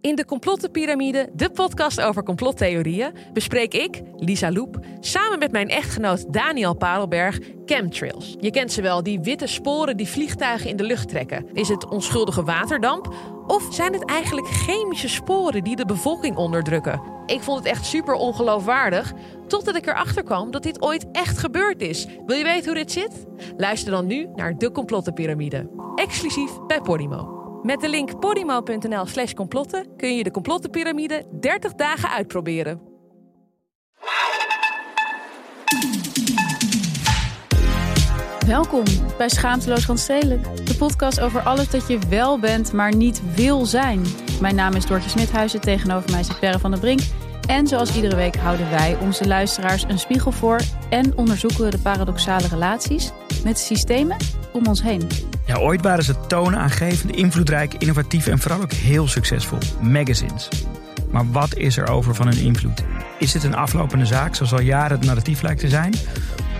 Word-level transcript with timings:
In 0.00 0.14
de 0.14 0.24
Complottenpyramide, 0.24 1.30
de 1.32 1.50
podcast 1.50 2.00
over 2.00 2.22
complottheorieën, 2.22 3.12
bespreek 3.32 3.74
ik, 3.74 4.02
Lisa 4.16 4.52
Loep, 4.52 4.78
samen 5.00 5.38
met 5.38 5.52
mijn 5.52 5.68
echtgenoot 5.68 6.32
Daniel 6.32 6.74
Parelberg 6.74 7.38
chemtrails. 7.64 8.36
Je 8.40 8.50
kent 8.50 8.72
ze 8.72 8.82
wel, 8.82 9.02
die 9.02 9.20
witte 9.20 9.46
sporen 9.46 9.96
die 9.96 10.08
vliegtuigen 10.08 10.70
in 10.70 10.76
de 10.76 10.82
lucht 10.82 11.08
trekken. 11.08 11.46
Is 11.52 11.68
het 11.68 11.88
onschuldige 11.88 12.44
waterdamp? 12.44 13.14
Of 13.46 13.66
zijn 13.70 13.92
het 13.92 14.04
eigenlijk 14.04 14.46
chemische 14.46 15.08
sporen 15.08 15.64
die 15.64 15.76
de 15.76 15.86
bevolking 15.86 16.36
onderdrukken? 16.36 17.00
Ik 17.26 17.40
vond 17.40 17.58
het 17.58 17.68
echt 17.68 17.86
super 17.86 18.14
ongeloofwaardig, 18.14 19.12
totdat 19.46 19.76
ik 19.76 19.86
erachter 19.86 20.22
kwam 20.22 20.50
dat 20.50 20.62
dit 20.62 20.82
ooit 20.82 21.06
echt 21.12 21.38
gebeurd 21.38 21.80
is. 21.80 22.06
Wil 22.26 22.36
je 22.36 22.44
weten 22.44 22.64
hoe 22.64 22.74
dit 22.74 22.92
zit? 22.92 23.26
Luister 23.56 23.90
dan 23.90 24.06
nu 24.06 24.28
naar 24.34 24.58
de 24.58 24.72
Complottenpyramide, 24.72 25.70
exclusief 25.94 26.50
bij 26.66 26.80
Podimo. 26.80 27.47
Met 27.62 27.80
de 27.80 27.88
link 27.88 28.20
podimo.nl 28.20 29.06
slash 29.06 29.32
complotten 29.32 29.96
kun 29.96 30.16
je 30.16 30.22
de 30.22 30.30
complottenpyramide 30.30 31.24
30 31.40 31.74
dagen 31.74 32.10
uitproberen. 32.10 32.80
Welkom 38.46 38.84
bij 39.16 39.28
Schaamteloos 39.28 39.86
Randstedelijk, 39.86 40.66
de 40.66 40.76
podcast 40.76 41.20
over 41.20 41.40
alles 41.40 41.70
dat 41.70 41.88
je 41.88 41.98
wel 42.08 42.38
bent, 42.38 42.72
maar 42.72 42.94
niet 42.94 43.34
wil 43.34 43.66
zijn. 43.66 44.02
Mijn 44.40 44.54
naam 44.54 44.74
is 44.74 44.86
Doortje 44.86 45.10
Smithuizen, 45.10 45.60
tegenover 45.60 46.10
mij 46.10 46.22
zit 46.22 46.38
Perre 46.38 46.58
van 46.58 46.70
der 46.70 46.80
Brink. 46.80 47.00
En 47.46 47.66
zoals 47.66 47.96
iedere 47.96 48.16
week 48.16 48.36
houden 48.36 48.70
wij 48.70 48.98
onze 49.00 49.26
luisteraars 49.26 49.82
een 49.82 49.98
spiegel 49.98 50.32
voor 50.32 50.60
en 50.90 51.16
onderzoeken 51.16 51.64
we 51.64 51.70
de 51.70 51.78
paradoxale 51.78 52.48
relaties 52.48 53.12
met 53.44 53.56
de 53.56 53.62
systemen 53.62 54.16
om 54.52 54.66
ons 54.66 54.82
heen. 54.82 55.02
Ja, 55.46 55.56
ooit 55.56 55.82
waren 55.82 56.04
ze 56.04 56.14
toonaangevend, 56.26 57.16
invloedrijk, 57.16 57.74
innovatief 57.74 58.26
en 58.26 58.38
vooral 58.38 58.60
ook 58.60 58.72
heel 58.72 59.08
succesvol. 59.08 59.58
Magazines. 59.80 60.48
Maar 61.10 61.30
wat 61.30 61.56
is 61.56 61.76
er 61.76 61.88
over 61.88 62.14
van 62.14 62.26
hun 62.26 62.38
invloed? 62.38 62.84
Is 63.18 63.32
dit 63.32 63.44
een 63.44 63.54
aflopende 63.54 64.06
zaak 64.06 64.34
zoals 64.34 64.52
al 64.52 64.60
jaren 64.60 64.98
het 64.98 65.06
narratief 65.06 65.42
lijkt 65.42 65.60
te 65.60 65.68
zijn? 65.68 65.94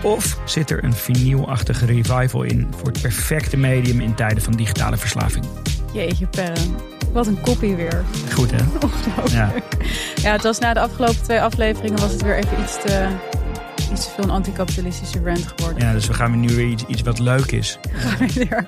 Of 0.01 0.37
zit 0.45 0.69
er 0.69 0.83
een 0.83 0.93
vinylachtige 0.93 1.85
revival 1.85 2.43
in 2.43 2.67
voor 2.77 2.87
het 2.87 3.01
perfecte 3.01 3.57
medium 3.57 3.99
in 3.99 4.15
tijden 4.15 4.43
van 4.43 4.53
digitale 4.53 4.97
verslaving? 4.97 5.45
Jeetje 5.93 6.27
Perre, 6.27 6.61
wat 7.11 7.27
een 7.27 7.41
koppie 7.41 7.75
weer. 7.75 8.03
Goed 8.33 8.51
hè? 8.51 8.57
Ongelooflijk. 8.87 9.31
Ja. 9.31 9.51
ja, 10.21 10.31
het 10.31 10.43
was 10.43 10.59
na 10.59 10.73
de 10.73 10.79
afgelopen 10.79 11.23
twee 11.23 11.41
afleveringen 11.41 11.99
was 11.99 12.11
het 12.11 12.21
weer 12.21 12.37
even 12.37 12.61
iets 12.61 12.81
te, 12.81 13.07
iets 13.91 14.05
te 14.05 14.11
veel 14.11 14.23
een 14.23 14.29
anticapitalistische 14.29 15.23
rant 15.23 15.47
geworden. 15.47 15.83
Ja, 15.85 15.93
dus 15.93 16.07
we 16.07 16.13
gaan 16.13 16.39
nu 16.39 16.47
weer 16.55 16.67
iets, 16.67 16.83
iets 16.87 17.01
wat 17.01 17.19
leuk 17.19 17.51
is. 17.51 17.79
We 18.19 18.33
weer- 18.33 18.67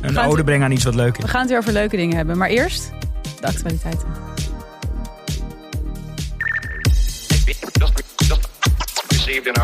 Een 0.00 0.18
ode 0.18 0.44
brengen 0.44 0.64
aan 0.64 0.72
iets 0.72 0.84
wat 0.84 0.94
leuk 0.94 1.16
We 1.16 1.22
is. 1.22 1.30
gaan 1.30 1.40
het 1.40 1.48
weer 1.50 1.58
over 1.58 1.72
leuke 1.72 1.96
dingen 1.96 2.16
hebben, 2.16 2.38
maar 2.38 2.48
eerst 2.48 2.90
de 3.40 3.46
actualiteiten. 3.46 4.08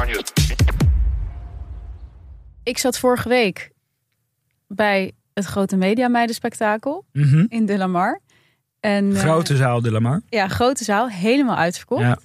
news. 0.06 0.32
Ik 2.62 2.78
zat 2.78 2.98
vorige 2.98 3.28
week 3.28 3.70
bij 4.68 5.12
het 5.34 5.44
grote 5.44 5.76
mediameidenspectakel 5.76 7.04
Mhm. 7.12 7.44
in 7.48 7.66
De 7.66 7.76
La 7.76 7.86
Mar. 7.86 8.20
En, 8.80 9.12
eh, 9.14 9.20
Grote 9.20 9.56
zaal 9.56 9.80
de 9.82 9.90
Lamar. 9.90 10.20
ja, 10.28 10.48
grote 10.48 10.84
zaal, 10.84 11.08
helemaal 11.08 11.56
uitverkocht. 11.56 12.02
Ja. 12.02 12.18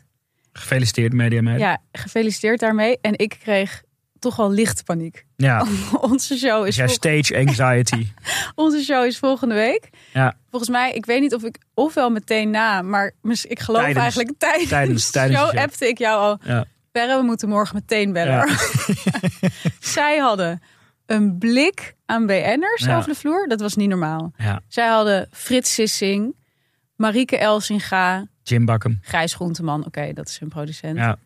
Gefeliciteerd 0.57 1.13
media 1.13 1.41
meid. 1.41 1.59
Ja, 1.59 1.77
gefeliciteerd 1.91 2.59
daarmee. 2.59 2.97
En 3.01 3.13
ik 3.17 3.37
kreeg 3.43 3.81
toch 4.19 4.35
wel 4.35 4.51
licht 4.51 4.83
paniek. 4.83 5.25
Ja. 5.35 5.65
Onze 6.09 6.37
show 6.37 6.65
is, 6.67 6.75
vol- 6.77 6.87
stage 6.87 7.37
anxiety. 7.37 8.07
onze 8.55 8.83
show 8.83 9.05
is 9.05 9.17
volgende 9.19 9.55
week. 9.55 9.89
Ja. 10.13 10.35
Volgens 10.49 10.71
mij, 10.71 10.93
ik 10.93 11.05
weet 11.05 11.21
niet 11.21 11.33
of 11.33 11.43
ik 11.43 11.57
ofwel 11.73 12.09
meteen 12.09 12.49
na, 12.49 12.81
maar 12.81 13.11
ik 13.43 13.59
geloof 13.59 13.79
Tijdens. 13.81 14.01
eigenlijk 14.03 14.33
tijdens, 14.37 14.69
Tijdens- 14.69 15.11
tijdens 15.11 15.31
de 15.31 15.37
de 15.37 15.39
show 15.45 15.49
show. 15.55 15.63
appte 15.63 15.87
ik 15.87 15.97
jou 15.97 16.19
al. 16.21 16.39
Ja. 16.53 16.65
Perre, 16.91 17.17
we 17.17 17.23
moeten 17.23 17.49
morgen 17.49 17.75
meteen 17.75 18.13
bellen. 18.13 18.33
Ja. 18.47 18.55
Zij 19.79 20.17
hadden 20.17 20.61
een 21.05 21.37
blik 21.37 21.95
aan 22.05 22.25
BN'ers 22.25 22.83
Ja. 22.85 22.97
over 22.97 23.09
de 23.09 23.15
vloer. 23.19 23.47
Dat 23.47 23.59
was 23.61 23.75
niet 23.75 23.89
normaal. 23.89 24.33
Ja. 24.37 24.61
Zij 24.67 24.87
hadden 24.87 25.27
Frits 25.31 25.73
Sissing, 25.73 26.35
Marieke 26.95 27.37
Elsinga, 27.37 28.25
Jim 28.49 28.65
Bakken. 28.65 28.99
Gijs 29.01 29.33
Groenteman. 29.33 29.85
Oké, 29.85 30.13
dat 30.13 30.27
is 30.27 30.39
hun 30.39 30.49
producent. 30.49 30.97
Ja. 30.97 31.17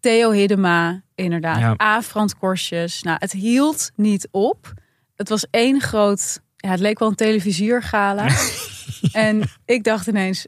Theo 0.00 0.30
Hiddema, 0.30 1.02
inderdaad. 1.14 1.58
Ja. 1.58 1.74
A. 1.82 2.02
Frans 2.02 2.36
Korsjes. 2.36 3.02
Nou, 3.02 3.16
het 3.20 3.32
hield 3.32 3.90
niet 3.96 4.28
op. 4.30 4.72
Het 5.16 5.28
was 5.28 5.46
één 5.50 5.80
groot... 5.80 6.40
Ja, 6.56 6.70
het 6.70 6.80
leek 6.80 6.98
wel 6.98 7.08
een 7.08 7.14
televisiergala. 7.14 8.28
en 9.12 9.42
ik 9.64 9.84
dacht 9.84 10.06
ineens, 10.06 10.46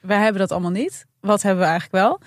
wij 0.00 0.18
hebben 0.20 0.40
dat 0.40 0.52
allemaal 0.52 0.70
niet. 0.70 1.06
Wat 1.20 1.42
hebben 1.42 1.62
we 1.64 1.70
eigenlijk 1.70 2.02
wel? 2.04 2.20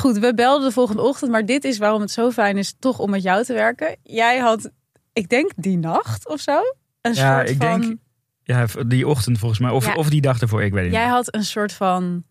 Goed, 0.00 0.18
we 0.18 0.34
belden 0.34 0.66
de 0.68 0.72
volgende 0.74 1.02
ochtend. 1.02 1.30
Maar 1.30 1.46
dit 1.46 1.64
is 1.64 1.78
waarom 1.78 2.00
het 2.00 2.10
zo 2.10 2.30
fijn 2.30 2.58
is 2.58 2.74
toch 2.78 2.98
om 2.98 3.10
met 3.10 3.22
jou 3.22 3.44
te 3.44 3.52
werken. 3.52 3.96
Jij 4.02 4.38
had, 4.38 4.70
ik 5.12 5.28
denk 5.28 5.52
die 5.56 5.78
nacht 5.78 6.28
of 6.28 6.40
zo... 6.40 6.60
Een 7.00 7.14
Ja, 7.14 7.36
soort 7.36 7.50
ik 7.50 7.56
van... 7.62 7.80
denk- 7.80 7.98
Ja, 8.42 8.66
die 8.86 9.06
ochtend 9.06 9.38
volgens 9.38 9.60
mij. 9.60 9.70
Of, 9.70 9.86
Ja. 9.86 9.94
of 9.94 10.08
die 10.10 10.20
dag 10.20 10.40
ervoor, 10.40 10.62
ik 10.62 10.72
weet 10.72 10.84
het 10.84 10.92
Jij 10.92 11.04
niet. 11.04 11.12
had 11.12 11.34
een 11.34 11.44
soort 11.44 11.72
van... 11.72 12.24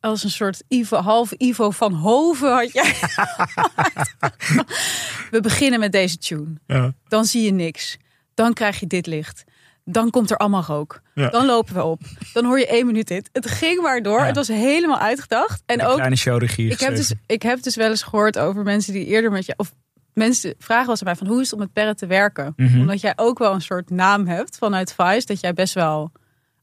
Als 0.00 0.24
een 0.24 0.30
soort 0.30 0.62
Ivo, 0.68 0.96
half 0.96 1.32
Ivo 1.32 1.70
van 1.70 1.92
Hoven 1.92 2.52
had 2.52 2.72
jij. 2.72 2.94
We 5.30 5.40
beginnen 5.40 5.80
met 5.80 5.92
deze 5.92 6.18
tune. 6.18 6.54
Ja. 6.66 6.92
Dan 7.08 7.24
zie 7.24 7.42
je 7.42 7.52
niks. 7.52 7.96
Dan 8.34 8.52
krijg 8.52 8.80
je 8.80 8.86
dit 8.86 9.06
licht. 9.06 9.44
Dan 9.84 10.10
komt 10.10 10.30
er 10.30 10.36
allemaal 10.36 10.62
rook. 10.62 11.00
Ja. 11.14 11.28
Dan 11.28 11.46
lopen 11.46 11.74
we 11.74 11.84
op. 11.84 12.00
Dan 12.32 12.44
hoor 12.44 12.58
je 12.58 12.66
één 12.66 12.86
minuut 12.86 13.08
dit. 13.08 13.28
Het 13.32 13.50
ging 13.50 13.82
maar 13.82 14.02
door. 14.02 14.18
Ja. 14.18 14.26
Het 14.26 14.36
was 14.36 14.48
helemaal 14.48 14.98
uitgedacht. 14.98 15.62
En 15.66 15.82
ook, 15.82 15.94
kleine 15.94 16.16
showregie 16.16 16.70
ik 16.70 16.80
heb, 16.80 16.96
dus, 16.96 17.12
ik 17.26 17.42
heb 17.42 17.62
dus 17.62 17.76
wel 17.76 17.90
eens 17.90 18.02
gehoord 18.02 18.38
over 18.38 18.62
mensen 18.62 18.92
die 18.92 19.06
eerder 19.06 19.30
met 19.30 19.46
je... 19.46 19.54
Of 19.56 19.74
mensen 20.14 20.54
vragen 20.58 20.90
eens 20.90 20.98
aan 20.98 21.06
mij 21.06 21.16
van 21.16 21.26
hoe 21.26 21.40
is 21.40 21.44
het 21.44 21.52
om 21.52 21.58
met 21.58 21.72
Perre 21.72 21.94
te 21.94 22.06
werken? 22.06 22.52
Mhm. 22.56 22.80
Omdat 22.80 23.00
jij 23.00 23.12
ook 23.16 23.38
wel 23.38 23.54
een 23.54 23.60
soort 23.60 23.90
naam 23.90 24.26
hebt 24.26 24.58
vanuit 24.58 24.94
Vice. 24.94 25.26
Dat 25.26 25.40
jij 25.40 25.52
best 25.52 25.74
wel, 25.74 26.12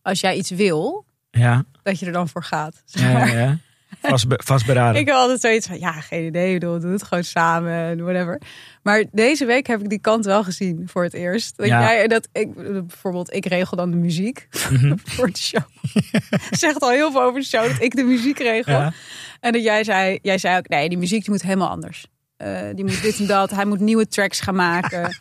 als 0.02 0.20
jij 0.20 0.36
iets 0.36 0.50
wil, 0.50 1.06
Ja, 1.38 1.64
dat 1.84 2.00
je 2.00 2.06
er 2.06 2.12
dan 2.12 2.30
voor 2.30 2.44
gaat. 2.44 2.82
Zeg 2.86 3.02
ja, 3.04 3.14
maar. 3.14 3.28
ja, 3.34 3.40
ja. 3.40 3.58
Vast, 4.02 4.28
be- 4.28 4.42
vastberaden. 4.44 5.00
Ik 5.02 5.08
heb 5.08 5.16
altijd 5.16 5.42
zoiets 5.42 5.68
van, 5.68 5.80
ja, 5.80 5.92
geen 5.92 6.26
idee, 6.26 6.54
ik 6.54 6.60
bedoel, 6.60 6.74
we 6.76 6.80
doen 6.80 6.92
het 6.92 7.04
gewoon 7.04 7.24
samen 7.24 7.72
en 7.74 8.04
whatever. 8.04 8.42
Maar 8.84 9.04
deze 9.12 9.46
week 9.46 9.68
heb 9.68 9.82
ik 9.82 9.90
die 9.90 10.00
kant 10.00 10.26
wel 10.26 10.44
gezien 10.44 10.84
voor 10.86 11.04
het 11.04 11.14
eerst. 11.14 11.58
Dat 11.58 11.68
Ja. 11.68 11.82
jij, 11.82 12.08
dat 12.08 12.28
ik, 12.32 12.54
bijvoorbeeld, 12.54 13.34
ik 13.34 13.46
regel 13.46 13.78
dan 13.78 13.92
de 13.92 13.98
muziek 13.98 14.48
Mhm. 14.72 14.94
voor 15.16 15.28
de 15.32 15.38
show. 15.38 15.62
Zegt 16.52 16.82
al 16.82 16.90
heel 16.90 17.12
veel 17.12 17.22
over 17.22 17.40
de 17.40 17.46
show 17.46 17.68
dat 17.68 17.82
ik 17.82 17.96
de 17.96 18.04
muziek 18.04 18.40
regel. 18.40 18.74
Ja. 18.80 18.94
En 19.40 19.52
dat 19.52 19.64
jij 19.64 19.84
zei, 19.84 20.20
jij 20.22 20.38
zei 20.38 20.58
ook, 20.58 20.68
nee, 20.68 20.90
die 20.90 20.98
muziek 20.98 21.22
die 21.22 21.32
moet 21.32 21.42
helemaal 21.42 21.70
anders. 21.70 22.06
Eh, 22.38 22.62
die 22.74 22.86
moet 22.86 23.02
dit 23.02 23.20
en 23.20 23.26
dat, 23.28 23.52
hij 23.52 23.66
moet 23.66 23.80
nieuwe 23.80 24.08
tracks 24.08 24.40
gaan 24.40 24.56
maken. 24.56 25.18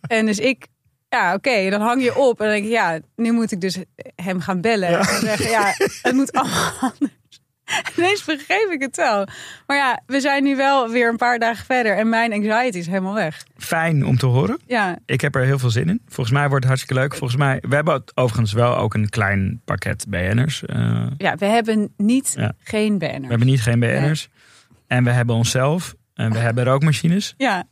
en 0.00 0.26
dus 0.26 0.38
ik, 0.38 0.66
ja, 1.14 1.34
oké, 1.34 1.70
dan 1.70 1.80
hang 1.80 2.02
je 2.02 2.16
op 2.16 2.38
en 2.40 2.44
dan 2.44 2.54
denk 2.54 2.64
ik, 2.66 2.70
ja, 2.72 2.98
nu 3.16 3.32
moet 3.32 3.52
ik 3.52 3.60
dus 3.60 3.78
hem 4.16 4.40
gaan 4.40 4.60
bellen. 4.60 4.88
En 4.98 5.04
zeggen, 5.04 5.50
ja, 5.50 5.74
het 6.02 6.12
moet 6.12 6.32
allemaal 6.32 6.72
anders. 6.80 7.12
Ineens 7.96 8.24
begreep 8.24 8.68
ik 8.70 8.80
het 8.82 8.96
wel. 8.96 9.26
Maar 9.66 9.76
ja, 9.76 10.00
we 10.06 10.20
zijn 10.20 10.42
nu 10.42 10.56
wel 10.56 10.88
weer 10.88 11.08
een 11.08 11.16
paar 11.16 11.38
dagen 11.38 11.64
verder 11.64 11.96
en 11.96 12.08
mijn 12.08 12.32
anxiety 12.32 12.78
is 12.78 12.86
helemaal 12.86 13.14
weg. 13.14 13.44
Fijn 13.56 14.06
om 14.06 14.16
te 14.18 14.26
horen. 14.26 14.58
Ja, 14.66 14.98
Ik 15.06 15.20
heb 15.20 15.34
er 15.34 15.44
heel 15.44 15.58
veel 15.58 15.70
zin 15.70 15.88
in. 15.88 16.00
Volgens 16.06 16.30
mij 16.36 16.48
wordt 16.48 16.64
het 16.64 16.64
hartstikke 16.64 17.00
leuk. 17.02 17.14
Volgens 17.14 17.38
mij, 17.38 17.58
we 17.68 17.74
hebben 17.74 18.02
overigens 18.14 18.52
wel 18.52 18.76
ook 18.76 18.94
een 18.94 19.08
klein 19.08 19.60
pakket 19.64 20.04
BN'ers. 20.08 20.64
Eh, 20.64 21.06
ja 21.18 21.36
we 21.36 21.46
hebben 21.46 21.92
niet 21.96 22.32
Ja. 22.36 22.52
geen 22.58 22.92
we 22.92 22.98
banner. 22.98 23.28
hebben 23.28 23.46
niet 23.46 23.62
geen 23.62 23.80
BN'ers. 23.80 24.28
En 24.86 25.04
we 25.04 25.10
hebben 25.10 25.34
onszelf. 25.36 25.94
En 26.14 26.32
we 26.32 26.38
hebben 26.38 26.64
rookmachines. 26.64 27.34
Ja, 27.36 27.64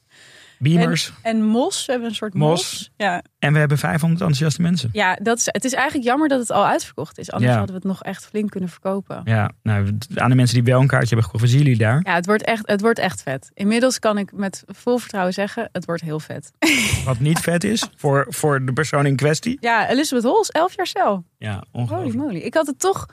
Beamers. 0.63 1.13
En, 1.23 1.37
en 1.37 1.45
mos, 1.45 1.87
we 1.87 1.93
hebben 1.93 2.11
een 2.11 2.15
soort 2.17 2.35
mos. 2.35 2.49
Mos. 2.51 2.91
Ja, 2.97 3.23
En 3.39 3.53
we 3.53 3.59
hebben 3.59 3.79
500 3.79 4.21
enthousiaste 4.21 4.63
mensen. 4.63 4.89
ja 4.93 5.15
dat 5.23 5.39
is, 5.39 5.45
het 5.47 5.65
is 5.65 5.73
eigenlijk 5.73 6.05
jammer 6.07 6.29
dat 6.29 6.41
het 6.41 6.51
al 6.51 6.67
uitverkocht 6.67 7.19
is. 7.19 7.31
Anders 7.31 7.51
Ja. 7.53 7.59
hadden 7.59 7.77
we 7.77 7.81
het 7.89 7.91
nog 7.91 8.03
echt 8.03 8.27
flink 8.27 8.51
kunnen 8.51 8.69
verkopen. 8.69 9.21
Ja, 9.25 9.51
nou, 9.63 9.99
aan 10.15 10.31
de 10.31 10.37
mensen 10.37 10.55
die 10.63 10.73
wel 10.73 10.81
een 10.81 10.87
kaartje 10.87 11.09
hebben 11.15 11.25
gekocht, 11.25 11.51
zien 11.51 11.59
jullie 11.63 11.77
daar. 11.79 12.01
Ja, 12.05 12.15
het 12.15 12.27
wordt, 12.27 12.43
echt, 12.45 12.69
het 12.69 12.81
wordt 12.81 12.99
echt 12.99 13.23
vet. 13.23 13.51
Inmiddels 13.55 13.99
kan 13.99 14.19
ik 14.19 14.33
met 14.33 14.63
vol 14.67 14.99
vertrouwen 14.99 15.33
zeggen, 15.35 15.69
het 15.73 15.85
wordt 15.85 16.03
heel 16.03 16.21
vet. 16.21 16.51
Wat 17.05 17.19
niet 17.19 17.39
vet 17.39 17.65
is 17.65 17.89
voor, 17.97 18.27
voor 18.29 18.65
de 18.65 18.73
persoon 18.73 19.07
in 19.07 19.17
kwestie. 19.17 19.57
Ja, 19.61 19.89
Elizabeth 19.89 20.25
Hols, 20.25 20.49
11 20.49 20.77
jaar 20.77 20.87
cel. 20.87 21.25
Ja, 21.39 21.53
Holy 21.53 21.65
ongelooflijk. 21.73 22.15
moly. 22.17 22.37
Ik 22.39 22.55
had 22.55 22.67
het 22.67 22.79
toch, 22.79 23.07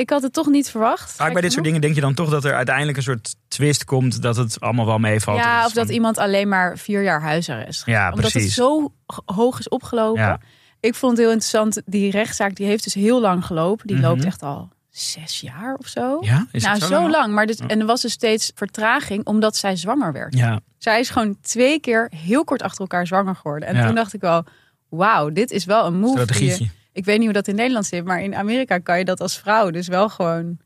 ik 0.00 0.10
had 0.10 0.22
het 0.22 0.32
toch 0.32 0.46
niet 0.46 0.70
verwacht. 0.70 1.10
Vaak 1.12 1.32
bij 1.32 1.42
dit 1.42 1.52
soort 1.52 1.64
dingen 1.64 1.80
denk 1.80 1.94
je 1.94 2.00
dan 2.00 2.14
toch 2.14 2.30
dat 2.30 2.44
er 2.44 2.54
uiteindelijk 2.54 2.96
een 2.96 3.02
soort 3.02 3.34
twist 3.48 3.84
komt 3.84 4.22
dat 4.22 4.36
het 4.36 4.60
allemaal 4.60 4.86
wel 4.86 4.98
meevalt. 4.98 5.38
Ja, 5.38 5.56
Het 5.56 5.66
of 5.66 5.72
dat 5.72 5.84
van- 5.86 5.94
iemand 5.94 6.18
alleen 6.18 6.48
maar 6.48 6.78
vier 6.78 7.02
jaar 7.02 7.20
huisarrest 7.22 7.86
Ja, 7.86 8.12
Omdat 8.12 8.32
het 8.32 8.50
zo 8.50 8.92
hoog 9.24 9.58
is 9.58 9.68
opgelopen. 9.68 10.22
Ja. 10.22 10.40
Ik 10.80 10.94
vond 10.94 11.12
het 11.12 11.20
heel 11.20 11.30
interessant. 11.30 11.82
Die 11.86 12.10
rechtszaak 12.10 12.54
die 12.54 12.66
heeft 12.66 12.84
dus 12.84 12.94
heel 12.94 13.20
lang 13.20 13.44
gelopen. 13.46 13.86
Die 13.86 13.96
Mhm. 13.96 14.04
loopt 14.06 14.24
echt 14.24 14.42
al 14.42 14.68
zes 14.90 15.40
jaar 15.40 15.74
of 15.74 15.86
zo. 15.86 16.18
Ja, 16.20 16.46
is 16.52 16.62
nou, 16.64 16.78
zo, 16.78 17.10
lang. 17.10 17.34
Maar 17.34 17.46
dus, 17.46 17.58
Ja. 17.58 17.66
En 17.66 17.80
er 17.80 17.86
was 17.86 18.00
dus 18.00 18.12
steeds 18.12 18.52
vertraging 18.54 19.24
omdat 19.26 19.56
zij 19.56 19.76
zwanger 19.76 20.12
werd. 20.12 20.34
Ja, 20.34 20.60
Zij 20.78 21.00
is 21.00 21.10
gewoon 21.10 21.36
twee 21.42 21.80
keer 21.80 22.10
heel 22.16 22.44
kort 22.44 22.62
achter 22.62 22.80
elkaar 22.80 23.06
zwanger 23.06 23.36
geworden. 23.36 23.68
En 23.68 23.76
Ja. 23.76 23.86
toen 23.86 23.94
dacht 23.94 24.14
ik 24.14 24.20
wel, 24.20 24.44
wauw, 24.88 25.30
dit 25.30 25.50
is 25.50 25.64
wel 25.64 25.86
een 25.86 25.98
move. 25.98 26.12
strategietje. 26.12 26.68
Ik 26.98 27.04
weet 27.04 27.16
niet 27.16 27.24
hoe 27.24 27.34
dat 27.34 27.48
in 27.48 27.54
Nederland 27.54 27.86
zit, 27.86 28.04
maar 28.04 28.22
in 28.22 28.34
Amerika 28.34 28.78
kan 28.78 28.98
je 28.98 29.04
dat 29.04 29.20
als 29.20 29.38
vrouw 29.38 29.70
dus 29.70 29.88
wel 29.88 30.08
gewoon... 30.08 30.58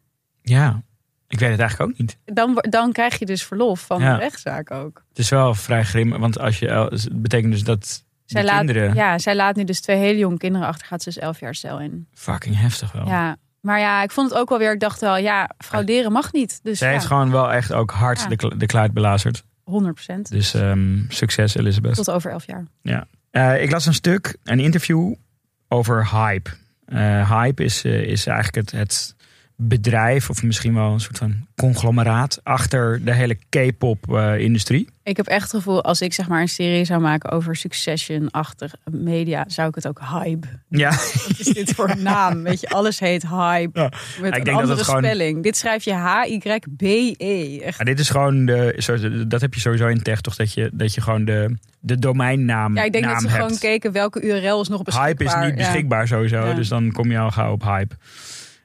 Ja, 0.43 0.83
ik 1.29 1.39
weet 1.39 1.51
het 1.51 1.61
eigenlijk 1.61 1.91
ook 1.91 1.99
niet. 1.99 2.19
Dan, 2.25 2.59
dan 2.71 2.93
krijg 2.93 3.19
je 3.19 3.27
dus 3.27 3.43
verlof 3.45 3.81
van 3.81 4.01
Ja. 4.03 4.15
de 4.15 4.21
rechtszaak 4.21 4.71
ook. 4.71 5.05
Het 5.09 5.19
is 5.19 5.29
wel 5.29 5.55
vrij 5.55 5.85
grim, 5.85 6.11
want 6.19 6.39
als 6.39 6.59
je, 6.59 6.69
het 6.69 7.23
betekent 7.23 7.53
dus 7.53 7.65
dat 7.65 8.05
Zij 8.25 8.45
laat, 8.45 8.57
kinderen... 8.65 8.95
ja, 8.95 9.19
zij 9.19 9.35
laat 9.35 9.57
nu 9.57 9.65
dus 9.65 9.81
twee 9.81 9.97
hele 9.97 10.19
jonge 10.19 10.37
kinderen 10.37 10.67
achter. 10.67 10.87
Gaat 10.87 11.03
ze 11.03 11.09
dus 11.09 11.19
elf 11.23 11.41
jaar 11.41 11.55
cel 11.55 11.81
in. 11.81 12.07
Fucking 12.15 12.59
heftig 12.61 12.93
wel. 12.93 13.07
Ja, 13.07 13.37
maar 13.61 13.79
ja, 13.81 14.03
ik 14.03 14.11
vond 14.11 14.31
het 14.31 14.39
ook 14.39 14.49
wel 14.49 14.59
weer. 14.59 14.73
Ik 14.73 14.81
dacht 14.81 15.01
wel, 15.01 15.17
ja, 15.17 15.51
frauderen 15.59 16.13
mag 16.13 16.33
niet. 16.33 16.61
Dus 16.63 16.79
Zij 16.79 16.89
ja, 16.89 16.95
heeft 16.95 17.07
gewoon 17.07 17.31
wel 17.31 17.53
echt 17.53 17.73
ook 17.73 17.91
hard 17.91 18.21
Ja. 18.21 18.29
de, 18.29 18.57
de 18.57 18.67
kluit 18.67 18.93
belazerd. 18.93 19.45
100 19.65 19.95
procent. 19.95 20.31
Dus 20.31 20.55
ehm, 20.55 20.99
succes, 21.09 21.55
Elizabeth. 21.55 21.95
Tot 21.95 22.11
over 22.11 22.31
elf 22.31 22.45
jaar. 22.47 22.67
Eh, 23.31 23.63
ik 23.63 23.71
las 23.71 23.87
een 23.87 23.95
stuk, 23.95 24.37
een 24.45 24.61
interview 24.61 25.15
over 25.73 26.11
Hype. 26.11 26.51
Eh, 26.85 27.41
Hype 27.41 27.65
is, 27.65 27.85
eh, 27.85 28.03
is 28.03 28.27
eigenlijk 28.27 28.57
het, 28.57 28.81
het 28.81 29.15
bedrijf, 29.69 30.31
of 30.31 30.43
misschien 30.43 30.75
wel 30.75 30.93
een 30.93 31.01
soort 31.01 31.19
van 31.19 31.47
conglomeraat, 31.57 32.41
achter 32.43 33.05
de 33.05 33.15
hele 33.15 33.35
K-pop-industrie. 33.49 34.89
Ik 35.05 35.17
heb 35.17 35.27
echt 35.27 35.43
het 35.43 35.51
gevoel, 35.51 35.83
als 35.85 36.01
ik 36.01 36.13
zeg 36.13 36.29
maar 36.29 36.41
een 36.41 36.49
serie 36.49 36.85
zou 36.85 37.01
maken 37.01 37.31
over 37.31 37.57
Succession-achtig 37.57 38.75
media, 38.91 39.45
zou 39.47 39.69
ik 39.69 39.75
het 39.75 39.87
ook 39.89 40.01
hype. 40.01 40.47
ja, 40.69 40.91
Wat 41.29 41.35
is 41.39 41.47
dit 41.47 41.75
voor 41.75 41.89
een 41.91 42.03
naam? 42.13 42.43
Weet 42.43 42.61
je, 42.61 42.69
alles 42.69 42.99
heet 43.01 43.29
hype. 43.29 43.81
Ja. 43.81 43.89
Met 43.89 43.93
Ik 44.19 44.25
een 44.25 44.31
denk 44.31 44.45
dat 44.45 44.55
andere 44.55 44.75
het 44.75 44.83
gewoon- 44.85 45.03
spelling. 45.05 45.43
Dit 45.43 45.57
schrijf 45.57 45.85
je 45.85 45.93
H-Y-B-E. 45.93 47.59
Echt. 47.59 47.77
maar 47.77 47.87
dit 47.87 47.99
is 47.99 48.11
gewoon, 48.11 48.47
de, 48.47 49.25
dat 49.29 49.41
heb 49.41 49.55
je 49.55 49.61
sowieso 49.61 49.87
in 49.87 50.03
tech 50.03 50.21
toch, 50.21 50.37
dat 50.37 50.53
je, 50.55 50.71
dat 50.73 50.95
je 50.95 51.01
gewoon 51.01 51.25
de, 51.25 51.57
de 51.81 51.99
domeinnaam 51.99 52.77
Ja, 52.77 52.83
ik 52.83 52.93
denk 52.93 53.05
dat 53.05 53.21
ze 53.21 53.27
hebt. 53.29 53.41
gewoon 53.43 53.59
keken 53.59 53.93
welke 53.93 54.21
URL 54.23 54.61
is 54.61 54.69
nog 54.69 54.83
beschikbaar. 54.83 55.09
Hype 55.11 55.25
is 55.25 55.35
niet 55.35 55.59
Ja. 55.59 55.67
beschikbaar 55.67 56.07
sowieso, 56.09 56.47
Ja. 56.47 56.55
dus 56.55 56.69
dan 56.69 56.93
kom 56.93 57.11
je 57.11 57.19
al 57.19 57.31
gauw 57.31 57.53
op 57.53 57.63
hype. 57.63 57.95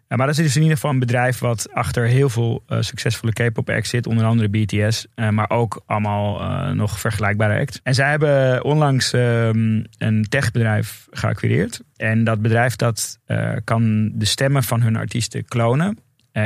Ja, 0.08 0.16
maar 0.16 0.28
dat 0.28 0.38
is 0.38 0.44
dus 0.44 0.56
in 0.56 0.62
ieder 0.62 0.76
geval 0.76 0.92
een 0.92 1.00
bedrijf 1.00 1.40
wat 1.40 1.74
achter 1.74 2.06
heel 2.06 2.30
veel 2.30 2.64
eh, 2.68 2.82
succesvolle 2.82 3.34
K-pop 3.34 3.70
acts 3.70 3.90
zit. 3.90 4.08
Onder 4.08 4.26
andere 4.26 4.50
BTS, 4.50 5.08
eh, 5.16 5.30
maar 5.30 5.50
ook 5.50 5.84
allemaal 5.86 6.42
eh, 6.42 6.72
nog 6.72 7.00
vergelijkbare 7.00 7.60
acts. 7.60 7.80
En 7.84 7.94
zij 7.94 8.10
hebben 8.10 8.64
onlangs 8.64 9.14
ehm, 9.14 9.84
een 9.98 10.26
techbedrijf 10.30 11.08
geacquireerd. 11.12 11.82
En 11.96 12.24
dat 12.24 12.42
bedrijf 12.42 12.76
dat 12.76 13.20
kan 13.64 14.12
de 14.14 14.26
stemmen 14.26 14.64
van 14.64 14.82
hun 14.82 14.96
artiesten 14.96 15.46
klonen. 15.46 15.98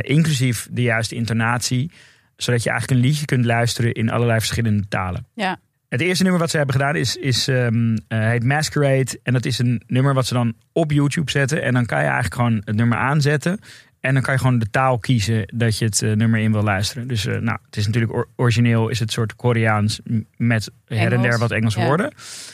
inclusief 0.02 0.68
de 0.72 0.82
juiste 0.82 1.16
intonatie. 1.16 1.92
Zodat 2.36 2.64
je 2.64 2.70
eigenlijk 2.70 3.02
een 3.02 3.08
liedje 3.08 3.26
kunt 3.26 3.46
luisteren 3.46 3.94
in 3.94 4.10
allerlei 4.10 4.40
verschillende 4.40 4.88
talen. 4.88 5.28
Ja. 5.34 5.60
Het 5.92 6.02
eerste 6.02 6.24
nummer 6.24 6.42
wat 6.42 6.50
ze 6.50 6.58
hebben 6.58 6.76
gedaan 6.76 6.96
is, 6.96 7.16
is 7.16 7.48
ehm, 7.48 7.98
eh, 8.08 8.20
heet 8.20 8.44
Masquerade. 8.44 9.20
En 9.24 9.34
dat 9.34 9.46
is 9.46 9.60
een 9.60 9.82
nummer 9.88 10.14
wat 10.14 10.26
ze 10.26 10.34
dan 10.34 10.54
op 10.72 10.92
YouTube 10.92 11.32
zetten. 11.32 11.62
En 11.62 11.74
dan 11.74 11.86
kan 11.86 11.98
je 11.98 12.04
eigenlijk 12.04 12.36
gewoon 12.36 12.62
het 12.66 12.76
nummer 12.76 12.98
aanzetten. 12.98 13.60
En 14.00 14.14
dan 14.14 14.24
kan 14.24 14.34
je 14.34 14.40
gewoon 14.40 14.60
de 14.60 14.70
taal 14.70 14.98
kiezen 14.98 15.44
dat 15.56 15.78
je 15.78 15.86
het 15.86 16.02
eh, 16.02 16.12
nummer 16.12 16.40
in 16.40 16.52
wil 16.52 16.64
luisteren. 16.64 17.08
Dus 17.08 17.26
eh, 17.26 17.38
nou, 17.38 17.58
het 17.66 17.78
is 17.78 17.86
natuurlijk 17.86 18.14
or- 18.14 18.28
origineel 18.36 18.90
is 18.90 19.00
het 19.00 19.12
soort 19.12 19.36
Koreaans 19.36 20.00
met 20.38 20.72
her 20.86 21.14
en 21.14 21.22
der 21.22 21.40
wat 21.40 21.52
Engelse 21.52 21.80
ja. 21.80 21.86
woorden. 21.86 22.14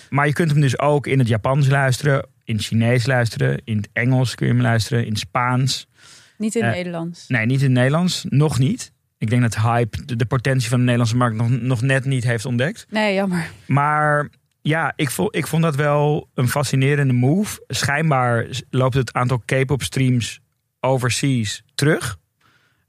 Maar 0.10 0.28
je 0.28 0.34
kunt 0.34 0.52
hem 0.52 0.62
dus 0.62 0.80
ook 0.80 1.08
in 1.08 1.20
het 1.20 1.28
Japans 1.28 1.68
luisteren, 1.68 2.28
in 2.44 2.56
het 2.56 2.66
Chinees 2.66 3.06
luisteren, 3.06 3.62
in 3.64 3.78
het 3.78 3.90
Engels 3.94 4.36
kun 4.36 4.48
je 4.48 4.54
hem 4.54 4.62
luisteren, 4.62 5.06
in 5.06 5.16
Spaans. 5.16 5.88
Niet 6.38 6.56
in 6.56 6.66
Nederlands. 6.66 7.28
Nee, 7.28 7.46
niet 7.46 7.60
in 7.60 7.66
het 7.66 7.76
Nederlands, 7.76 8.26
nog 8.30 8.60
niet. 8.60 8.92
Ik 9.18 9.30
denk 9.30 9.42
dat 9.42 9.56
Hype 9.56 10.06
de, 10.06 10.16
de 10.16 10.26
potentie 10.26 10.70
van 10.70 10.78
de 10.78 10.84
Nederlandse 10.84 11.18
markt 11.18 11.36
nog, 11.36 11.50
nog 11.50 11.82
net 11.82 12.06
niet 12.06 12.24
heeft 12.24 12.46
ontdekt. 12.46 12.86
Nee, 12.90 13.14
jammer. 13.14 13.50
Maar 13.66 14.30
ja, 14.62 14.94
ik 14.96 15.10
vond, 15.10 15.36
ik 15.36 15.48
vond 15.48 15.64
dat 15.64 15.76
wel 15.76 16.30
een 16.34 16.50
fascinerende 16.50 17.14
move. 17.14 17.64
Schijnbaar 17.68 18.48
loopt 18.70 18.96
het 18.96 19.14
aantal 19.14 19.42
K-pop 19.46 19.84
streams 19.84 20.40
overseas 20.80 21.64
terug. 21.76 22.18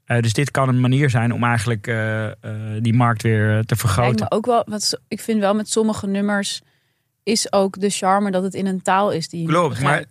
Eh, 0.05 0.21
dus 0.21 0.33
dit 0.33 0.51
kan 0.51 0.69
een 0.69 0.79
manier 0.79 1.09
zijn 1.09 1.33
om 1.33 1.43
eigenlijk 1.43 1.87
eh, 1.87 2.27
eh, 2.27 2.33
die 2.79 2.93
markt 2.93 3.21
weer 3.21 3.47
te 3.47 3.53
Lijkt 3.53 3.77
vergroten. 3.77 4.25
me 4.29 4.31
ook 4.31 4.45
wel, 4.45 4.63
want 4.65 4.99
ik 5.07 5.19
vind 5.19 5.39
wel 5.39 5.53
met 5.53 5.69
sommige 5.69 6.07
nummers 6.07 6.61
is 7.23 7.53
ook 7.53 7.79
de 7.79 7.89
charme 7.89 8.31
dat 8.31 8.43
het 8.43 8.53
in 8.53 8.65
een 8.65 8.81
taal 8.81 9.11
is 9.11 9.29
die 9.29 9.41
je 9.41 9.47
Klopt, 9.47 9.81
maar-. 9.81 10.05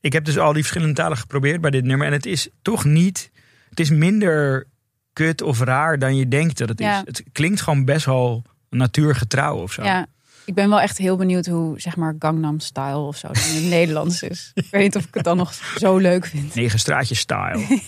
Ik 0.00 0.12
heb 0.12 0.24
dus 0.24 0.38
al 0.38 0.52
die 0.52 0.62
verschillende 0.62 0.94
talen 0.94 1.16
geprobeerd 1.16 1.60
bij 1.60 1.70
dit 1.70 1.84
nummer. 1.84 2.06
En 2.06 2.12
het 2.12 2.26
is 2.26 2.48
toch 2.62 2.84
niet... 2.84 3.30
Het 3.70 3.80
is 3.80 3.90
minder 3.90 4.66
kut 5.14 5.42
of 5.42 5.60
raar 5.60 5.98
dan 5.98 6.16
je 6.16 6.28
denkt 6.28 6.58
dat 6.58 6.68
het 6.68 6.78
Ja. 6.78 6.94
is. 6.98 7.02
Het 7.04 7.22
klinkt 7.32 7.60
gewoon 7.60 7.84
best 7.84 8.06
wel 8.06 8.42
natuurgetrouw 8.70 9.56
of 9.56 9.72
zo. 9.72 9.82
Ja, 9.82 10.06
ik 10.44 10.54
ben 10.54 10.68
wel 10.68 10.80
echt 10.80 10.98
heel 10.98 11.16
benieuwd 11.16 11.46
hoe 11.46 11.80
zeg 11.80 11.96
maar 11.96 12.14
Gangnam 12.18 12.60
Style 12.60 12.96
of 12.96 13.16
zo 13.16 13.26
in 13.26 13.54
het 13.54 13.64
Nederlands 13.78 14.22
is. 14.22 14.50
Ik 14.54 14.66
weet 14.70 14.82
niet 14.82 14.96
of 14.96 15.04
ik 15.04 15.14
het 15.14 15.24
dan 15.24 15.36
nog 15.36 15.52
zo 15.78 15.96
leuk 15.96 16.26
vind. 16.26 16.54
Negen 16.54 16.78
straatjes 16.78 17.18
style. 17.18 17.60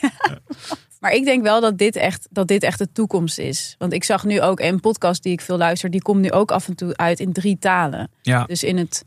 Maar 1.00 1.12
ik 1.14 1.24
denk 1.24 1.42
wel 1.42 1.60
dat 1.60 1.78
dit, 1.78 1.96
echt, 1.96 2.28
dat 2.30 2.48
dit 2.48 2.62
echt 2.62 2.78
de 2.78 2.92
toekomst 2.92 3.38
is. 3.38 3.74
Want 3.78 3.92
ik 3.92 4.04
zag 4.04 4.24
nu 4.24 4.40
ook 4.40 4.60
een 4.60 4.80
podcast 4.80 5.22
die 5.22 5.32
ik 5.32 5.40
veel 5.40 5.56
luister, 5.56 5.90
die 5.90 6.02
komt 6.02 6.20
nu 6.20 6.30
ook 6.32 6.50
af 6.50 6.68
en 6.68 6.74
toe 6.74 6.96
uit 6.96 7.20
in 7.20 7.32
drie 7.32 7.58
talen. 7.58 8.10
Ja, 8.22 8.44
Dus 8.44 8.62
in 8.62 8.76
het 8.76 9.04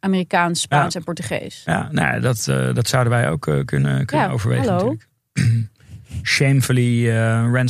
Amerikaans, 0.00 0.60
Spaans 0.60 0.92
Ja. 0.92 0.98
en 0.98 1.04
Portugees. 1.04 1.62
ja 1.64 1.88
nou, 1.92 2.14
ja, 2.14 2.20
dat, 2.20 2.48
eh, 2.48 2.74
dat 2.74 2.88
zouden 2.88 3.12
wij 3.12 3.30
ook 3.30 3.46
eh, 3.46 3.64
kunnen, 3.64 4.06
kunnen 4.06 4.26
Ja, 4.26 4.32
overwegen 4.32 4.68
hallo. 4.72 4.96
natuurlijk. 5.32 5.68
Shamefully 6.22 7.08
uh. 7.08 7.62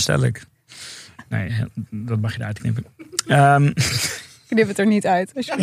Nee, 1.28 1.64
dat 1.90 2.20
mag 2.20 2.32
je 2.32 2.40
eruit 2.40 2.58
knippen. 2.58 2.84
Ehm, 3.26 3.72
Knip 4.48 4.68
het 4.68 4.78
er 4.78 4.86
niet 4.86 5.06
uit. 5.06 5.32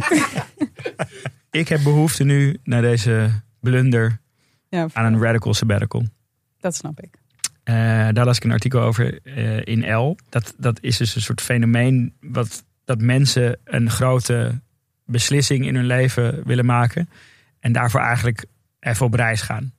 ik 1.52 1.68
heb 1.68 1.84
behoefte 1.84 2.24
nu 2.24 2.58
naar 2.64 2.82
deze 2.82 3.30
blunder 3.60 4.20
Ja, 4.70 4.88
aan 4.94 5.14
een 5.14 5.22
radical 5.22 5.54
sabbatical. 5.54 6.06
dat 6.60 6.76
snap 6.76 7.02
ik. 7.02 7.10
Eh, 7.64 7.76
daar 8.12 8.26
las 8.26 8.38
ik 8.38 8.44
een 8.44 8.52
artikel 8.52 8.82
over 8.82 9.20
eh, 9.24 9.66
in 9.66 9.94
L. 9.94 10.18
Dat, 10.30 10.54
dat 10.58 10.78
is 10.82 10.98
dus 10.98 11.16
een 11.16 11.22
soort 11.22 11.42
fenomeen 11.42 12.14
wat, 12.20 12.64
dat 12.84 13.02
mensen 13.02 13.60
een 13.64 13.90
grote 13.90 14.62
beslissing 15.06 15.66
in 15.66 15.76
hun 15.76 15.86
leven 15.86 16.44
willen 16.46 16.66
maken. 16.66 17.10
En 17.60 17.72
daarvoor 17.72 18.00
eigenlijk 18.00 18.46
even 18.80 19.06
op 19.06 19.14
reis 19.14 19.42
gaan. 19.42 19.74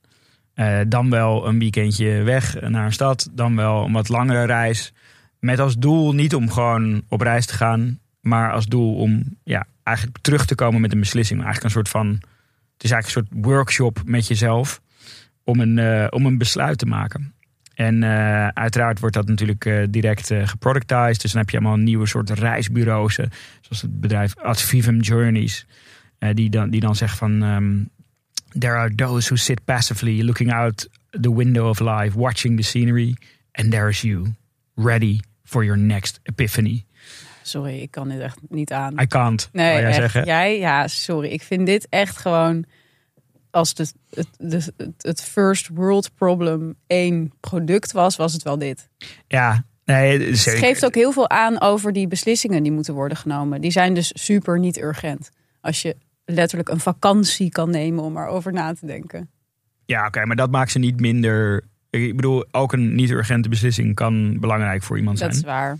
Eh, 0.56 0.80
dan 0.88 1.10
wel 1.10 1.46
een 1.46 1.58
weekendje 1.58 2.22
weg 2.22 2.60
naar 2.60 2.84
een 2.84 2.92
stad. 2.92 3.28
Dan 3.32 3.56
wel 3.56 3.84
een 3.84 3.92
wat 3.92 4.08
langere 4.08 4.44
reis. 4.44 4.92
Met 5.38 5.58
als 5.58 5.76
doel 5.76 6.12
niet 6.12 6.34
om 6.34 6.50
gewoon 6.50 7.02
op 7.08 7.20
reis 7.20 7.46
te 7.46 7.54
gaan. 7.54 7.98
Maar 8.20 8.52
als 8.52 8.66
doel 8.66 8.94
om 8.94 9.36
ja, 9.44 9.66
eigenlijk 9.82 10.18
terug 10.20 10.46
te 10.46 10.54
komen 10.54 10.80
met 10.80 10.92
een 10.92 11.00
beslissing. 11.00 11.42
Eigenlijk 11.42 11.64
een 11.64 11.82
soort 11.82 11.88
van... 11.88 12.08
Het 12.72 12.84
is 12.84 12.90
eigenlijk 12.90 13.28
een 13.28 13.36
soort 13.36 13.46
workshop 13.46 14.02
met 14.04 14.26
jezelf. 14.26 14.80
Om 15.44 15.60
een, 15.60 15.78
eh, 15.78 16.06
om 16.10 16.26
een 16.26 16.38
besluit 16.38 16.78
te 16.78 16.86
maken. 16.86 17.34
En 17.75 18.02
eh, 18.02 18.48
uiteraard 18.48 19.00
wordt 19.00 19.14
dat 19.14 19.28
natuurlijk 19.28 19.86
direct 19.90 20.32
geproductized. 20.44 21.22
Dus 21.22 21.32
dan 21.32 21.40
heb 21.40 21.50
je 21.50 21.58
allemaal 21.58 21.76
nieuwe 21.76 22.06
soorten 22.06 22.34
reisbureaus. 22.34 23.14
zoals 23.60 23.82
het 23.82 24.00
bedrijf 24.00 24.36
Advivum 24.36 25.00
Journeys. 25.00 25.66
die, 26.32 26.50
dan, 26.50 26.70
die 26.70 26.80
dan 26.80 26.96
zegt 26.96 27.18
van... 27.18 27.42
ehm, 27.42 27.95
There 28.58 28.76
are 28.76 28.94
those 28.94 29.28
who 29.28 29.36
sit 29.36 29.64
passively 29.64 30.22
looking 30.22 30.52
out 30.52 30.88
the 31.10 31.34
window 31.34 31.68
of 31.68 31.80
life, 31.80 32.16
watching 32.16 32.56
the 32.56 32.62
scenery. 32.62 33.14
And 33.52 33.70
there's 33.70 34.00
you, 34.00 34.34
ready 34.74 35.20
for 35.44 35.64
your 35.64 35.78
next 35.78 36.20
epiphany. 36.22 36.84
Sorry, 37.42 37.80
ik 37.80 37.90
kan 37.90 38.08
dit 38.08 38.20
echt 38.20 38.38
niet 38.48 38.72
aan. 38.72 39.00
I 39.00 39.06
can't, 39.06 39.48
Nee, 39.52 39.80
jij 39.80 40.02
echt. 40.02 40.26
Jij, 40.26 40.58
ja, 40.58 40.88
sorry. 40.88 41.28
Ik 41.28 41.42
vind 41.42 41.66
dit 41.66 41.86
echt 41.90 42.16
gewoon 42.16 42.64
als 43.50 43.72
het, 43.76 43.94
de, 44.36 44.72
het, 44.76 44.94
het 44.98 45.22
first 45.22 45.68
world 45.68 46.14
problem 46.14 46.74
één 46.86 47.32
product 47.40 47.92
was, 47.92 48.16
was 48.16 48.32
het 48.32 48.42
wel 48.42 48.58
dit. 48.58 48.88
Ja, 49.28 49.64
Nee, 49.86 50.20
Het 50.20 50.38
geeft 50.40 50.84
ook 50.84 50.94
heel 50.94 51.12
veel 51.12 51.30
aan 51.30 51.60
over 51.60 51.92
die 51.92 52.08
beslissingen 52.08 52.62
die 52.62 52.72
moeten 52.72 52.94
worden 52.94 53.16
genomen. 53.16 53.60
Die 53.60 53.70
zijn 53.70 53.94
dus 53.94 54.10
super 54.14 54.58
niet 54.58 54.78
urgent. 54.80 55.30
Als 55.60 55.82
je 55.82 55.96
letterlijk 56.26 56.68
een 56.68 56.80
vakantie 56.80 57.50
kan 57.50 57.71
nemen 57.71 58.04
om 58.04 58.16
erover 58.16 58.52
na 58.52 58.73
te 58.75 58.87
denken. 58.87 59.30
Ja, 59.85 60.06
oké, 60.06 60.25
maar 60.25 60.37
dat 60.37 60.50
maakt 60.50 60.71
ze 60.71 60.78
niet 60.78 61.00
minder. 61.00 61.64
Ik 61.90 62.16
bedoel, 62.16 62.45
ook 62.50 62.73
een 62.73 62.95
niet-urgente 62.95 63.49
beslissing 63.49 63.95
kan 63.95 64.40
belangrijk 64.40 64.83
voor 64.83 64.99
iemand 64.99 65.18
Dat 65.18 65.35
zijn. 65.35 65.45
is 65.45 65.50
waar. 65.50 65.78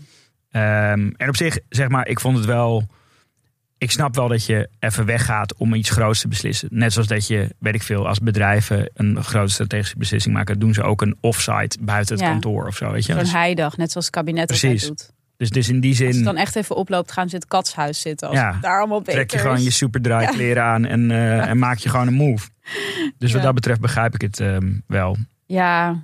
Ehm, 0.51 1.09
en 1.17 1.27
op 1.29 1.35
zich, 1.35 1.59
zeg 1.69 1.87
maar, 1.89 2.07
ik 2.07 2.19
vond 2.19 2.37
het 2.37 2.45
wel. 2.45 2.83
Ik 3.77 3.91
snap 3.91 4.15
wel 4.15 4.27
dat 4.27 4.45
je 4.45 4.69
even 4.79 5.05
weggaat 5.05 5.55
om 5.55 5.73
iets 5.73 5.89
groots 5.89 6.21
te 6.21 6.27
beslissen. 6.27 6.67
Net 6.71 6.93
zoals 6.93 7.07
dat 7.07 7.27
je, 7.27 7.55
weet 7.59 7.75
ik 7.75 7.83
veel, 7.83 8.07
als 8.07 8.19
bedrijven 8.19 8.89
een 8.93 9.23
grote 9.23 9.51
strategische 9.51 9.97
beslissing 9.97 10.35
maken, 10.35 10.59
doen 10.59 10.73
ze 10.73 10.83
ook 10.83 11.01
een 11.01 11.17
offsite 11.21 11.77
buiten 11.81 12.15
het 12.15 12.23
Ja. 12.23 12.31
kantoor 12.31 12.67
of 12.67 12.75
zo. 12.75 12.91
Weet 12.91 13.05
je? 13.05 13.11
Zo'n 13.13 13.21
Dus, 13.21 13.31
heidag, 13.31 13.77
net 13.77 13.91
zoals 13.91 14.05
het 14.05 14.15
kabinet 14.15 14.45
Precies. 14.47 14.87
doet. 14.87 15.11
Dus, 15.37 15.49
dus 15.49 15.69
in 15.69 15.79
die 15.79 15.89
Als 15.91 15.99
het 15.99 16.13
zin 16.15 16.23
dan 16.23 16.37
echt 16.37 16.55
even 16.55 16.75
oploopt, 16.75 17.11
gaan 17.11 17.27
ze 17.29 17.33
in 17.35 17.39
het 17.41 17.49
katshuis 17.49 18.01
zitten. 18.01 18.27
Als 18.27 18.37
Ja. 18.37 18.57
daar 18.61 18.77
allemaal 18.79 18.99
beter 19.01 19.13
trek 19.13 19.31
je 19.31 19.37
gewoon 19.37 19.63
je 19.63 19.69
superdry 19.71 20.25
kleren 20.25 20.63
aan 20.63 20.85
en, 20.85 21.11
eh, 21.11 21.47
en 21.49 21.57
maak 21.59 21.77
je 21.77 21.89
gewoon 21.89 22.07
een 22.07 22.13
move. 22.13 22.49
Dus 23.17 23.31
wat 23.31 23.39
Ja. 23.41 23.45
dat 23.45 23.55
betreft 23.55 23.79
begrijp 23.79 24.13
ik 24.13 24.21
het 24.21 24.39
ehm, 24.39 24.73
wel. 24.87 25.17
Ja, 25.45 26.01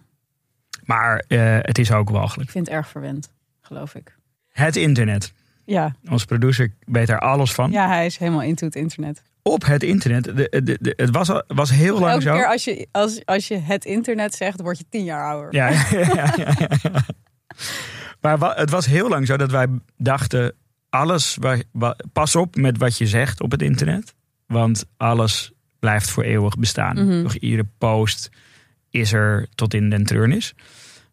Maar 0.86 1.24
eh, 1.28 1.58
het 1.62 1.78
is 1.78 1.92
ook 1.92 2.10
walgelijk. 2.10 2.46
ik 2.48 2.52
vind 2.52 2.66
het 2.68 2.75
erg 2.75 2.88
verwend, 2.88 3.32
geloof 3.62 3.96
ik. 3.96 4.16
Het 4.52 4.75
internet. 4.75 5.34
Ja, 5.66 5.96
Onze 6.10 6.25
producer 6.25 6.74
weet 6.86 7.08
daar 7.08 7.20
alles 7.20 7.52
van. 7.54 7.72
ja 7.72 7.88
hij 7.88 8.06
is 8.06 8.18
helemaal 8.18 8.42
into 8.42 8.66
het 8.66 8.75
internet. 8.75 9.22
Op 9.42 9.66
het 9.66 9.84
internet. 9.84 10.24
De, 10.24 10.34
de, 10.63 10.78
de- 10.82 10.94
het 10.96 11.10
was, 11.10 11.30
was 11.48 11.70
heel 11.72 12.00
lang 12.00 12.12
Elke 12.12 12.24
zo. 12.24 12.34
keer 12.34 12.48
als 12.48 12.63
je, 12.63 12.88
als, 12.92 13.25
als 13.25 13.48
je 13.48 13.58
het 13.58 13.86
internet 13.86 14.36
zegt, 14.36 14.62
word 14.62 14.78
je 14.78 14.86
tien 14.90 15.04
jaar 15.04 15.25
ouder. 15.32 15.54
Ja, 15.56 15.68
ja, 15.70 15.86
ja, 15.92 16.34
ja, 16.38 16.54
ja. 16.58 17.06
Maar 18.24 18.56
het 18.58 18.70
was 18.70 18.86
heel 18.86 19.10
lang 19.10 19.27
zo 19.27 19.38
dat 19.38 19.51
wij 19.51 19.68
dachten: 19.98 20.53
alles, 20.89 21.38
wa- 21.39 21.62
wa- 21.72 21.96
pas 22.13 22.36
op 22.36 22.56
met 22.56 22.77
wat 22.77 22.98
je 22.98 23.08
zegt 23.08 23.42
op 23.42 23.51
het 23.51 23.62
internet. 23.62 24.13
Want 24.48 24.86
alles 24.98 25.51
blijft 25.80 26.10
voor 26.10 26.24
eeuwig 26.24 26.58
bestaan. 26.58 26.98
Nog 27.24 27.36
iedere 27.36 27.68
post 27.77 28.30
is 28.89 29.13
er 29.13 29.48
tot 29.56 29.74
in 29.74 29.89
den 29.89 30.03
treurnis. 30.06 30.53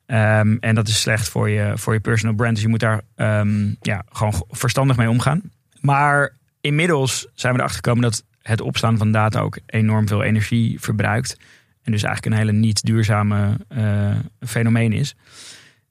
Ehm, 0.07 0.57
en 0.61 0.75
dat 0.75 0.89
is 0.89 1.01
slecht 1.01 1.29
voor 1.29 1.49
je, 1.51 1.73
voor 1.75 1.93
je 1.93 2.01
personal 2.01 2.35
brand. 2.35 2.55
Dus 2.55 2.63
je 2.63 2.69
moet 2.69 2.81
daar 2.81 3.01
ehm, 3.15 3.75
ja, 3.81 4.05
gewoon 4.09 4.45
verstandig 4.49 4.97
mee 4.97 5.09
omgaan. 5.09 5.43
Maar 5.81 6.37
inmiddels 6.61 7.27
zijn 7.35 7.53
we 7.53 7.59
erachter 7.59 7.83
gekomen 7.85 8.03
dat 8.03 8.25
het 8.43 8.61
opslaan 8.61 8.99
van 8.99 9.13
data 9.13 9.41
ook 9.41 9.59
enorm 9.67 10.09
veel 10.09 10.23
energie 10.23 10.81
verbruikt. 10.81 11.37
En 11.83 11.93
dus 11.93 12.03
eigenlijk 12.03 12.35
een 12.35 12.41
hele 12.47 12.59
niet 12.59 12.83
duurzame 12.85 13.57
eh, 13.69 14.11
fenomeen 14.41 14.93
is. 14.93 15.15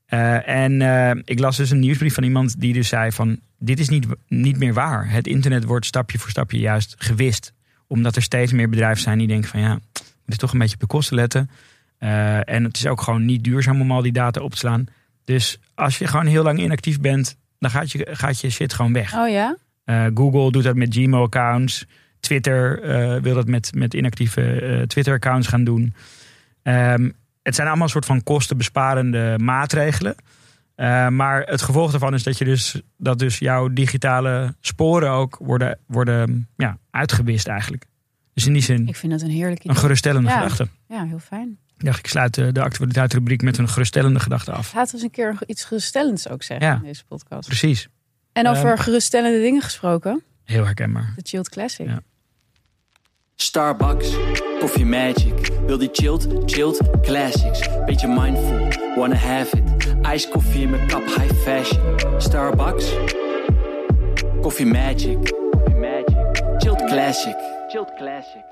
Eh, 0.10 0.48
en 0.48 0.82
eh, 0.82 1.22
ik 1.26 1.40
las 1.40 1.58
dus 1.58 1.70
een 1.70 1.80
nieuwsbrief 1.80 2.14
van 2.14 2.24
iemand 2.24 2.60
die 2.60 2.74
dus 2.74 2.88
zei 2.88 3.12
van... 3.12 3.40
dit 3.60 3.80
is 3.80 3.90
niet, 3.90 4.08
niet 4.28 4.58
meer 4.58 4.74
waar. 4.74 5.12
Het 5.12 5.28
internet 5.28 5.64
wordt 5.64 5.86
stapje 5.86 6.20
voor 6.20 6.30
stapje 6.30 6.60
juist 6.60 6.96
gewist. 6.98 7.54
Omdat 7.88 8.16
er 8.16 8.22
steeds 8.22 8.52
meer 8.52 8.70
bedrijven 8.70 9.02
zijn 9.02 9.18
die 9.18 9.28
denken 9.28 9.50
van... 9.50 9.60
ja, 9.60 9.76
we 9.76 10.02
moeten 10.16 10.38
toch 10.38 10.54
een 10.54 10.60
beetje 10.60 10.76
op 10.76 10.82
de 10.82 10.88
kosten 10.88 11.16
letten. 11.16 11.50
Eh, 11.98 12.50
en 12.50 12.64
het 12.64 12.78
is 12.78 12.88
ook 12.88 13.02
gewoon 13.02 13.26
niet 13.26 13.44
duurzaam 13.44 13.82
om 13.82 13.92
al 13.92 14.02
die 14.02 14.12
data 14.12 14.42
op 14.42 14.52
te 14.52 14.58
slaan. 14.58 14.86
Dus 15.24 15.60
als 15.76 15.98
je 15.98 16.08
gewoon 16.08 16.26
heel 16.26 16.44
lang 16.44 16.60
inactief 16.60 17.00
bent... 17.00 17.38
dan 17.60 17.70
gaat 17.70 17.92
je, 17.92 18.08
gaat 18.12 18.40
je 18.40 18.50
shit 18.50 18.74
gewoon 18.74 18.94
weg. 18.94 19.14
Oh 19.14 19.30
ja? 19.30 19.58
Google 20.14 20.52
doet 20.52 20.64
dat 20.64 20.76
met 20.76 20.94
Gmail-accounts. 20.94 21.86
Twitter 22.20 22.82
wil 23.22 23.34
dat 23.34 23.48
met, 23.48 23.76
met 23.76 23.94
inactieve 23.94 24.84
Twitter-accounts 24.88 25.48
gaan 25.48 25.64
doen. 25.64 25.94
Ehm, 26.64 27.10
het 27.42 27.56
zijn 27.56 27.68
allemaal 27.68 27.86
een 27.86 27.92
soort 27.92 28.06
van 28.06 28.24
kostenbesparende 28.24 29.36
maatregelen. 29.42 30.16
Eh, 30.76 31.08
maar 31.08 31.42
het 31.42 31.62
gevolg 31.62 31.92
daarvan 31.92 32.14
is 32.14 32.24
dat, 32.24 32.38
je 32.38 32.46
dus, 32.46 32.82
dat 32.98 33.20
dus 33.20 33.38
jouw 33.40 33.68
digitale 33.68 34.56
sporen 34.60 35.10
ook 35.12 35.38
worden, 35.42 35.80
worden 35.88 36.50
ja, 36.56 36.78
uitgewist 36.92 37.48
eigenlijk. 37.48 37.86
Dus 38.34 38.46
in 38.48 38.54
die 38.54 38.62
zin 38.62 38.88
Ik 38.88 38.96
vind 38.96 39.12
dat 39.12 39.22
een 39.22 39.30
heerlijk 39.30 39.64
een 39.64 39.76
geruststellende 39.76 40.30
Ja. 40.30 40.36
gedachte. 40.36 40.68
Ja, 40.88 41.04
heel 41.06 41.20
fijn. 41.20 41.58
Ik 41.78 41.86
dacht, 41.86 42.00
ik 42.00 42.08
sluit 42.08 42.38
eh, 42.38 42.48
de 42.52 42.62
actualiteitsrubriek 42.64 43.42
met 43.42 43.58
een 43.58 43.68
geruststellende 43.70 44.20
gedachte 44.20 44.52
af. 44.52 44.74
Laten 44.74 44.88
we 44.88 44.94
eens 44.94 45.04
een 45.04 45.12
keer 45.12 45.38
iets 45.46 45.64
geruststellends 45.64 46.30
ook 46.30 46.44
zeggen 46.44 46.68
Ja. 46.68 46.76
in 46.76 46.82
deze 46.84 47.06
podcast. 47.06 47.48
Precies. 47.48 47.88
En 48.34 48.48
over 48.48 48.72
Ehm, 48.72 48.78
geruststellende 48.82 49.42
dingen 49.42 49.62
gesproken. 49.62 50.24
Heel 50.44 50.66
herkenbaar. 50.66 51.14
De 51.16 51.22
Chilled 51.24 51.50
Classic. 51.50 51.88
Ja. 51.88 52.02
Starbucks, 53.36 54.16
Coffee 54.60 54.86
Magic. 54.86 55.49
Wil 55.70 55.78
die 55.78 55.90
chilled, 55.92 56.28
chilled 56.46 56.80
classics. 57.02 57.70
Beetje 57.86 58.08
mindful, 58.08 58.68
wanna 58.96 59.16
have 59.16 59.58
it. 59.58 59.64
Iced 60.14 60.30
koffie 60.30 60.62
in 60.62 60.70
mijn 60.70 60.88
kap, 60.88 61.06
high 61.06 61.34
fashion. 61.34 61.82
Starbucks, 62.18 62.94
Coffee 64.42 64.66
Magic. 64.66 65.18
Chilled 66.58 66.86
classic. 66.86 67.36
Chilled 67.68 67.94
classic. 67.98 68.44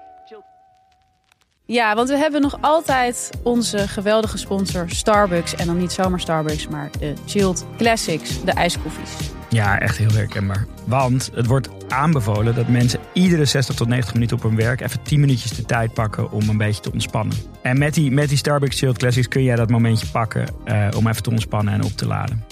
Ja, 1.65 1.95
want 1.95 2.09
we 2.09 2.17
hebben 2.17 2.41
nog 2.41 2.57
altijd 2.61 3.29
onze 3.43 3.77
geweldige 3.77 4.37
sponsor 4.37 4.89
Starbucks. 4.89 5.55
En 5.55 5.65
dan 5.65 5.77
niet 5.77 5.91
zomaar 5.91 6.19
Starbucks, 6.19 6.67
maar 6.67 6.89
de 6.99 7.13
Chilled 7.25 7.65
Classics, 7.77 8.43
de 8.43 8.51
ijskoffies. 8.51 9.36
Ja, 9.49 9.79
echt 9.79 9.97
heel 9.97 10.11
herkenbaar. 10.11 10.65
Want 10.85 11.31
het 11.33 11.45
wordt 11.45 11.69
aanbevolen 11.87 12.55
dat 12.55 12.67
mensen 12.67 12.99
iedere 13.13 13.45
60 13.45 13.75
tot 13.75 13.87
90 13.87 14.13
minuten 14.13 14.37
op 14.37 14.43
hun 14.43 14.55
werk 14.55 14.81
even 14.81 15.01
10 15.01 15.19
minuutjes 15.19 15.51
de 15.51 15.65
tijd 15.65 15.93
pakken 15.93 16.31
om 16.31 16.49
een 16.49 16.57
beetje 16.57 16.81
te 16.81 16.91
ontspannen. 16.91 17.37
En 17.61 17.77
met 17.77 17.93
die, 17.93 18.11
met 18.11 18.29
die 18.29 18.37
Starbucks 18.37 18.79
Chilled 18.79 18.97
Classics 18.97 19.27
kun 19.27 19.43
jij 19.43 19.55
dat 19.55 19.69
momentje 19.69 20.07
pakken 20.07 20.47
eh, 20.63 20.87
om 20.97 21.07
even 21.07 21.23
te 21.23 21.29
ontspannen 21.29 21.73
en 21.73 21.83
op 21.83 21.91
te 21.91 22.07
laden. 22.07 22.45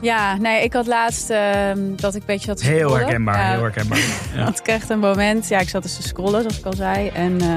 Ja, 0.00 0.36
nee, 0.36 0.62
ik 0.64 0.72
had 0.72 0.86
laatst 0.86 1.30
ehm, 1.30 1.78
dat 1.96 2.14
ik 2.14 2.20
een 2.20 2.26
beetje 2.26 2.54
te 2.54 2.64
Heel 2.64 2.96
herkenbaar, 2.96 3.50
heel 3.50 3.62
herkenbaar. 3.70 3.98
Ja. 4.34 4.44
Want 4.44 4.58
ik 4.58 4.64
kreeg 4.64 4.88
een 4.88 4.98
moment, 4.98 5.48
ja, 5.48 5.58
ik 5.58 5.68
zat 5.68 5.82
dus 5.82 5.96
te 5.96 6.02
scrollen, 6.02 6.40
zoals 6.40 6.58
ik 6.58 6.64
al 6.64 6.74
zei. 6.74 7.08
En 7.08 7.40
eh, 7.40 7.48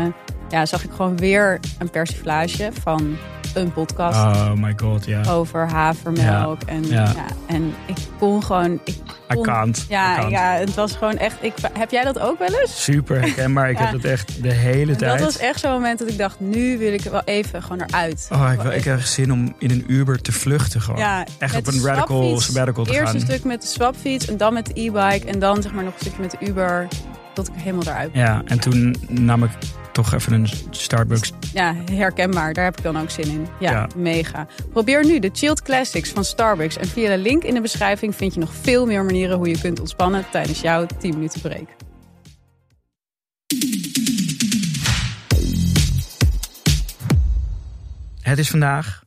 ja, 0.49 0.65
zag 0.65 0.83
ik 0.83 0.91
gewoon 0.91 1.17
weer 1.17 1.59
een 1.79 1.89
persiflage 1.89 2.69
van 2.81 3.17
een 3.55 3.73
podcast 3.73 4.17
Oh 4.17 4.51
my 4.53 4.73
god, 4.77 5.05
ja. 5.05 5.21
over 5.31 5.69
havermelk. 5.69 6.61
En, 6.61 6.87
ja. 6.87 7.03
ja. 7.03 7.25
en 7.47 7.73
ik 7.85 7.97
kon 8.19 8.43
gewoon. 8.43 8.79
Ik 8.83 8.95
I 9.31 9.35
kon. 9.35 9.69
I 9.69 9.71
Ja, 9.89 10.15
can't. 10.17 10.31
ja, 10.31 10.53
het 10.53 10.73
was 10.73 10.91
gewoon 10.95 11.17
echt. 11.17 11.35
Ik, 11.41 11.53
heb 11.73 11.91
jij 11.91 12.03
dat 12.03 12.19
ook 12.19 12.39
wel 12.39 12.47
eens? 12.61 12.83
Super 12.83 13.21
herkenbaar. 13.21 13.69
Ik 13.75 13.77
Ja. 13.77 13.83
heb 13.83 13.91
dat 14.01 14.11
echt 14.11 14.43
de 14.43 14.51
hele 14.53 14.95
tijd. 14.95 15.11
Dat 15.11 15.19
was 15.33 15.37
echt 15.37 15.59
zo'n 15.59 15.71
moment 15.71 15.99
dat 15.99 16.07
ik 16.09 16.17
dacht, 16.17 16.39
nu 16.39 16.77
wil 16.77 16.93
ik 16.93 17.05
er 17.05 17.11
wel 17.11 17.21
even 17.25 17.63
gewoon 17.63 17.81
eruit. 17.81 18.27
Oh, 18.31 18.47
ik, 18.51 18.55
wil, 18.55 18.63
Wel 18.63 18.73
ik 18.77 18.83
heb 18.83 19.01
zin 19.01 19.31
om 19.33 19.55
in 19.59 19.71
een 19.71 19.83
Uber 19.87 20.21
te 20.21 20.31
vluchten 20.31 20.81
gewoon. 20.81 20.99
Ja, 20.99 21.25
echt 21.37 21.55
op 21.57 21.67
een 21.67 21.81
radical 21.83 22.39
sabbatical 22.39 22.83
te 22.83 22.91
Eerst 22.91 23.05
gaan. 23.05 23.15
een 23.15 23.21
stuk 23.21 23.43
met 23.43 23.61
de 23.61 23.67
swapfiets 23.67 24.27
en 24.27 24.37
dan 24.37 24.53
met 24.53 24.65
de 24.65 24.71
e-bike 24.81 25.27
en 25.27 25.39
dan 25.39 25.61
zeg 25.61 25.73
maar 25.73 25.83
nog 25.83 25.93
een 25.93 25.99
stukje 25.99 26.21
met 26.21 26.31
de 26.31 26.37
Uber. 26.45 26.87
Tot 27.35 27.47
ik 27.47 27.53
er 27.55 27.61
helemaal 27.61 27.85
eruit 27.85 28.11
ben. 28.11 28.21
Ja, 28.21 28.41
en 28.45 28.59
toen 28.59 28.95
nam 29.09 29.43
ik 29.43 29.51
toch 29.91 30.13
even 30.13 30.33
een 30.33 30.47
Starbucks. 30.69 31.31
Ja, 31.53 31.75
herkenbaar. 31.91 32.53
Daar 32.53 32.63
heb 32.65 32.77
ik 32.77 32.83
dan 32.83 32.97
ook 32.97 33.09
zin 33.09 33.27
in. 33.29 33.47
Ja, 33.59 33.71
Ja. 33.71 33.87
mega. 33.95 34.47
Probeer 34.71 35.05
nu 35.05 35.19
de 35.19 35.29
Chilled 35.33 35.61
Classics 35.61 36.09
van 36.09 36.23
Starbucks. 36.25 36.77
En 36.77 36.87
via 36.87 37.09
de 37.09 37.17
link 37.17 37.43
in 37.43 37.53
de 37.53 37.61
beschrijving 37.61 38.15
vind 38.15 38.33
je 38.33 38.39
nog 38.39 38.53
veel 38.61 38.85
meer 38.85 39.03
manieren 39.03 39.37
hoe 39.37 39.49
je 39.49 39.59
kunt 39.59 39.79
ontspannen 39.79 40.25
tijdens 40.31 40.61
jouw 40.61 40.85
10 40.99 41.13
minuten 41.13 41.41
break. 41.41 41.67
Het 48.21 48.37
is 48.39 48.49
vandaag 48.49 49.03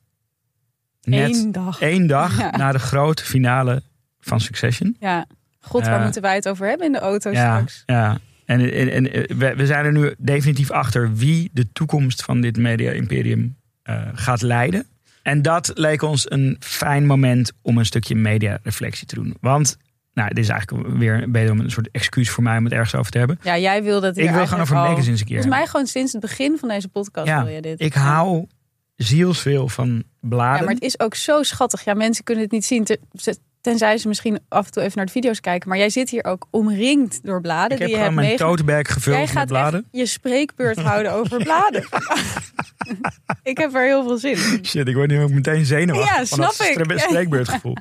net 1.01 1.35
Eén 1.35 1.51
dag. 1.51 1.81
één 1.81 2.07
dag 2.07 2.37
Ja. 2.37 2.49
na 2.57 2.71
de 2.71 2.79
grote 2.79 3.23
finale 3.23 3.83
van 4.19 4.39
Succession. 4.41 4.95
Ja. 4.99 5.25
God, 5.69 5.85
waar 5.85 6.01
moeten 6.03 6.21
wij 6.21 6.35
het 6.35 6.47
over 6.47 6.67
hebben 6.67 6.85
in 6.85 6.91
de 6.91 6.99
auto 6.99 7.33
straks? 7.33 7.83
ja. 7.85 8.17
En, 8.45 8.73
en, 8.73 8.89
en 8.91 9.03
we, 9.37 9.53
we 9.55 9.65
zijn 9.65 9.85
er 9.85 9.91
nu 9.91 10.13
definitief 10.17 10.71
achter 10.71 11.13
wie 11.15 11.49
de 11.53 11.71
toekomst 11.71 12.23
van 12.23 12.41
dit 12.41 12.57
media-imperium 12.57 13.55
eh, 13.83 14.01
gaat 14.13 14.41
leiden. 14.41 14.87
En 15.23 15.41
dat 15.41 15.71
leek 15.75 16.01
ons 16.01 16.31
een 16.31 16.55
fijn 16.59 17.05
moment 17.05 17.51
om 17.61 17.77
een 17.77 17.85
stukje 17.85 18.15
media-reflectie 18.15 19.07
te 19.07 19.15
doen. 19.15 19.37
Want, 19.41 19.77
nou, 20.13 20.29
dit 20.33 20.37
is 20.43 20.49
eigenlijk 20.49 20.87
weer 20.97 21.23
een 21.35 21.71
soort 21.71 21.89
excuus 21.91 22.29
voor 22.29 22.43
mij 22.43 22.57
om 22.57 22.63
het 22.63 22.73
ergens 22.73 22.95
over 22.95 23.11
te 23.11 23.17
hebben. 23.17 23.39
Ja, 23.43 23.57
jij 23.57 23.83
wil 23.83 24.01
dat 24.01 24.17
Ik 24.17 24.29
wil 24.29 24.45
gewoon 24.47 24.61
over 24.63 24.75
al- 24.77 24.89
magazines 24.89 25.19
een 25.19 25.25
keer 25.25 25.35
Volgens 25.41 25.55
mij 25.59 25.67
gewoon 25.67 25.85
sinds 25.87 26.11
het 26.11 26.21
begin 26.21 26.57
van 26.57 26.69
deze 26.69 26.87
podcast 26.87 27.27
Ja, 27.27 27.43
wil 27.43 27.53
je 27.53 27.61
dit. 27.61 27.81
Ik 27.81 27.93
hou 27.93 28.45
zielsveel 28.95 29.67
van 29.67 30.03
bladen. 30.21 30.59
Ja, 30.59 30.63
maar 30.65 30.73
het 30.73 30.83
is 30.83 30.99
ook 30.99 31.15
zo 31.15 31.43
schattig. 31.43 31.83
Ja, 31.83 31.93
mensen 31.93 32.23
kunnen 32.23 32.43
het 32.43 32.51
niet 32.53 32.65
zien. 32.65 32.85
ze- 33.13 33.37
Tenzij 33.69 33.97
ze 33.97 34.07
misschien 34.07 34.39
af 34.47 34.65
en 34.65 34.71
toe 34.71 34.83
even 34.83 34.97
naar 34.97 35.05
de 35.05 35.11
video's 35.11 35.39
kijken. 35.39 35.69
Maar 35.69 35.77
jij 35.77 35.89
zit 35.89 36.09
hier 36.09 36.23
ook 36.23 36.47
omringd 36.49 37.19
door 37.23 37.41
bladen 37.41 37.71
ik 37.71 37.77
heb 37.77 37.87
die 37.87 37.95
je 37.97 38.01
hebt 38.03 38.15
mijn 38.15 38.27
meegemaakt. 38.27 38.57
tote 38.57 38.63
bag 38.63 38.75
Jij 38.85 38.93
gevuld 38.93 39.17
met 39.19 39.29
gaat 39.29 39.47
bladen. 39.47 39.85
je 39.91 40.05
spreekbeurt 40.05 40.79
houden 40.81 41.13
over 41.13 41.43
bladen. 41.49 41.85
ik 43.43 43.57
heb 43.57 43.75
er 43.75 43.85
heel 43.85 44.03
veel 44.03 44.17
zin 44.17 44.31
in. 44.31 44.65
Shit, 44.65 44.87
ik 44.87 44.95
word 44.95 45.09
nu 45.09 45.21
ook 45.21 45.29
meteen 45.29 45.65
zenuwachtig 45.65 46.17
Ja, 46.17 46.25
snap 46.25 46.51
ik. 46.51 46.99
spreekbeurtgevoel. 46.99 47.75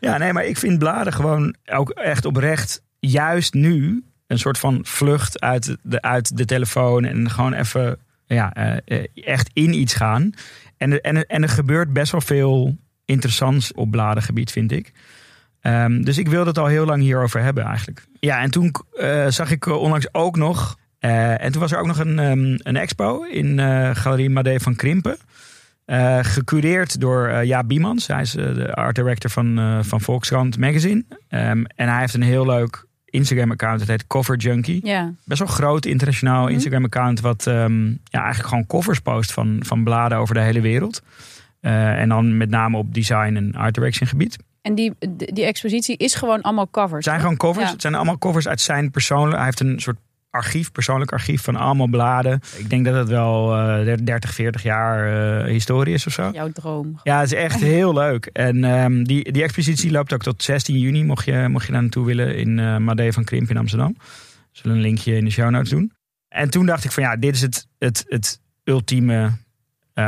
Ja, 0.00 0.18
nee, 0.18 0.32
maar 0.32 0.44
ik 0.44 0.56
vind 0.56 0.78
bladen 0.78 1.12
gewoon 1.12 1.54
ook 1.72 1.90
echt 1.90 2.24
oprecht, 2.24 2.82
juist 2.98 3.54
nu, 3.54 4.04
een 4.26 4.38
soort 4.38 4.58
van 4.58 4.80
vlucht 4.82 5.40
uit 5.40 5.76
de, 5.82 6.02
uit 6.02 6.36
de 6.36 6.44
telefoon 6.44 7.04
en 7.04 7.30
gewoon 7.30 7.52
even 7.52 7.98
ja, 8.26 8.52
eh, 8.52 8.76
eh, 8.84 9.04
echt 9.14 9.50
in 9.52 9.74
iets 9.74 9.94
gaan. 9.94 10.30
En, 10.76 11.00
en, 11.00 11.26
en 11.26 11.42
er 11.42 11.48
gebeurt 11.48 11.92
best 11.92 12.12
wel 12.12 12.20
veel 12.20 12.76
interessants 13.10 13.72
op 13.72 13.90
bladengebied, 13.90 14.50
vind 14.52 14.72
ik. 14.72 14.92
Ehm, 15.60 16.02
dus 16.02 16.18
ik 16.18 16.28
wilde 16.28 16.48
het 16.48 16.58
al 16.58 16.66
heel 16.66 16.84
lang 16.84 17.02
hierover 17.02 17.42
hebben 17.42 17.64
eigenlijk. 17.64 18.06
Ja, 18.20 18.40
en 18.40 18.50
toen 18.50 18.74
eh, 18.98 19.26
zag 19.28 19.50
ik 19.50 19.66
eh, 19.66 19.76
onlangs 19.80 20.14
ook 20.14 20.36
nog... 20.36 20.76
eh, 20.98 21.44
en 21.44 21.52
toen 21.52 21.60
was 21.60 21.72
er 21.72 21.78
ook 21.78 21.86
nog 21.86 21.98
een, 21.98 22.18
ehm, 22.18 22.58
een 22.62 22.76
expo 22.76 23.22
in 23.22 23.58
Galerie 23.96 24.30
Made 24.30 24.60
van 24.60 24.76
Krimpen. 24.76 25.16
Gecureerd 26.20 27.00
door 27.00 27.44
Jaap 27.44 27.68
Biemans. 27.68 28.06
Hij 28.06 28.20
is 28.20 28.30
de 28.30 28.74
art 28.74 28.94
director 28.94 29.30
van, 29.30 29.78
van 29.84 30.00
Volkskrant 30.00 30.58
Magazine. 30.58 31.04
Ehm, 31.28 31.64
en 31.76 31.88
hij 31.88 32.00
heeft 32.00 32.14
een 32.14 32.22
heel 32.22 32.46
leuk 32.46 32.84
Instagram-account. 33.04 33.78
Dat 33.78 33.88
heet 33.88 34.06
Cover 34.06 34.36
Junkie. 34.36 34.86
Ja. 34.86 35.12
Best 35.24 35.38
wel 35.38 35.48
groot 35.48 35.86
internationaal 35.86 36.44
Mhm. 36.44 36.52
Instagram-account. 36.52 37.20
Wat 37.20 37.42
ja, 37.44 37.78
eigenlijk 38.10 38.48
gewoon 38.48 38.66
covers 38.66 39.00
post 39.00 39.32
van, 39.32 39.56
van 39.60 39.84
bladen 39.84 40.18
over 40.18 40.34
de 40.34 40.40
hele 40.40 40.60
wereld. 40.60 41.02
Eh, 41.60 42.00
en 42.00 42.08
dan 42.08 42.36
met 42.36 42.50
name 42.50 42.76
op 42.76 42.94
design 42.94 43.34
en 43.36 43.54
art 43.54 43.74
direction 43.74 44.08
gebied. 44.08 44.36
En 44.62 44.74
die, 44.74 44.92
die 45.16 45.44
expositie 45.44 45.96
is 45.96 46.14
gewoon 46.14 46.40
allemaal 46.40 46.70
covers. 46.70 46.94
Het 46.94 47.04
zijn 47.04 47.16
hè? 47.16 47.22
gewoon 47.22 47.36
covers. 47.36 47.66
Ja. 47.66 47.72
Het 47.72 47.80
zijn 47.80 47.94
allemaal 47.94 48.18
covers 48.18 48.48
uit 48.48 48.60
zijn 48.60 48.90
persoonlijk. 48.90 49.36
Hij 49.36 49.44
heeft 49.44 49.60
een 49.60 49.80
soort 49.80 49.96
archief, 50.30 50.72
persoonlijk 50.72 51.12
archief 51.12 51.42
van 51.42 51.56
allemaal 51.56 51.86
bladen. 51.86 52.40
Ik 52.56 52.70
denk 52.70 52.84
dat 52.84 52.94
het 52.94 53.08
wel 53.08 53.56
eh 53.56 53.96
30, 54.04 54.34
40 54.34 54.62
jaar 54.62 55.40
eh, 55.40 55.46
historie 55.46 55.94
is 55.94 56.06
of 56.06 56.12
zo. 56.12 56.30
Jouw 56.32 56.52
droom. 56.52 57.00
Ja, 57.02 57.20
het 57.20 57.32
is 57.32 57.38
echt 57.38 57.60
heel 57.60 57.92
leuk. 57.92 58.26
En 58.26 58.64
ehm, 58.64 59.02
die, 59.02 59.32
die 59.32 59.42
expositie 59.42 59.90
loopt 59.90 60.12
ook 60.12 60.22
tot 60.22 60.42
16 60.42 60.78
juni, 60.78 61.04
mocht 61.04 61.24
je, 61.24 61.48
mocht 61.48 61.66
je 61.66 61.72
daar 61.72 61.82
naartoe 61.82 62.06
willen, 62.06 62.36
in 62.36 62.58
eh 62.58 62.76
Made 62.76 63.12
van 63.12 63.24
Krimp 63.24 63.50
in 63.50 63.56
Amsterdam. 63.56 63.96
Zullen 64.52 64.76
een 64.76 64.82
linkje 64.82 65.16
in 65.16 65.24
de 65.24 65.30
show 65.30 65.50
notes 65.50 65.70
doen. 65.70 65.92
En 66.28 66.50
toen 66.50 66.66
dacht 66.66 66.84
ik 66.84 66.90
van 66.90 67.02
ja, 67.02 67.16
dit 67.16 67.34
is 67.34 67.40
het, 67.40 67.66
het, 67.78 68.04
het 68.08 68.40
ultieme 68.64 69.32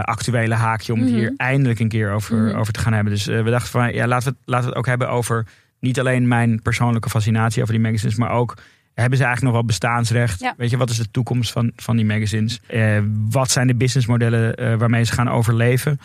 actuele 0.01 0.55
haakje 0.55 0.93
om 0.93 0.99
het 1.01 1.09
Mhm. 1.09 1.19
hier 1.19 1.33
eindelijk 1.37 1.79
een 1.81 1.89
keer 1.89 2.11
over, 2.13 2.37
Mhm. 2.37 2.57
over 2.57 2.73
te 2.73 2.81
gaan 2.81 2.93
hebben. 2.93 3.13
Dus 3.13 3.27
eh, 3.29 3.43
we 3.43 3.51
dachten 3.51 3.71
van 3.71 3.93
ja, 3.93 4.07
laten 4.07 4.29
we, 4.29 4.37
het, 4.39 4.49
laten 4.49 4.65
we 4.65 4.71
het 4.71 4.79
ook 4.79 4.87
hebben 4.87 5.09
over 5.11 5.47
niet 5.81 6.01
alleen 6.01 6.29
mijn 6.29 6.63
persoonlijke 6.63 7.11
fascinatie 7.11 7.63
over 7.63 7.75
die 7.75 7.83
magazines, 7.83 8.17
maar 8.17 8.31
ook 8.31 8.57
hebben 8.95 9.19
ze 9.19 9.25
eigenlijk 9.25 9.43
nog 9.43 9.53
wel 9.63 9.65
bestaansrecht? 9.71 10.41
Ja. 10.41 10.55
Weet 10.57 10.71
je, 10.71 10.77
wat 10.77 10.91
is 10.91 10.97
de 10.97 11.11
toekomst 11.11 11.53
van, 11.53 11.73
van 11.77 11.97
die 11.97 12.05
magazines? 12.05 12.61
Eh, 12.67 12.99
wat 13.31 13.51
zijn 13.51 13.67
de 13.67 13.75
businessmodellen 13.75 14.55
eh, 14.55 14.75
waarmee 14.75 15.05
ze 15.05 15.13
gaan 15.13 15.29
overleven? 15.31 15.99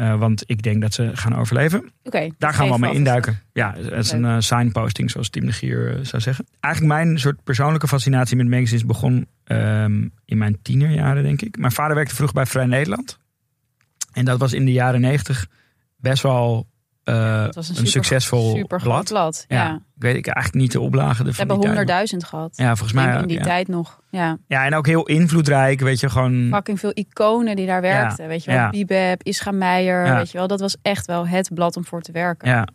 Eh, 0.00 0.18
want 0.18 0.42
ik 0.46 0.62
denk 0.62 0.80
dat 0.80 0.94
ze 0.94 1.10
gaan 1.14 1.36
overleven. 1.36 1.92
Oké. 2.02 2.28
Daar 2.38 2.54
gaan 2.54 2.66
we 2.66 2.72
al 2.72 2.78
mee 2.78 2.90
Geef 2.90 2.98
induiken. 2.98 3.40
Ja, 3.52 3.74
het 3.76 4.04
is 4.04 4.12
een 4.12 4.24
eh, 4.24 4.36
signposting, 4.38 5.10
zoals 5.10 5.28
Tim 5.28 5.46
de 5.46 5.52
Gier 5.52 5.96
eh, 5.96 6.04
zou 6.04 6.22
zeggen. 6.22 6.46
Eigenlijk 6.60 6.94
mijn 6.94 7.18
soort 7.18 7.44
persoonlijke 7.44 7.88
fascinatie 7.88 8.36
met 8.36 8.48
magazines 8.48 8.84
begon 8.84 9.26
ehm, 9.44 10.08
in 10.24 10.38
mijn 10.38 10.58
tienerjaren, 10.62 11.22
denk 11.22 11.42
ik. 11.42 11.58
Mijn 11.58 11.72
vader 11.72 11.94
werkte 11.94 12.14
vroeg 12.14 12.32
bij 12.32 12.46
Vrij 12.46 12.66
Nederland. 12.66 13.18
En 14.12 14.24
dat 14.24 14.38
was 14.38 14.52
in 14.52 14.64
de 14.64 14.72
jaren 14.72 15.00
negentig 15.00 15.48
best 15.96 16.22
wel 16.22 16.68
Het 17.04 17.54
was 17.54 17.68
een, 17.68 17.76
een, 17.76 17.86
super, 17.86 17.86
succesvol 17.86 18.56
super 18.56 18.80
blad. 18.82 19.04
blad. 19.04 19.44
Ja. 19.48 19.56
Ja. 19.56 19.74
Ik 19.74 20.02
weet 20.02 20.16
ik 20.16 20.26
eigenlijk 20.26 20.62
niet 20.62 20.72
de 20.72 20.80
oplagen 20.80 21.24
We 21.24 21.32
hebben 21.36 21.56
honderdduizend 21.56 22.24
gehad. 22.24 22.56
Ja, 22.56 22.76
volgens 22.76 22.92
mij 22.92 23.20
in 23.20 23.26
die 23.26 23.38
ja. 23.38 23.42
tijd 23.42 23.68
nog. 23.68 24.00
Ja. 24.10 24.38
Ja, 24.46 24.64
en 24.64 24.74
ook 24.74 24.86
heel 24.86 25.06
invloedrijk, 25.06 25.80
weet 25.80 26.00
je, 26.00 26.10
gewoon... 26.10 26.48
Fucking 26.52 26.80
veel 26.80 26.92
iconen 26.94 27.56
die 27.56 27.66
daar 27.66 27.80
werkten. 27.80 28.28
Weet 28.28 28.44
je 28.44 28.50
wel. 28.50 28.70
Bibeb, 28.70 29.22
Ischa 29.22 29.50
Meijer. 29.50 30.14
Weet 30.14 30.30
je 30.30 30.38
wel, 30.38 30.46
dat 30.46 30.60
was 30.60 30.76
echt 30.82 31.06
wel 31.06 31.26
het 31.26 31.50
blad 31.54 31.76
om 31.76 31.84
voor 31.84 32.02
te 32.02 32.12
werken. 32.12 32.48
Ja. 32.48 32.68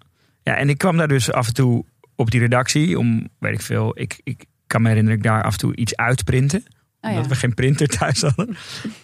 ja, 0.44 0.56
en 0.56 0.70
ik 0.70 0.78
kwam 0.78 0.98
daar 0.98 1.08
dus 1.08 1.32
af 1.32 1.48
en 1.48 1.54
toe 1.54 1.86
op 2.16 2.32
die 2.32 2.40
redactie 2.40 3.00
om, 3.00 3.28
weet 3.40 3.54
ik 3.54 3.62
veel, 3.62 4.00
ik, 4.00 4.20
ik 4.24 4.46
kan 4.68 4.82
me 4.82 4.88
herinneren 4.88 5.18
ik 5.18 5.24
daar 5.26 5.44
af 5.44 5.54
en 5.54 5.60
toe 5.60 5.76
iets 5.76 5.96
uitprinten. 5.96 6.64
Oh, 7.06 7.12
ja. 7.12 7.16
omdat 7.16 7.28
we 7.32 7.36
geen 7.36 7.54
printer 7.54 7.88
thuis 7.88 8.22
hadden. 8.22 8.56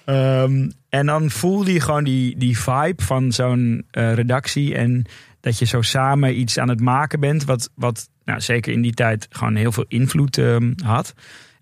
Ehm, 0.06 0.70
en 0.90 1.06
dan 1.06 1.30
voelde 1.30 1.74
je 1.74 1.80
gewoon 1.80 2.04
die, 2.04 2.38
die 2.38 2.60
vibe 2.60 3.04
van 3.04 3.32
zo'n 3.32 3.86
eh, 3.92 4.14
redactie. 4.14 4.76
En 4.76 5.06
dat 5.40 5.60
je 5.60 5.66
zo 5.66 5.82
samen 5.82 6.40
iets 6.40 6.58
aan 6.60 6.70
het 6.70 6.80
maken 6.82 7.20
bent. 7.20 7.44
Wat, 7.44 7.70
wat 7.76 8.10
nou, 8.26 8.42
zeker 8.42 8.74
in 8.74 8.82
die 8.82 8.94
tijd 8.94 9.28
gewoon 9.30 9.56
heel 9.56 9.72
veel 9.72 9.86
invloed 9.88 10.38
ehm, 10.38 10.74
had. 10.84 11.14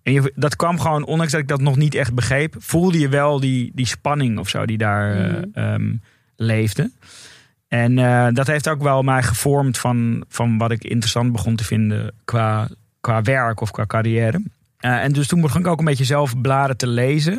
En 0.03 0.13
je, 0.13 0.31
dat 0.36 0.55
kwam 0.55 0.79
gewoon, 0.79 1.05
ondanks 1.05 1.31
dat 1.31 1.41
ik 1.41 1.48
dat 1.48 1.62
nog 1.62 1.75
niet 1.77 1.96
echt 1.96 2.13
begreep, 2.13 2.55
voelde 2.58 3.00
je 3.00 3.10
wel 3.10 3.39
die, 3.39 3.72
die 3.75 3.86
spanning 3.86 4.39
of 4.39 4.50
zo 4.50 4.65
die 4.65 4.77
daar 4.77 5.15
eh, 5.15 5.31
Mhm. 5.34 5.43
ehm, 5.53 5.93
leefde. 6.36 6.91
En 7.67 7.98
eh, 8.00 8.27
dat 8.34 8.48
heeft 8.48 8.67
ook 8.69 8.81
wel 8.81 9.01
mij 9.03 9.24
gevormd 9.24 9.77
van, 9.77 10.24
van 10.29 10.58
wat 10.58 10.72
ik 10.72 10.84
interessant 10.84 11.31
begon 11.31 11.55
te 11.55 11.63
vinden 11.63 12.13
qua, 12.25 12.67
qua 13.01 13.22
werk 13.22 13.62
of 13.62 13.72
qua 13.72 13.86
carrière. 13.86 14.41
Eh, 14.79 15.03
en 15.03 15.12
dus 15.12 15.27
toen 15.27 15.41
begon 15.41 15.62
ik 15.62 15.67
ook 15.67 15.79
een 15.79 15.86
beetje 15.86 16.03
zelf 16.03 16.41
bladen 16.41 16.77
te 16.77 16.88
lezen. 16.88 17.33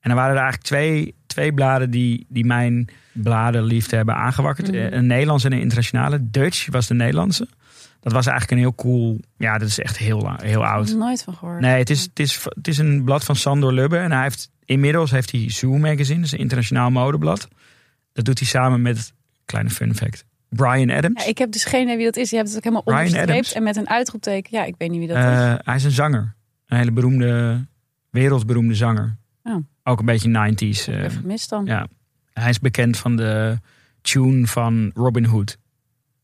En 0.00 0.08
dan 0.10 0.14
waren 0.14 0.30
er 0.36 0.42
eigenlijk 0.42 0.66
twee, 0.66 1.14
twee 1.26 1.52
bladen 1.54 1.90
die, 1.90 2.26
die 2.28 2.44
mijn 2.44 2.88
bladenliefde 3.12 3.96
hebben 3.96 4.14
aangewakkerd. 4.14 4.66
Mhm. 4.66 4.76
Eh, 4.76 4.90
Een 4.92 5.06
Nederlandse 5.06 5.46
en 5.46 5.52
een 5.52 5.60
internationale. 5.60 6.30
Dutch 6.30 6.66
was 6.70 6.86
de 6.86 6.94
Nederlandse. 6.94 7.48
Dat 8.00 8.12
was 8.12 8.26
eigenlijk 8.26 8.56
een 8.56 8.66
heel 8.66 8.74
cool... 8.74 9.20
Ja, 9.36 9.58
dat 9.58 9.68
is 9.68 9.78
echt 9.78 9.98
heel, 9.98 10.18
heel 10.28 10.36
Ik 10.42 10.48
heb 10.50 10.60
oud. 10.60 10.88
er 10.90 10.96
nooit 10.96 11.22
van 11.22 11.34
gehoord. 11.34 11.60
Nee, 11.60 11.78
het 11.78 11.90
is, 11.90 12.02
het, 12.02 12.18
is, 12.20 12.44
het 12.44 12.68
is 12.68 12.78
een 12.78 13.04
blad 13.04 13.24
van 13.24 13.36
Sandor 13.36 13.72
Lubbe. 13.72 13.96
En 13.96 14.12
hij 14.12 14.22
heeft, 14.22 14.50
inmiddels 14.64 15.10
heeft 15.10 15.30
hij 15.30 15.50
Zoo 15.50 15.78
Magazine. 15.78 16.16
Dat 16.16 16.26
is 16.26 16.32
een 16.32 16.38
internationaal 16.38 16.90
modeblad. 16.90 17.48
Dat 18.12 18.24
doet 18.24 18.38
hij 18.38 18.48
samen 18.48 18.82
met, 18.82 19.12
kleine 19.44 19.70
fun 19.70 19.94
fact, 19.94 20.24
Brian 20.48 20.90
Adams. 20.90 21.22
Ja, 21.22 21.28
ik 21.28 21.38
heb 21.38 21.52
dus 21.52 21.64
geen 21.64 21.82
idee 21.82 21.96
wie 21.96 22.04
dat 22.04 22.16
is. 22.16 22.30
Je 22.30 22.36
hebt 22.36 22.48
het 22.48 22.56
ook 22.56 22.62
helemaal 22.64 22.82
onderstreept 22.86 23.30
Adams. 23.30 23.52
en 23.52 23.62
met 23.62 23.76
een 23.76 23.88
uitroepteken. 23.88 24.58
Ja, 24.58 24.64
ik 24.64 24.74
weet 24.78 24.90
niet 24.90 24.98
wie 24.98 25.08
dat 25.08 25.16
is. 25.16 25.22
Eh, 25.22 25.54
hij 25.64 25.74
is 25.74 25.84
een 25.84 25.90
zanger. 25.90 26.34
Een 26.70 26.76
hele 26.76 26.92
beroemde, 26.92 27.64
wereldberoemde 28.10 28.74
zanger. 28.74 29.16
Oh. 29.42 29.56
Ook 29.84 29.98
een 29.98 30.04
beetje 30.04 30.52
90s. 30.52 30.58
Ik 30.58 30.84
heb 30.84 30.94
eh, 30.94 31.04
even 31.04 31.10
gemist 31.10 31.48
dan. 31.48 31.64
ja. 31.66 31.86
Hij 32.32 32.48
is 32.48 32.58
bekend 32.58 32.96
van 32.96 33.16
de 33.16 33.58
tune 34.00 34.46
van 34.46 34.90
Robin 34.94 35.24
Hood. 35.24 35.58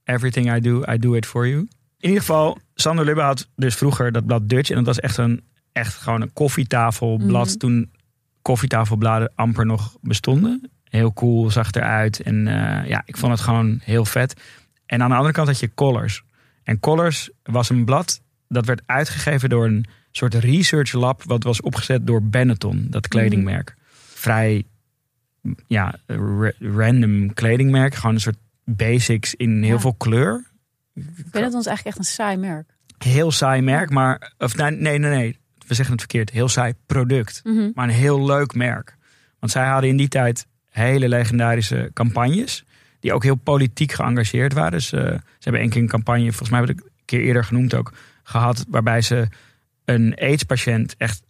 Everything 0.04 0.56
I 0.56 0.60
do, 0.60 0.82
I 0.92 0.98
do 0.98 1.14
it 1.14 1.26
for 1.26 1.48
you. 1.48 1.58
In 1.98 2.08
ieder 2.08 2.20
geval, 2.20 2.58
Sander 2.74 3.04
Lubbe 3.04 3.20
had 3.20 3.48
dus 3.56 3.74
vroeger 3.74 4.12
dat 4.12 4.26
blad 4.26 4.48
Dutch. 4.48 4.70
En 4.70 4.76
dat 4.76 4.86
was 4.86 5.00
echt, 5.00 5.16
een, 5.16 5.42
echt 5.72 5.94
gewoon 5.94 6.20
een 6.20 6.32
koffietafelblad. 6.32 7.48
Mhm. 7.48 7.56
Toen 7.56 7.90
koffietafelbladen 8.42 9.32
amper 9.34 9.66
nog 9.66 9.96
bestonden. 10.00 10.70
Heel 10.84 11.12
cool, 11.12 11.50
zag 11.50 11.72
eruit. 11.72 12.20
En 12.20 12.46
eh, 12.46 12.88
ja, 12.88 13.02
ik 13.04 13.16
vond 13.16 13.32
het 13.32 13.40
gewoon 13.40 13.80
heel 13.82 14.04
vet. 14.04 14.40
En 14.86 15.02
aan 15.02 15.08
de 15.10 15.16
andere 15.16 15.34
kant 15.34 15.48
had 15.48 15.60
je 15.60 15.74
Collars. 15.74 16.22
En 16.62 16.80
Collars 16.80 17.30
was 17.42 17.68
een 17.68 17.84
blad 17.84 18.20
dat 18.48 18.66
werd 18.66 18.82
uitgegeven 18.86 19.48
door 19.48 19.64
een 19.66 19.86
soort 20.16 20.34
research 20.34 20.92
lab. 20.92 21.22
Wat 21.24 21.42
was 21.42 21.60
opgezet 21.60 22.06
door 22.06 22.22
Benetton, 22.22 22.86
dat 22.90 23.08
kledingmerk. 23.08 23.74
Vrij 24.14 24.64
ja, 25.66 25.94
ra- 26.06 26.52
random 26.60 27.34
kledingmerk. 27.34 27.94
Gewoon 27.94 28.14
een 28.14 28.20
soort 28.20 28.38
basics 28.64 29.34
in 29.34 29.62
heel 29.62 29.74
Ja. 29.74 29.80
veel 29.80 29.94
kleur. 29.94 30.44
Dat 31.30 31.54
ons 31.54 31.66
eigenlijk 31.66 31.84
echt 31.86 31.98
een 31.98 32.04
saai 32.14 32.36
merk. 32.36 32.74
Heel 32.98 33.30
saai 33.30 33.62
merk, 33.62 33.90
maar... 33.90 34.32
Of 34.38 34.56
nee, 34.56 34.70
nee, 34.70 34.98
nee, 34.98 35.10
nee. 35.10 35.38
We 35.66 35.74
zeggen 35.74 35.92
het 35.94 36.00
verkeerd. 36.00 36.30
Heel 36.30 36.48
saai 36.48 36.74
product. 36.86 37.40
Mhm. 37.44 37.70
Maar 37.74 37.88
een 37.88 37.94
heel 37.94 38.24
leuk 38.26 38.54
merk. 38.54 38.96
Want 39.38 39.52
zij 39.52 39.66
hadden 39.66 39.90
in 39.90 39.96
die 39.96 40.08
tijd 40.08 40.46
hele 40.70 41.08
legendarische 41.08 41.90
campagnes. 41.92 42.64
Die 43.00 43.12
ook 43.12 43.22
heel 43.22 43.34
politiek 43.34 43.92
geëngageerd 43.92 44.52
waren. 44.52 44.70
Dus 44.72 44.92
eh, 44.92 45.00
ze 45.02 45.20
hebben 45.40 45.60
één 45.60 45.70
keer 45.70 45.82
een 45.82 45.88
campagne, 45.88 46.26
volgens 46.28 46.50
mij 46.50 46.60
heb 46.60 46.68
ik 46.70 46.76
het 46.76 46.84
een 46.86 46.92
keer 47.04 47.20
eerder 47.20 47.44
genoemd 47.44 47.74
ook, 47.74 47.92
gehad. 48.22 48.64
Waarbij 48.68 49.00
ze 49.02 49.26
een 49.86 50.14
AIDS-patiënt 50.20 50.94
echt 50.98 51.22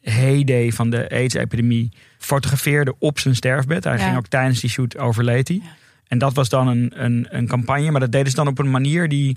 heyday 0.00 0.72
van 0.72 0.90
de 0.90 1.08
AIDS-epidemie 1.10 1.92
fotografeerde 2.18 2.94
op 2.98 3.18
zijn 3.18 3.34
sterfbed. 3.34 3.84
Hij 3.84 3.96
Ja. 3.96 4.04
ging 4.04 4.16
ook 4.16 4.26
tijdens 4.26 4.60
die 4.60 4.70
shoot 4.70 4.98
overleed 4.98 5.48
hij. 5.48 5.60
Ja. 5.62 5.76
En 6.06 6.18
dat 6.18 6.34
was 6.34 6.48
dan 6.48 6.68
een, 6.68 6.92
een, 7.04 7.26
een 7.30 7.46
campagne. 7.46 7.90
Maar 7.90 8.00
dat 8.00 8.12
deden 8.12 8.30
ze 8.30 8.36
dan 8.36 8.46
op 8.48 8.58
een 8.58 8.70
manier 8.70 9.08
die... 9.08 9.36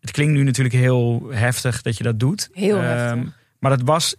Het 0.00 0.10
klinkt 0.10 0.32
nu 0.32 0.42
natuurlijk 0.42 0.74
heel 0.74 1.26
heftig 1.30 1.82
dat 1.82 1.96
je 1.96 2.02
dat 2.04 2.20
doet. 2.20 2.48
Heel 2.52 2.76
Ehm, 2.76 2.86
heftig. 2.86 3.32
Maar 3.58 3.70
dat 3.70 3.82
was, 3.86 4.14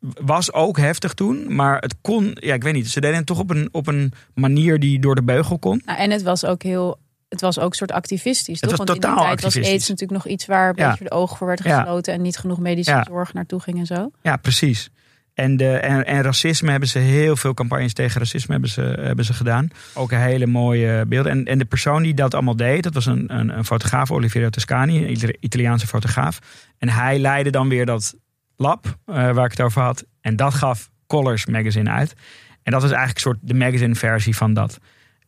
was 0.00 0.52
ook 0.52 0.78
heftig 0.78 1.14
toen. 1.14 1.54
Maar 1.54 1.78
het 1.78 1.94
kon, 2.00 2.36
ja, 2.40 2.54
ik 2.54 2.62
weet 2.62 2.72
niet. 2.72 2.88
Ze 2.90 3.00
deden 3.00 3.16
het 3.16 3.26
toch 3.26 3.38
op 3.38 3.50
een, 3.50 3.68
op 3.72 3.86
een 3.86 4.12
manier 4.34 4.78
die 4.80 4.98
door 4.98 5.14
de 5.14 5.22
beugel 5.22 5.58
kon. 5.58 5.82
Nou, 5.84 5.98
en 5.98 6.10
het 6.10 6.22
was 6.22 6.44
ook 6.44 6.62
heel. 6.62 6.98
Het 7.34 7.54
was 7.54 7.58
ook 7.58 7.70
een 7.70 7.76
soort 7.76 7.92
activistisch. 7.92 8.60
Het 8.60 8.68
toch? 8.70 8.78
was 8.78 8.86
Want 8.86 9.04
in 9.04 9.10
die 9.10 9.18
tijd 9.20 9.42
was. 9.42 9.56
AIDS 9.56 9.88
natuurlijk 9.88 10.10
nog 10.24 10.26
iets 10.32 10.46
waar 10.46 10.68
een 10.68 10.74
Ja. 10.76 10.88
beetje 10.90 11.04
de 11.04 11.10
ogen 11.10 11.36
voor 11.36 11.46
werd 11.46 11.60
gesloten. 11.60 12.12
En 12.14 12.22
niet 12.22 12.36
genoeg 12.38 12.58
medische 12.58 13.04
zorg 13.08 13.32
naartoe 13.32 13.60
ging 13.60 13.78
en 13.78 13.86
zo. 13.86 14.10
Ja, 14.22 14.36
precies. 14.36 14.90
En, 15.34 15.56
de, 15.56 15.70
en, 15.76 16.06
en 16.06 16.22
racisme 16.22 16.70
hebben 16.70 16.88
ze 16.88 16.98
heel 16.98 17.36
veel 17.36 17.54
campagnes 17.54 17.92
tegen 17.92 18.18
racisme 18.20 18.52
hebben 18.52 18.70
ze, 18.70 18.80
hebben 18.80 19.24
ze 19.24 19.32
gedaan. 19.32 19.68
Ook 19.94 20.12
een 20.12 20.18
hele 20.20 20.46
mooie 20.46 21.04
beelden. 21.06 21.32
En, 21.32 21.44
en 21.44 21.58
de 21.58 21.64
persoon 21.64 22.02
die 22.02 22.14
dat 22.14 22.34
allemaal 22.34 22.56
deed, 22.56 22.82
dat 22.82 22.94
was 22.94 23.06
een, 23.06 23.38
een, 23.38 23.56
een 23.58 23.64
fotograaf, 23.64 24.10
Oliviero 24.10 24.48
Toscani, 24.48 24.98
een 25.04 25.10
Itali- 25.10 25.36
Italiaanse 25.40 25.86
fotograaf. 25.86 26.38
En 26.78 26.88
hij 26.88 27.18
leidde 27.18 27.50
dan 27.50 27.68
weer 27.68 27.86
dat 27.86 28.14
lab 28.56 28.86
eh, 29.06 29.14
waar 29.14 29.44
ik 29.44 29.50
het 29.50 29.60
over 29.60 29.82
had. 29.82 30.04
En 30.20 30.36
dat 30.36 30.54
gaf 30.54 30.90
Colors 31.06 31.46
Magazine 31.46 31.90
uit. 31.90 32.14
En 32.62 32.72
dat 32.72 32.82
was 32.82 32.90
eigenlijk 32.90 33.14
een 33.26 33.32
soort 33.32 33.38
de 33.48 33.54
magazine 33.54 33.94
versie 33.94 34.36
van 34.36 34.54
dat. 34.54 34.78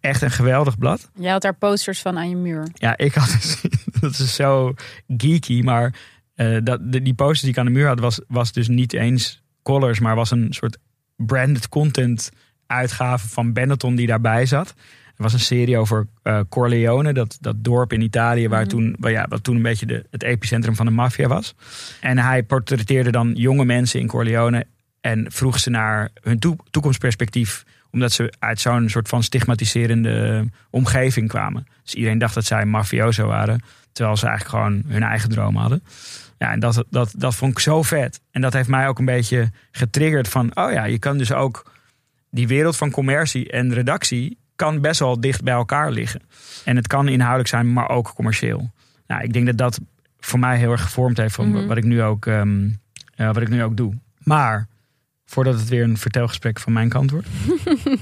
Echt 0.07 0.23
een 0.23 0.31
geweldig 0.31 0.79
blad. 0.79 1.11
Jij 1.15 1.31
had 1.31 1.43
daar 1.43 1.55
posters 1.55 2.01
van 2.01 2.19
aan 2.19 2.29
je 2.29 2.37
muur. 2.37 2.69
Ja, 2.75 2.97
ik 2.97 3.15
had 3.15 3.33
het 3.33 3.63
Dat 4.01 4.11
is 4.19 4.35
zo 4.35 4.75
geeky. 5.17 5.61
Maar 5.63 5.95
eh, 6.35 6.57
dat, 6.63 6.93
de, 6.93 7.03
die 7.03 7.15
poster 7.15 7.41
die 7.41 7.51
ik 7.51 7.59
aan 7.59 7.67
de 7.67 7.73
muur 7.79 7.87
had, 7.87 8.01
was, 8.01 8.21
was 8.29 8.53
dus 8.53 8.69
niet 8.69 8.93
eens 8.93 9.43
colors, 9.63 10.01
maar 10.01 10.15
was 10.15 10.31
een 10.31 10.47
soort 10.51 10.79
branded 11.17 11.69
content 11.69 12.31
uitgave 12.67 13.29
van 13.29 13.53
Benetton 13.53 13.95
die 13.95 14.07
daarbij 14.07 14.47
zat. 14.47 14.75
Er 15.17 15.23
was 15.23 15.33
een 15.33 15.41
serie 15.41 15.79
over 15.79 16.07
eh, 16.23 16.41
Corleone, 16.49 17.13
dat, 17.13 17.37
dat 17.41 17.65
dorp 17.65 17.93
in 17.93 18.01
Italië, 18.01 18.49
waar 18.49 18.61
Mhm. 18.61 18.69
toen, 18.69 18.97
waar, 18.99 19.11
ja, 19.11 19.27
wat 19.29 19.43
toen 19.45 19.57
een 19.57 19.63
beetje 19.63 19.87
de, 19.87 20.07
het 20.11 20.23
epicentrum 20.23 20.75
van 20.77 20.87
de 20.87 20.93
maffia 20.93 21.29
was. 21.29 21.55
En 22.01 22.19
hij 22.19 22.43
portretteerde 22.43 23.11
dan 23.11 23.33
jonge 23.35 23.65
mensen 23.65 24.01
in 24.01 24.07
Corleone 24.07 24.67
en 25.01 25.27
vroeg 25.33 25.59
ze 25.59 25.71
naar 25.71 26.11
hun 26.23 26.39
toe- 26.39 26.57
toekomstperspectief, 26.71 27.65
omdat 27.97 28.13
ze 28.13 28.33
uit 28.39 28.61
zo'n 28.61 28.89
soort 28.89 29.09
van 29.09 29.23
stigmatiserende 29.23 30.47
omgeving 30.71 31.29
kwamen. 31.29 31.67
Dus 31.83 31.95
iedereen 31.95 32.19
dacht 32.19 32.35
dat 32.35 32.45
zij 32.45 32.65
mafioso 32.67 33.27
waren, 33.27 33.61
terwijl 33.93 34.17
ze 34.17 34.27
eigenlijk 34.27 34.57
gewoon 34.57 34.83
hun 34.87 35.03
eigen 35.03 35.29
droom 35.29 35.57
hadden. 35.57 35.83
Ja, 36.39 36.51
en 36.51 36.61
dat, 36.61 36.85
dat, 36.91 37.13
dat 37.17 37.35
vond 37.35 37.53
ik 37.53 37.59
zo 37.59 37.83
vet. 37.83 38.21
En 38.31 38.41
dat 38.41 38.53
heeft 38.53 38.69
mij 38.69 38.89
ook 38.89 38.99
een 38.99 39.05
beetje 39.05 39.51
getriggerd 39.71 40.29
van, 40.29 40.57
oh 40.57 40.73
ja, 40.73 40.85
je 40.85 40.99
kan 40.99 41.19
dus 41.19 41.33
ook 41.33 41.73
die 42.31 42.49
wereld 42.49 42.77
van 42.77 42.91
commercie 42.91 43.51
en 43.51 43.75
redactie 43.75 44.39
kan 44.57 44.81
best 44.81 45.01
wel 45.01 45.21
dicht 45.21 45.43
bij 45.43 45.55
elkaar 45.55 45.91
liggen. 45.91 46.23
En 46.65 46.77
het 46.77 46.87
kan 46.87 47.09
inhoudelijk 47.09 47.49
zijn, 47.49 47.73
maar 47.73 47.89
ook 47.89 48.13
commercieel. 48.15 48.71
Nou, 49.07 49.23
ik 49.23 49.33
denk 49.33 49.47
dat 49.47 49.59
dat 49.59 49.81
voor 50.21 50.39
mij 50.39 50.59
heel 50.59 50.71
erg 50.71 50.83
gevormd 50.83 51.17
heeft 51.17 51.35
van 51.35 51.49
Mhm. 51.51 51.67
wat, 51.67 51.77
ik 51.77 51.85
nu 51.85 52.03
ook, 52.03 52.27
ehm, 52.27 52.69
eh, 53.15 53.27
wat 53.27 53.43
ik 53.43 53.49
nu 53.49 53.63
ook 53.63 53.77
doe. 53.77 53.95
Maar 54.19 54.67
voordat 55.27 55.55
het 55.55 55.69
weer 55.69 55.83
een 55.83 55.97
vertelgesprek 55.97 56.61
van 56.61 56.73
mijn 56.73 56.89
kant 56.89 57.11
wordt. 57.11 57.27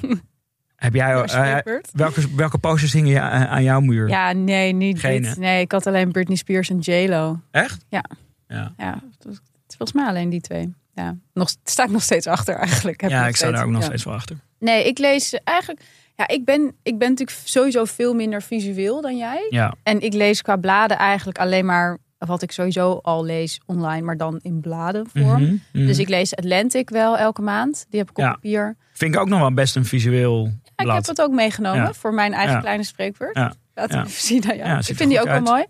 heb 0.77 0.95
jij, 0.95 1.23
eh, 1.23 1.77
welke, 1.93 2.35
welke 2.37 2.59
posters 2.59 2.93
hingen 2.93 3.13
je 3.13 3.21
aan 3.21 3.47
aan 3.47 3.63
jouw 3.63 3.81
muur? 3.81 4.09
Ja, 4.09 4.33
nee, 4.33 4.73
niet 4.73 5.01
Geen, 5.01 5.23
dit. 5.23 5.37
Nee, 5.37 5.61
ik 5.61 5.73
had 5.73 5.87
alleen 5.87 6.13
Britney 6.13 6.37
Spears 6.37 6.71
en 6.71 6.79
J-Lo. 6.79 7.41
Echt? 7.51 7.85
Ja. 7.89 8.05
Ja, 8.49 8.73
Ja, 8.77 9.03
het 9.19 9.27
is 9.27 9.41
volgens 9.77 9.93
mij 9.93 10.07
alleen 10.07 10.31
die 10.31 10.41
twee. 10.41 10.75
Ja, 10.95 11.17
nog, 11.33 11.55
sta 11.65 11.85
ik 11.85 11.91
nog 11.91 12.03
steeds 12.03 12.27
achter 12.27 12.55
eigenlijk. 12.55 13.01
Heb 13.01 13.11
ja 13.11 13.27
ik 13.27 13.37
sta 13.37 13.51
daar 13.51 13.65
ook 13.65 13.71
nog 13.71 13.81
ja. 13.81 13.87
steeds 13.87 14.05
wel 14.05 14.15
achter. 14.15 14.37
Nee, 14.59 14.85
ik 14.85 14.99
lees 14.99 15.35
eigenlijk... 15.45 15.81
Ja, 16.17 16.29
ik 16.29 16.45
ben, 16.45 16.75
ik 16.83 16.99
ben 16.99 17.09
natuurlijk 17.09 17.39
sowieso 17.45 17.85
veel 17.85 18.15
minder 18.15 18.43
visueel 18.43 19.01
dan 19.01 19.17
jij. 19.17 19.47
Ja, 19.49 19.75
En 19.83 20.01
ik 20.01 20.13
lees 20.13 20.43
qua 20.43 20.57
bladen 20.57 20.99
eigenlijk 20.99 21.39
alleen 21.39 21.65
maar 21.65 21.99
wat 22.27 22.43
ik 22.43 22.53
sowieso 22.53 22.99
al 23.03 23.25
lees 23.25 23.61
online, 23.67 24.03
maar 24.03 24.17
dan 24.17 24.39
in 24.43 24.61
bladenvorm. 24.61 25.43
Mhm, 25.43 25.57
mhm. 25.73 25.87
Dus 25.87 25.99
ik 25.99 26.09
lees 26.09 26.37
Atlantic 26.37 26.91
wel 26.91 27.19
elke 27.19 27.43
maand. 27.43 27.87
Die 27.91 28.01
heb 28.01 28.11
ik 28.11 28.19
op 28.19 28.25
Ja. 28.25 28.33
papier. 28.33 28.77
vind 28.93 29.15
ik 29.15 29.21
ook 29.21 29.29
nog 29.29 29.41
wel 29.41 29.55
best 29.55 29.77
een 29.77 29.85
visueel 29.85 30.45
Ja, 30.45 30.51
ik 30.51 30.73
blad. 30.85 30.97
heb 30.97 31.07
het 31.07 31.21
ook 31.21 31.33
meegenomen 31.33 31.83
Ja. 31.83 31.93
voor 31.93 32.15
mijn 32.15 32.33
eigen 32.33 32.61
kleine 32.61 32.83
spreekbeurt. 32.85 33.37
Ja. 33.37 33.55
Laat 33.75 33.91
ik 33.93 33.97
even 33.99 34.11
zien 34.11 34.51
aan 34.51 34.57
jou. 34.57 34.69
Ja, 34.69 34.79
ik 34.79 34.97
vind 34.97 35.11
die 35.11 35.21
ook 35.21 35.27
wel 35.27 35.41
mooi. 35.41 35.65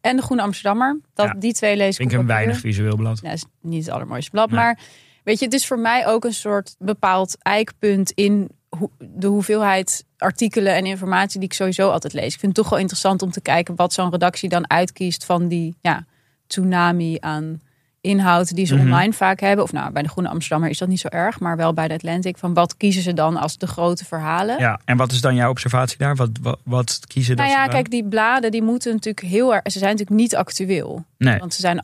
En 0.00 0.16
de 0.16 0.22
Groene 0.22 0.42
Amsterdammer. 0.42 1.00
Dat. 1.14 1.34
Die 1.38 1.52
twee 1.52 1.76
lees 1.76 1.88
ik 1.88 1.96
vind 1.96 2.12
ik 2.12 2.18
een 2.18 2.26
weinig 2.26 2.58
visueel 2.58 2.96
blad. 2.96 3.22
Is 3.22 3.44
niet 3.60 3.84
het 3.84 3.94
allermooiste 3.94 4.30
blad. 4.30 4.50
Nee. 4.50 4.58
Maar 4.58 4.78
weet 5.24 5.38
je, 5.38 5.44
het 5.44 5.54
is 5.54 5.66
voor 5.66 5.78
mij 5.78 6.06
ook 6.06 6.24
een 6.24 6.34
soort 6.34 6.74
bepaald 6.78 7.36
eikpunt 7.42 8.10
in 8.10 8.50
de 8.98 9.26
hoeveelheid 9.26 10.04
artikelen 10.18 10.74
en 10.74 10.86
informatie 10.86 11.40
die 11.40 11.48
ik 11.48 11.54
sowieso 11.54 11.90
altijd 11.90 12.12
lees. 12.12 12.34
Ik 12.34 12.40
vind 12.40 12.56
het 12.56 12.62
toch 12.62 12.68
wel 12.70 12.78
interessant 12.80 13.22
om 13.22 13.30
te 13.30 13.40
kijken 13.40 13.74
wat 13.76 13.92
zo'n 13.92 14.10
redactie 14.10 14.48
dan 14.48 14.70
uitkiest 14.70 15.24
van 15.24 15.48
die 15.48 15.76
ja, 15.80 16.04
tsunami 16.46 17.16
aan 17.20 17.60
inhoud 18.00 18.54
die 18.54 18.66
ze 18.66 18.74
Mhm. 18.74 18.82
online 18.84 19.12
vaak 19.12 19.40
hebben. 19.40 19.64
Of 19.64 19.72
nou, 19.72 19.92
bij 19.92 20.02
de 20.02 20.08
Groene 20.08 20.28
Amsterdammer 20.28 20.70
is 20.70 20.78
dat 20.78 20.88
niet 20.88 21.00
zo 21.00 21.08
erg, 21.08 21.40
maar 21.40 21.56
wel 21.56 21.72
bij 21.72 21.88
de 21.88 21.94
Atlantic. 21.94 22.38
Van 22.38 22.54
wat 22.54 22.76
kiezen 22.76 23.02
ze 23.02 23.12
dan 23.12 23.36
als 23.36 23.58
de 23.58 23.66
grote 23.66 24.04
verhalen? 24.04 24.58
Ja, 24.58 24.80
en 24.84 24.96
wat 24.96 25.12
is 25.12 25.20
dan 25.20 25.34
jouw 25.34 25.50
observatie 25.50 25.98
daar? 25.98 26.16
Wat, 26.16 26.30
wat, 26.42 26.58
wat 26.64 27.00
kiezen 27.06 27.36
Nou 27.36 27.48
dat 27.48 27.58
ja, 27.58 27.64
ze 27.64 27.70
kijk, 27.70 27.90
die 27.90 28.04
bladen 28.08 28.50
die 28.50 28.62
moeten 28.62 28.92
natuurlijk 28.92 29.26
heel 29.26 29.54
erg. 29.54 29.62
Ze 29.64 29.78
zijn 29.78 29.90
natuurlijk 29.90 30.20
niet 30.20 30.36
actueel. 30.36 31.04
Nee. 31.18 31.38
Want 31.38 31.54
ze 31.54 31.60
zijn, 31.60 31.82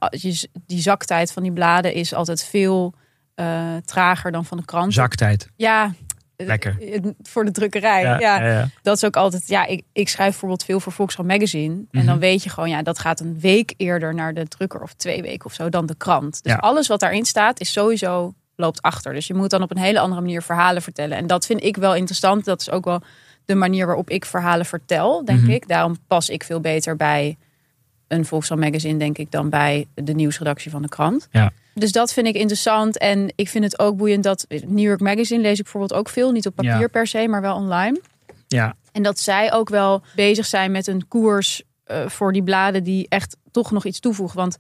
die 0.66 0.80
zaktijd 0.80 1.32
van 1.32 1.42
die 1.42 1.52
bladen 1.52 1.94
is 1.94 2.14
altijd 2.14 2.44
veel 2.44 2.94
eh, 3.34 3.76
trager 3.84 4.32
dan 4.32 4.44
van 4.44 4.58
de 4.58 4.64
krant. 4.64 4.92
Zaktijd. 4.92 5.48
Ja, 5.56 5.92
Lekker. 6.36 6.76
eh, 6.92 7.00
Voor 7.22 7.44
de 7.44 7.50
drukkerij. 7.50 8.02
Ja, 8.02 8.18
ja, 8.20 8.46
ja. 8.46 8.68
Dat 8.82 8.96
is 8.96 9.04
ook 9.04 9.16
altijd. 9.16 9.48
Ja, 9.48 9.66
ik, 9.66 9.82
ik 9.92 10.08
schrijf 10.08 10.30
bijvoorbeeld 10.30 10.64
veel 10.64 10.80
voor 10.80 10.92
Volkskrant 10.92 11.28
Magazine. 11.28 11.74
En 11.74 11.86
Mhm. 11.90 12.06
dan 12.06 12.18
weet 12.18 12.42
je 12.42 12.50
gewoon, 12.50 12.68
ja, 12.68 12.82
dat 12.82 12.98
gaat 12.98 13.20
een 13.20 13.40
week 13.40 13.74
eerder 13.76 14.14
naar 14.14 14.34
de 14.34 14.48
drukker 14.48 14.82
of 14.82 14.92
twee 14.94 15.22
weken 15.22 15.44
of 15.46 15.52
zo 15.54 15.68
dan 15.68 15.86
de 15.86 15.94
krant. 15.94 16.42
Dus 16.42 16.56
alles 16.56 16.86
wat 16.88 17.00
daarin 17.00 17.24
staat 17.24 17.60
is 17.60 17.72
sowieso 17.72 18.34
loopt 18.56 18.82
achter. 18.82 19.12
Dus 19.14 19.26
je 19.26 19.34
moet 19.34 19.50
dan 19.50 19.62
op 19.62 19.70
een 19.70 19.78
hele 19.78 19.98
andere 20.00 20.20
manier 20.20 20.42
verhalen 20.42 20.82
vertellen. 20.82 21.16
En 21.16 21.26
dat 21.26 21.46
vind 21.46 21.62
ik 21.64 21.76
wel 21.76 21.94
interessant. 21.94 22.44
Dat 22.44 22.60
is 22.60 22.70
ook 22.70 22.84
wel 22.84 23.02
de 23.44 23.54
manier 23.54 23.86
waarop 23.86 24.10
ik 24.10 24.24
verhalen 24.24 24.66
vertel, 24.66 25.24
denk 25.24 25.40
Mhm. 25.40 25.50
ik. 25.50 25.68
Daarom 25.68 25.96
pas 26.06 26.28
ik 26.28 26.44
veel 26.44 26.60
beter 26.60 26.96
bij 26.96 27.36
een 28.08 28.24
Volkskrant 28.24 28.60
Magazine, 28.60 28.98
denk 28.98 29.18
ik, 29.18 29.30
dan 29.30 29.48
bij 29.48 29.86
de 29.94 30.12
nieuwsredactie 30.12 30.70
van 30.70 30.82
de 30.82 30.88
krant. 30.88 31.28
Ja. 31.30 31.52
Dus 31.74 31.92
dat 31.92 32.12
vind 32.12 32.26
ik 32.26 32.34
interessant. 32.34 32.98
En 32.98 33.32
ik 33.36 33.48
vind 33.48 33.64
het 33.64 33.78
ook 33.78 33.96
boeiend 33.96 34.22
dat 34.24 34.46
New 34.48 34.78
York 34.86 35.00
Magazine 35.00 35.40
lees 35.42 35.56
ik 35.58 35.62
bijvoorbeeld 35.62 35.94
ook 36.00 36.08
veel. 36.08 36.30
Niet 36.32 36.46
op 36.46 36.54
papier 36.54 36.80
Ja. 36.80 36.86
per 36.86 37.06
se, 37.06 37.28
maar 37.28 37.40
wel 37.40 37.56
online. 37.56 38.00
ja. 38.48 38.74
En 38.92 39.02
dat 39.02 39.18
zij 39.18 39.52
ook 39.52 39.68
wel 39.68 40.02
bezig 40.16 40.46
zijn 40.46 40.70
met 40.70 40.86
een 40.86 41.08
koers 41.08 41.62
eh, 41.84 42.08
voor 42.08 42.32
die 42.32 42.42
bladen 42.42 42.84
die 42.84 43.06
echt 43.08 43.36
toch 43.50 43.70
nog 43.70 43.84
iets 43.84 44.00
toevoegen. 44.00 44.36
Want 44.36 44.56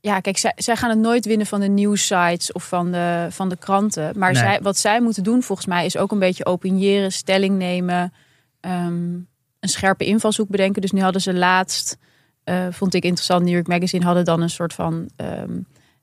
ja, 0.00 0.20
kijk, 0.20 0.38
zij, 0.38 0.52
zij 0.56 0.76
gaan 0.76 0.90
het 0.90 0.98
nooit 0.98 1.24
winnen 1.26 1.46
van 1.46 1.60
de 1.60 1.68
nieuwsites 1.68 2.52
of 2.52 2.68
van 2.68 2.92
de, 2.92 3.26
van 3.30 3.48
de 3.48 3.56
kranten. 3.56 4.18
Maar 4.18 4.32
Nee. 4.32 4.42
zij, 4.42 4.58
wat 4.62 4.76
zij 4.78 5.00
moeten 5.00 5.22
doen 5.22 5.42
volgens 5.42 5.66
mij 5.66 5.84
is 5.84 5.96
ook 5.96 6.12
een 6.12 6.18
beetje 6.18 6.46
opiniëren, 6.46 7.12
stelling 7.12 7.58
nemen, 7.58 8.12
ehm, 8.60 9.12
een 9.60 9.68
scherpe 9.68 10.04
invalshoek 10.04 10.48
bedenken. 10.48 10.80
Dus 10.82 10.90
nu 10.92 11.00
hadden 11.00 11.20
ze 11.22 11.34
laatst, 11.34 11.96
eh, 12.44 12.66
vond 12.70 12.94
ik 12.94 13.04
interessant, 13.04 13.42
New 13.44 13.54
York 13.54 13.66
Magazine 13.68 14.04
hadden 14.04 14.24
dan 14.24 14.40
een 14.40 14.50
soort 14.50 14.72
van 14.72 15.08
ehm, 15.16 15.58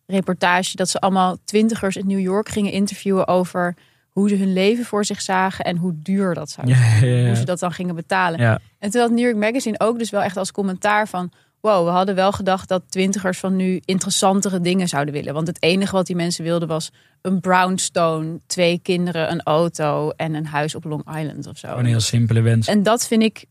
reportage 0.07 0.75
dat 0.75 0.89
ze 0.89 0.99
allemaal 0.99 1.37
twintigers 1.45 1.95
in 1.95 2.07
New 2.07 2.19
York 2.19 2.49
gingen 2.49 2.71
interviewen 2.71 3.27
over 3.27 3.75
hoe 4.09 4.29
ze 4.29 4.35
hun 4.35 4.53
leven 4.53 4.85
voor 4.85 5.05
zich 5.05 5.21
zagen 5.21 5.65
en 5.65 5.77
hoe 5.77 5.93
duur 5.95 6.33
dat 6.33 6.49
zou 6.49 6.67
zijn. 6.67 6.79
Ja, 6.79 7.07
ja, 7.07 7.15
ja. 7.15 7.27
Hoe 7.27 7.35
ze 7.35 7.45
dat 7.45 7.59
dan 7.59 7.71
gingen 7.71 7.95
betalen. 7.95 8.39
Ja. 8.39 8.59
En 8.79 8.89
toen 8.89 9.01
had 9.01 9.09
New 9.09 9.25
York 9.25 9.35
Magazine 9.35 9.79
ook 9.79 9.99
dus 9.99 10.09
wel 10.09 10.21
echt 10.21 10.37
als 10.37 10.51
commentaar 10.51 11.07
van... 11.07 11.31
wow, 11.59 11.85
we 11.85 11.91
hadden 11.91 12.15
wel 12.15 12.31
gedacht 12.31 12.67
dat 12.67 12.83
twintigers 12.89 13.39
van 13.39 13.55
nu 13.55 13.81
interessantere 13.85 14.61
dingen 14.61 14.87
zouden 14.87 15.13
willen. 15.13 15.33
Want 15.33 15.47
het 15.47 15.61
enige 15.61 15.95
wat 15.95 16.05
die 16.05 16.15
mensen 16.15 16.43
wilden 16.43 16.67
was 16.67 16.91
een 17.21 17.39
brownstone, 17.39 18.39
twee 18.47 18.79
kinderen, 18.83 19.31
een 19.31 19.43
auto 19.43 20.09
en 20.09 20.33
een 20.33 20.45
huis 20.45 20.75
op 20.75 20.83
Long 20.83 21.17
Island 21.17 21.47
of 21.47 21.57
zo. 21.57 21.77
Een 21.77 21.85
heel 21.85 21.99
simpele 21.99 22.41
wens. 22.41 22.67
En 22.67 22.83
dat 22.83 23.07
vind 23.07 23.23
ik 23.23 23.45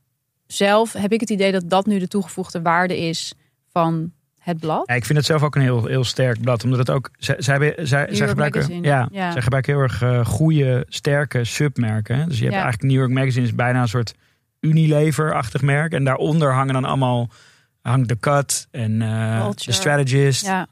zelf, 0.47 0.92
heb 0.92 1.12
ik 1.12 1.21
het 1.21 1.31
idee 1.31 1.53
dat 1.53 1.71
dat 1.71 1.87
nu 1.87 1.99
de 1.99 2.09
toegevoegde 2.09 2.62
waarde 2.62 2.99
is 2.99 3.33
van 3.69 4.12
het 4.46 4.59
blad. 4.61 4.82
Ja, 4.88 4.94
ik 4.94 5.04
vind 5.04 5.18
het 5.18 5.26
zelf 5.26 5.42
ook 5.42 5.54
een 5.54 5.62
heel, 5.62 5.85
heel 5.87 6.04
sterk 6.04 6.40
blad. 6.40 6.64
Omdat 6.64 6.78
het 6.78 6.90
ook. 6.90 7.11
Zij, 7.18 7.35
zij, 7.38 7.56
hebben- 7.59 7.87
zij, 7.88 8.04
zij 8.06 8.16
York 8.16 8.28
gebruiken, 8.28 8.61
Magazine, 8.61 8.87
ja, 8.87 9.09
ja. 9.12 9.32
zij 9.32 9.42
gebruiken 9.42 9.72
heel 9.72 9.82
erg 9.82 10.02
eh, 10.02 10.24
goede, 10.26 10.87
sterke 10.88 11.44
submerken. 11.44 12.28
Dus 12.28 12.37
je 12.37 12.42
hebt 12.42 12.54
Ja. 12.56 12.62
eigenlijk 12.62 12.92
New 12.92 13.00
York 13.00 13.12
Magazine 13.12 13.46
is 13.46 13.54
bijna 13.54 13.80
een 13.82 13.88
soort 13.88 14.14
Unilever-achtig 14.61 15.62
merk. 15.62 15.92
En 15.92 16.04
daaronder 16.04 16.52
hangen 16.52 16.74
dan 16.74 16.85
allemaal. 16.85 17.28
Hangt 17.82 18.09
de 18.09 18.18
Cut 18.18 18.68
en 18.70 18.90
Vulture. 19.42 19.64
de 19.64 19.72
Strategist, 19.72 20.44
Ja. 20.46 20.66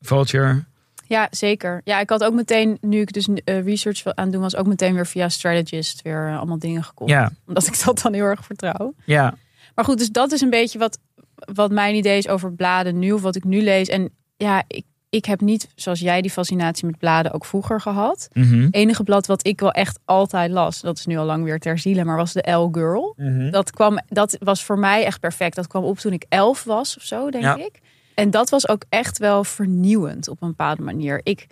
Vulture. 0.00 0.64
Ja, 1.06 1.28
zeker. 1.30 1.80
Ja, 1.84 2.00
ik 2.00 2.10
had 2.10 2.24
ook 2.24 2.34
meteen, 2.34 2.78
nu 2.80 3.00
ik 3.00 3.12
dus 3.12 3.28
eh, 3.44 3.64
research 3.64 4.04
aan 4.04 4.12
het 4.24 4.32
doen 4.32 4.40
was, 4.42 4.56
ook 4.56 4.66
meteen 4.66 4.94
weer 4.94 5.06
via 5.06 5.28
Strategist 5.28 6.02
weer 6.02 6.36
allemaal 6.36 6.58
dingen 6.58 6.84
gekocht. 6.84 7.10
Ja, 7.10 7.30
Omdat 7.46 7.66
ik 7.66 7.84
dat 7.84 8.00
dan 8.02 8.12
heel 8.12 8.24
erg 8.24 8.44
vertrouw. 8.44 8.94
ja, 9.04 9.34
Maar 9.74 9.84
goed, 9.84 9.98
dus 9.98 10.10
dat 10.10 10.32
is 10.32 10.40
een 10.40 10.50
beetje 10.50 10.78
wat, 10.78 10.98
wat 11.54 11.70
mijn 11.70 11.94
idee 11.94 12.18
is 12.18 12.28
over 12.28 12.52
bladen 12.52 12.98
nu, 12.98 13.12
of 13.12 13.22
wat 13.22 13.36
ik 13.36 13.44
nu 13.44 13.62
lees. 13.62 13.88
En 13.88 14.10
ja, 14.36 14.62
ik, 14.66 14.84
ik 15.10 15.24
heb 15.24 15.40
niet, 15.40 15.68
zoals 15.74 16.00
jij, 16.00 16.20
die 16.20 16.30
fascinatie 16.30 16.86
met 16.86 16.98
bladen 16.98 17.32
ook 17.32 17.44
vroeger 17.44 17.80
gehad. 17.80 18.28
mhm. 18.32 18.68
enige 18.70 19.02
blad 19.02 19.26
wat 19.26 19.46
ik 19.46 19.60
wel 19.60 19.70
echt 19.72 19.98
altijd 20.04 20.50
las, 20.50 20.80
dat 20.80 20.98
is 20.98 21.06
nu 21.06 21.16
al 21.18 21.24
lang 21.24 21.44
weer 21.44 21.58
ter 21.58 21.78
ziele, 21.78 22.04
maar 22.04 22.16
was 22.16 22.32
de 22.32 22.50
L 22.50 22.68
Girl. 22.72 23.14
Mhm. 23.16 23.50
Dat, 23.50 23.70
kwam, 23.70 23.98
dat 24.08 24.36
was 24.40 24.64
voor 24.64 24.78
mij 24.78 25.04
echt 25.04 25.20
perfect. 25.20 25.56
Dat 25.56 25.66
kwam 25.66 25.84
op 25.84 25.98
toen 25.98 26.12
ik 26.12 26.24
elf 26.28 26.64
was 26.64 26.96
of 26.96 27.02
zo, 27.02 27.30
denk 27.30 27.44
Ja. 27.44 27.56
ik. 27.56 27.80
En 28.14 28.30
dat 28.30 28.50
was 28.50 28.68
ook 28.68 28.82
echt 28.88 29.18
wel 29.18 29.44
vernieuwend 29.44 30.28
op 30.28 30.42
een 30.42 30.48
bepaalde 30.48 30.82
manier. 30.82 31.20
Ik, 31.22 31.46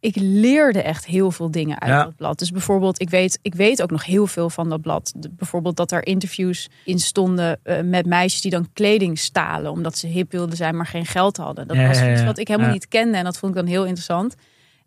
ik 0.00 0.16
leerde 0.16 0.82
echt 0.82 1.06
heel 1.06 1.30
veel 1.30 1.50
dingen 1.50 1.80
uit 1.80 1.90
Ja. 1.90 2.04
dat 2.04 2.16
blad. 2.16 2.38
Dus 2.38 2.50
bijvoorbeeld, 2.50 3.00
ik 3.00 3.10
weet, 3.10 3.38
ik 3.42 3.54
weet 3.54 3.82
ook 3.82 3.90
nog 3.90 4.04
heel 4.04 4.26
veel 4.26 4.50
van 4.50 4.68
dat 4.68 4.80
blad. 4.80 5.12
De- 5.16 5.30
bijvoorbeeld 5.30 5.76
dat 5.76 5.90
er 5.92 6.06
interviews 6.06 6.68
in 6.84 6.98
stonden 6.98 7.58
eh, 7.62 7.80
met 7.82 8.06
meisjes 8.06 8.40
die 8.40 8.50
dan 8.50 8.68
kleding 8.72 9.18
stalen. 9.18 9.70
Omdat 9.70 9.98
ze 9.98 10.06
hip 10.06 10.32
wilden 10.32 10.56
zijn, 10.56 10.76
maar 10.76 10.86
geen 10.86 11.06
geld 11.06 11.36
hadden. 11.36 11.66
Dat 11.68 11.76
Ja, 11.76 11.86
was 11.86 12.02
iets 12.02 12.24
wat 12.24 12.38
ik 12.38 12.48
helemaal 12.48 12.72
niet 12.72 12.88
kende. 12.88 13.16
En 13.18 13.24
dat 13.24 13.38
vond 13.38 13.52
ik 13.52 13.58
dan 13.58 13.68
heel 13.68 13.82
interessant. 13.84 14.34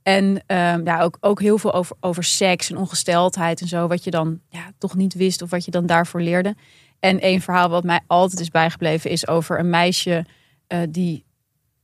En 0.04 0.43
ehm, 0.45 0.82
ja, 0.86 1.02
ook, 1.02 1.17
ook 1.19 1.41
heel 1.41 1.58
veel 1.58 1.73
over, 1.73 1.95
over 1.99 2.23
seks 2.23 2.69
en 2.69 2.78
ongesteldheid 2.78 3.62
en 3.62 3.67
zo. 3.67 3.88
Wat 3.88 4.04
je 4.04 4.12
dan 4.12 4.39
ja, 4.49 4.71
toch 4.78 4.95
niet 4.95 5.13
wist 5.13 5.41
of 5.41 5.49
wat 5.49 5.65
je 5.65 5.71
dan 5.71 5.86
daarvoor 5.86 6.21
leerde. 6.21 6.56
En 6.99 7.19
één 7.19 7.41
verhaal 7.41 7.69
wat 7.69 7.84
mij 7.84 7.99
altijd 8.08 8.39
is 8.41 8.49
bijgebleven 8.49 9.10
is 9.10 9.28
over 9.28 9.60
een 9.60 9.69
meisje 9.69 10.26
eh, 10.67 10.80
die 10.89 11.23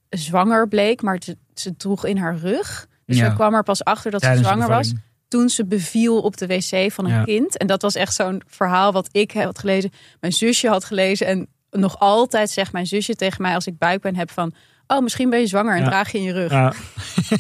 zwanger 0.09 0.67
bleek, 0.67 1.01
maar 1.01 1.17
ze, 1.25 1.37
ze 1.53 1.75
droeg 1.77 2.05
in 2.05 2.17
haar 2.17 2.37
rug. 2.37 2.87
Dus 3.09 3.17
Ja. 3.17 3.29
kwam 3.33 3.53
er 3.53 3.63
pas 3.63 3.83
achter 3.83 4.11
dat 4.11 4.21
Tijdens 4.21 4.47
ze 4.47 4.53
de 4.53 4.59
zwanger 4.59 4.75
was 4.75 4.93
toen 5.27 5.49
ze 5.49 5.65
beviel 5.65 6.21
op 6.21 6.37
de 6.37 6.47
wc 6.47 6.91
van 6.91 7.05
een 7.05 7.11
Ja. 7.11 7.23
kind. 7.23 7.57
En 7.57 7.67
dat 7.67 7.81
was 7.81 7.95
echt 7.95 8.13
zo'n 8.13 8.41
verhaal 8.47 8.91
wat 8.91 9.09
ik 9.11 9.31
had 9.31 9.59
gelezen. 9.59 9.91
Mijn 10.19 10.33
zusje 10.33 10.67
had 10.69 10.85
gelezen. 10.85 11.27
En 11.27 11.47
nog 11.71 11.99
altijd 11.99 12.49
zegt 12.49 12.71
mijn 12.71 12.87
zusje 12.87 13.15
tegen 13.15 13.41
mij 13.41 13.53
als 13.55 13.67
ik 13.67 13.77
buikpijn 13.77 14.15
heb 14.15 14.31
van... 14.31 14.53
Oh, 14.87 15.01
misschien 15.01 15.29
ben 15.29 15.39
je 15.39 15.47
zwanger 15.47 15.75
en 15.75 15.81
Ja. 15.83 15.87
draag 15.89 16.11
je 16.11 16.17
in 16.17 16.23
je 16.23 16.31
rug. 16.33 16.51
Ja. 16.51 16.73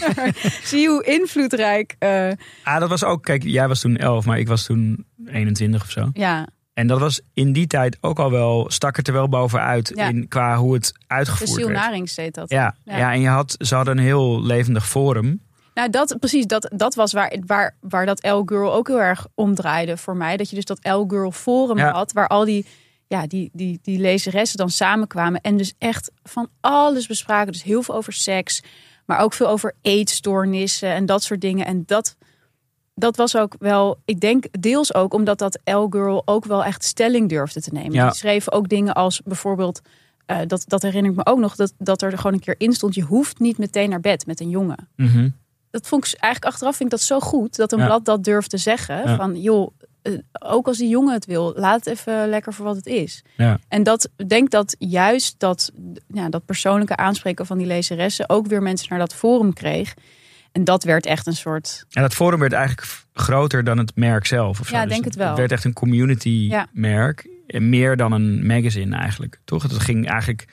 Zie 0.63 0.87
hoe 0.87 1.03
invloedrijk... 1.03 1.95
eh, 1.99 2.27
Ah, 2.63 2.79
dat 2.79 2.89
was 2.89 3.03
ook, 3.03 3.23
kijk, 3.23 3.43
jij 3.43 3.67
was 3.67 3.79
toen 3.79 3.97
elf, 3.97 4.25
maar 4.25 4.39
ik 4.39 4.47
was 4.47 4.63
toen 4.65 5.05
21 5.25 5.81
of 5.83 5.91
zo. 5.91 6.09
Ja, 6.13 6.47
En 6.73 6.87
dat 6.87 6.99
was 6.99 7.21
in 7.33 7.53
die 7.53 7.67
tijd 7.67 7.97
ook 8.01 8.19
al 8.19 8.31
wel, 8.31 8.65
stak 8.71 8.95
het 8.97 9.07
er 9.07 9.13
wel 9.13 9.29
bovenuit 9.29 9.91
Ja. 9.95 10.07
in, 10.07 10.27
qua 10.27 10.57
hoe 10.57 10.73
het 10.73 10.85
de 10.85 10.99
uitgevoerd 11.07 11.61
werd. 11.65 11.73
Narings 11.73 12.15
deed 12.15 12.33
dat. 12.33 12.49
Ja, 12.49 12.75
Ja. 12.83 12.97
ja. 12.97 13.13
en 13.13 13.21
je 13.21 13.27
had, 13.27 13.55
ze 13.59 13.75
hadden 13.75 13.97
een 13.97 14.03
heel 14.03 14.43
levendig 14.43 14.87
forum. 14.87 15.41
Nou, 15.73 15.89
dat 15.89 16.15
precies, 16.19 16.45
dat, 16.45 16.69
dat 16.75 16.95
was 16.95 17.13
waar, 17.13 17.37
waar, 17.45 17.75
waar 17.81 18.05
dat 18.05 18.25
L-Girl 18.25 18.73
ook 18.73 18.87
heel 18.87 19.01
erg 19.01 19.27
omdraaide 19.35 19.97
voor 19.97 20.15
mij. 20.15 20.37
Dat 20.37 20.49
je 20.49 20.55
dus 20.55 20.65
dat 20.65 20.79
L-Girl 20.81 21.31
forum 21.31 21.77
Ja. 21.77 21.91
had, 21.91 22.11
waar 22.11 22.27
al 22.27 22.45
die, 22.45 22.65
ja, 23.07 23.27
die, 23.27 23.49
die, 23.53 23.79
die 23.81 23.99
lezeressen 23.99 24.57
dan 24.57 24.69
samenkwamen. 24.69 25.41
En 25.41 25.57
dus 25.57 25.73
echt 25.77 26.11
van 26.23 26.47
alles 26.61 27.07
bespraken. 27.07 27.51
Dus 27.51 27.63
heel 27.63 27.83
veel 27.83 27.95
over 27.95 28.13
seks, 28.13 28.63
maar 29.05 29.19
ook 29.19 29.33
veel 29.33 29.47
over 29.47 29.73
eetstoornissen 29.81 30.89
en 30.89 31.05
dat 31.05 31.23
soort 31.23 31.41
dingen. 31.41 31.65
En 31.65 31.83
dat, 31.85 32.15
dat 32.95 33.15
was 33.17 33.35
ook 33.37 33.55
wel, 33.59 34.01
ik 34.05 34.19
denk 34.19 34.45
deels 34.59 34.93
ook 34.93 35.13
omdat 35.13 35.37
dat 35.37 35.59
L-Girl 35.63 36.21
ook 36.25 36.45
wel 36.45 36.63
echt 36.63 36.83
stelling 36.83 37.29
durfde 37.29 37.61
te 37.61 37.73
nemen. 37.73 37.91
Ja. 37.93 38.05
Die 38.05 38.15
schreven 38.15 38.51
ook 38.51 38.69
dingen 38.69 38.93
als 38.93 39.21
bijvoorbeeld, 39.25 39.81
eh, 40.25 40.37
dat, 40.47 40.63
dat 40.67 40.81
herinner 40.81 41.11
ik 41.11 41.17
me 41.17 41.25
ook 41.25 41.39
nog, 41.39 41.55
dat, 41.55 41.73
dat 41.77 42.01
er 42.01 42.17
gewoon 42.17 42.33
een 42.33 42.39
keer 42.39 42.55
in 42.57 42.73
stond, 42.73 42.95
je 42.95 43.01
hoeft 43.03 43.39
niet 43.39 43.57
meteen 43.57 43.89
naar 43.89 43.99
bed 43.99 44.25
met 44.25 44.39
een 44.39 44.49
jongen 44.49 44.89
Mhm. 44.95 45.29
Dat 45.71 45.87
vond 45.87 46.05
ik 46.07 46.13
eigenlijk 46.19 46.53
achteraf 46.53 46.75
vind 46.75 46.91
ik 46.93 46.97
dat 46.97 47.07
zo 47.07 47.19
goed 47.19 47.55
dat 47.55 47.71
een 47.71 47.79
Ja. 47.79 47.85
blad 47.85 48.05
dat 48.05 48.23
durft 48.23 48.49
te 48.49 48.57
zeggen 48.57 48.95
Ja. 48.97 49.15
van 49.15 49.41
joh 49.41 49.71
eh, 50.01 50.13
ook 50.39 50.67
als 50.67 50.77
die 50.77 50.89
jongen 50.89 51.13
het 51.13 51.25
wil 51.25 51.53
laat 51.55 51.85
het 51.85 51.87
even 51.97 52.29
lekker 52.29 52.53
voor 52.53 52.65
wat 52.65 52.75
het 52.75 52.85
is 52.85 53.23
Ja. 53.37 53.59
en 53.67 53.83
dat 53.83 54.09
ik 54.17 54.29
denk 54.29 54.49
dat 54.51 54.75
juist 54.79 55.35
dat 55.37 55.71
ja, 56.07 56.29
dat 56.29 56.45
persoonlijke 56.45 56.95
aanspreken 56.95 57.45
van 57.45 57.57
die 57.57 57.67
lezeressen 57.67 58.29
ook 58.29 58.47
weer 58.47 58.61
mensen 58.61 58.87
naar 58.89 58.99
dat 58.99 59.13
forum 59.13 59.53
kreeg 59.53 59.93
en 60.51 60.63
dat 60.63 60.83
werd 60.83 61.05
echt 61.05 61.27
een 61.27 61.35
soort 61.35 61.85
En 61.91 62.01
dat 62.01 62.13
forum 62.13 62.39
werd 62.39 62.53
eigenlijk 62.53 62.87
groter 63.13 63.63
dan 63.63 63.77
het 63.77 63.95
merk 63.95 64.25
zelf. 64.25 64.59
Of 64.59 64.67
zo. 64.67 64.75
Ja, 64.75 64.83
Dus 64.83 64.91
denk 64.93 65.05
het 65.05 65.15
wel. 65.15 65.27
Het 65.27 65.37
werd 65.37 65.51
echt 65.51 65.63
een 65.63 65.73
community 65.73 66.29
Ja. 66.29 66.67
merk. 66.71 67.27
En 67.47 67.69
meer 67.69 67.97
dan 67.97 68.11
een 68.11 68.45
magazine 68.47 68.95
eigenlijk. 68.95 69.39
Toch? 69.45 69.63
Het 69.63 69.73
ging 69.73 70.07
eigenlijk 70.09 70.47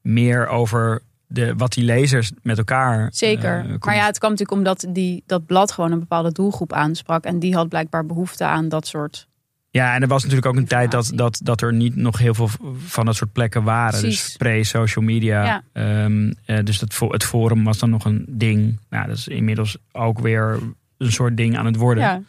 meer 0.00 0.46
over 0.46 1.02
de, 1.28 1.54
wat 1.56 1.72
die 1.72 1.84
lezers 1.84 2.30
met 2.42 2.58
elkaar. 2.58 3.08
zeker 3.12 3.58
eh, 3.70 3.74
maar 3.80 3.94
ja 3.94 4.06
het 4.06 4.18
kwam 4.18 4.30
natuurlijk 4.30 4.58
omdat 4.58 4.86
die 4.88 5.22
dat 5.26 5.46
blad 5.46 5.72
gewoon 5.72 5.92
een 5.92 5.98
bepaalde 5.98 6.32
doelgroep 6.32 6.72
aansprak 6.72 7.24
en 7.24 7.38
die 7.38 7.54
had 7.54 7.68
blijkbaar 7.68 8.06
behoefte 8.06 8.44
aan 8.44 8.68
dat 8.68 8.86
soort 8.86 9.26
Ja, 9.70 9.94
en 9.94 10.02
er 10.02 10.08
was 10.08 10.22
natuurlijk 10.22 10.48
ook 10.48 10.56
een 10.56 10.66
tijd 10.66 10.90
dat, 10.90 11.12
dat, 11.14 11.40
dat 11.42 11.60
er 11.60 11.72
niet 11.74 11.96
nog 11.96 12.18
heel 12.18 12.34
veel 12.34 12.48
van 12.86 13.04
dat 13.06 13.16
soort 13.16 13.32
plekken 13.32 13.62
waren. 13.62 14.00
Precies. 14.00 14.24
Dus 14.24 14.36
pre-social 14.36 15.04
media. 15.04 15.44
Ja. 15.44 15.62
Ehm, 15.72 16.32
eh, 16.44 16.64
dus 16.64 16.80
het, 16.80 16.94
fo- 16.94 17.12
het 17.12 17.24
forum 17.24 17.64
was 17.64 17.78
dan 17.78 17.90
nog 17.90 18.04
een 18.04 18.24
ding. 18.28 18.78
Nou, 18.90 19.06
dat 19.06 19.16
is 19.16 19.28
inmiddels 19.28 19.76
ook 19.92 20.18
weer 20.20 20.58
een 20.98 21.12
soort 21.12 21.36
ding 21.36 21.56
aan 21.58 21.66
het 21.66 21.76
worden. 21.76 22.02
ja 22.04 22.20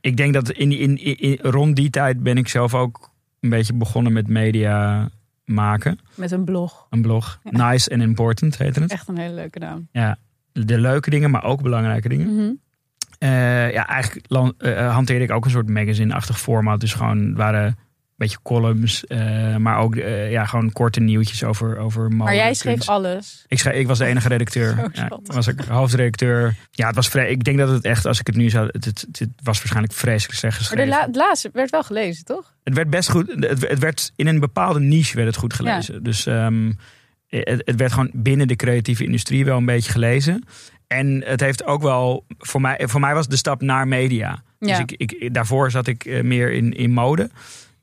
Ik 0.00 0.16
denk 0.16 0.34
dat 0.34 0.50
in, 0.50 0.72
in, 0.72 0.98
in, 0.98 1.18
in- 1.18 1.38
rond 1.42 1.76
die 1.76 1.90
tijd 1.90 2.22
ben 2.22 2.36
ik 2.36 2.48
zelf 2.48 2.74
ook 2.74 3.10
een 3.40 3.50
beetje 3.50 3.72
begonnen 3.74 4.12
met 4.12 4.28
media 4.28 5.08
maken. 5.52 5.98
met 6.14 6.30
een 6.30 6.44
blog 6.44 6.86
Een 6.90 7.02
blog. 7.02 7.38
Nice 7.50 7.90
and 7.92 8.02
Important 8.02 8.58
heette 8.58 8.80
het. 8.80 8.92
echt 8.92 9.08
een 9.08 9.18
hele 9.18 9.34
leuke 9.34 9.58
naam 9.58 9.88
Ja, 9.92 10.16
de 10.52 10.78
leuke 10.78 11.10
dingen, 11.10 11.30
maar 11.30 11.44
ook 11.44 11.62
belangrijke 11.62 12.08
dingen. 12.08 12.34
Mhm. 12.34 12.50
Eh, 13.18 13.72
ja, 13.72 13.86
eigenlijk 13.86 14.26
lan- 14.30 14.54
eh, 14.58 14.94
hanteerde 14.94 15.24
ik 15.24 15.30
ook 15.30 15.44
een 15.44 15.50
soort 15.50 15.68
magazine-achtig 15.68 16.40
format. 16.40 16.80
Dus 16.80 16.94
gewoon 16.94 17.34
waren 17.34 17.78
beetje 18.22 18.38
columns, 18.42 19.06
eh, 19.06 19.56
maar 19.56 19.78
ook 19.78 19.96
eh, 19.96 20.30
ja, 20.30 20.44
gewoon 20.46 20.72
korte 20.72 21.00
nieuwtjes 21.00 21.44
over, 21.44 21.78
over 21.78 22.02
mode. 22.02 22.14
maar 22.16 22.34
jij 22.34 22.54
schreef 22.54 22.72
kunst. 22.74 22.88
alles 22.88 23.44
Ik, 23.48 23.58
schreef, 23.58 23.74
ik 23.74 23.86
was 23.86 23.98
de 23.98 24.04
enige 24.04 24.28
redacteur. 24.28 24.74
Zo 24.92 25.02
ja, 25.02 25.18
was 25.22 25.46
ik 25.46 25.60
hoofdredacteur. 25.60 26.54
Ja, 26.70 26.86
het 26.86 26.94
was 26.96 27.08
vrij. 27.08 27.30
Ik 27.30 27.44
denk 27.44 27.58
dat 27.58 27.68
het 27.68 27.84
echt, 27.84 28.06
als 28.06 28.20
ik 28.20 28.26
het 28.26 28.36
nu 28.36 28.50
zou. 28.50 28.68
Het, 28.72 28.84
het, 28.84 29.06
het 29.12 29.28
was 29.42 29.58
waarschijnlijk 29.58 29.92
vreselijk 29.94 30.38
slecht 30.38 30.54
Maar 30.58 30.62
geschreven. 30.68 30.90
de 30.90 30.96
la- 30.98 31.06
het 31.06 31.16
laatste 31.16 31.50
werd 31.52 31.70
wel 31.70 31.82
gelezen, 31.82 32.24
toch? 32.24 32.54
Het 32.64 32.74
werd 32.74 32.90
best 32.90 33.10
goed. 33.10 33.32
Het, 33.38 33.68
het 33.68 33.78
werd 33.78 34.12
in 34.16 34.26
een 34.26 34.40
bepaalde 34.40 34.80
niche 34.80 35.14
werd 35.16 35.28
het 35.28 35.36
goed 35.36 35.54
gelezen. 35.54 36.02
Dus 36.02 36.26
ehm, 36.26 36.72
het, 37.28 37.62
het 37.64 37.76
werd 37.76 37.92
gewoon 37.92 38.10
binnen 38.14 38.48
de 38.48 38.56
creatieve 38.56 39.04
industrie 39.04 39.44
wel 39.44 39.56
een 39.56 39.64
beetje 39.64 39.92
gelezen. 39.92 40.44
En 40.86 41.22
het 41.26 41.40
heeft 41.40 41.64
ook 41.64 41.82
wel 41.82 42.24
voor 42.38 42.60
mij. 42.60 42.80
Voor 42.82 43.00
mij 43.00 43.14
was 43.14 43.28
de 43.28 43.36
stap 43.36 43.62
naar 43.62 43.88
media. 43.88 44.42
Dus 44.58 44.70
Ja. 44.70 44.78
ik, 44.78 44.92
ik, 44.92 45.34
daarvoor 45.34 45.70
zat 45.70 45.86
ik 45.86 46.04
eh, 46.04 46.22
meer 46.22 46.52
in, 46.52 46.72
in 46.72 46.90
mode. 46.90 47.30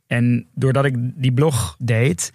En 0.10 0.48
doordat 0.56 0.86
ik 0.86 0.96
die 0.98 1.32
blog 1.32 1.76
deed, 1.80 2.34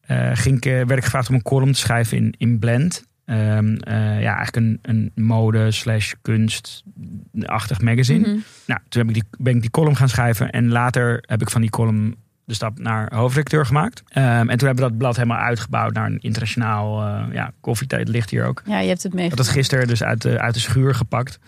eh, 0.00 0.30
ging 0.32 0.56
ik, 0.56 0.66
eh, 0.66 0.72
werd 0.72 0.96
ik 0.96 1.04
gevraagd 1.04 1.28
om 1.28 1.34
een 1.34 1.42
column 1.42 1.72
te 1.72 1.78
schrijven 1.78 2.16
in, 2.16 2.34
in 2.38 2.58
Blend. 2.58 3.04
Ehm, 3.24 3.74
eh, 3.74 4.20
ja, 4.20 4.36
eigenlijk 4.36 4.56
een, 4.56 4.78
een 4.82 5.12
mode 5.24 5.70
slash 5.70 6.12
kunstachtig 6.22 7.80
magazine. 7.80 8.28
Mhm. 8.28 8.38
Nou, 8.66 8.80
toen 8.88 9.06
heb 9.06 9.08
ik 9.08 9.14
die, 9.14 9.24
ben 9.38 9.54
ik 9.54 9.60
die 9.60 9.70
column 9.70 9.96
gaan 9.96 10.08
schrijven. 10.08 10.50
En 10.50 10.68
later 10.68 11.24
heb 11.26 11.40
ik 11.40 11.50
van 11.50 11.60
die 11.60 11.70
column 11.70 12.14
de 12.44 12.54
stap 12.54 12.78
naar 12.78 13.14
hoofdredacteur 13.14 13.66
gemaakt. 13.66 14.02
Ehm, 14.08 14.24
en 14.24 14.58
toen 14.58 14.66
hebben 14.66 14.84
we 14.84 14.90
dat 14.90 14.98
blad 14.98 15.16
helemaal 15.16 15.38
uitgebouwd 15.38 15.92
naar 15.92 16.06
een 16.06 16.20
internationaal 16.20 17.02
eh 17.02 17.34
ja, 17.34 17.52
koffietijd. 17.60 18.08
ligt 18.08 18.30
hier 18.30 18.44
ook. 18.44 18.62
Ja, 18.66 18.78
je 18.78 18.88
hebt 18.88 19.02
het 19.02 19.14
meegemaakt. 19.14 19.46
het 19.46 19.56
gisteren 19.56 19.86
dus 19.86 20.02
uit 20.02 20.22
de, 20.22 20.40
uit 20.40 20.54
de 20.54 20.60
schuur 20.60 20.94
gepakt. 20.94 21.38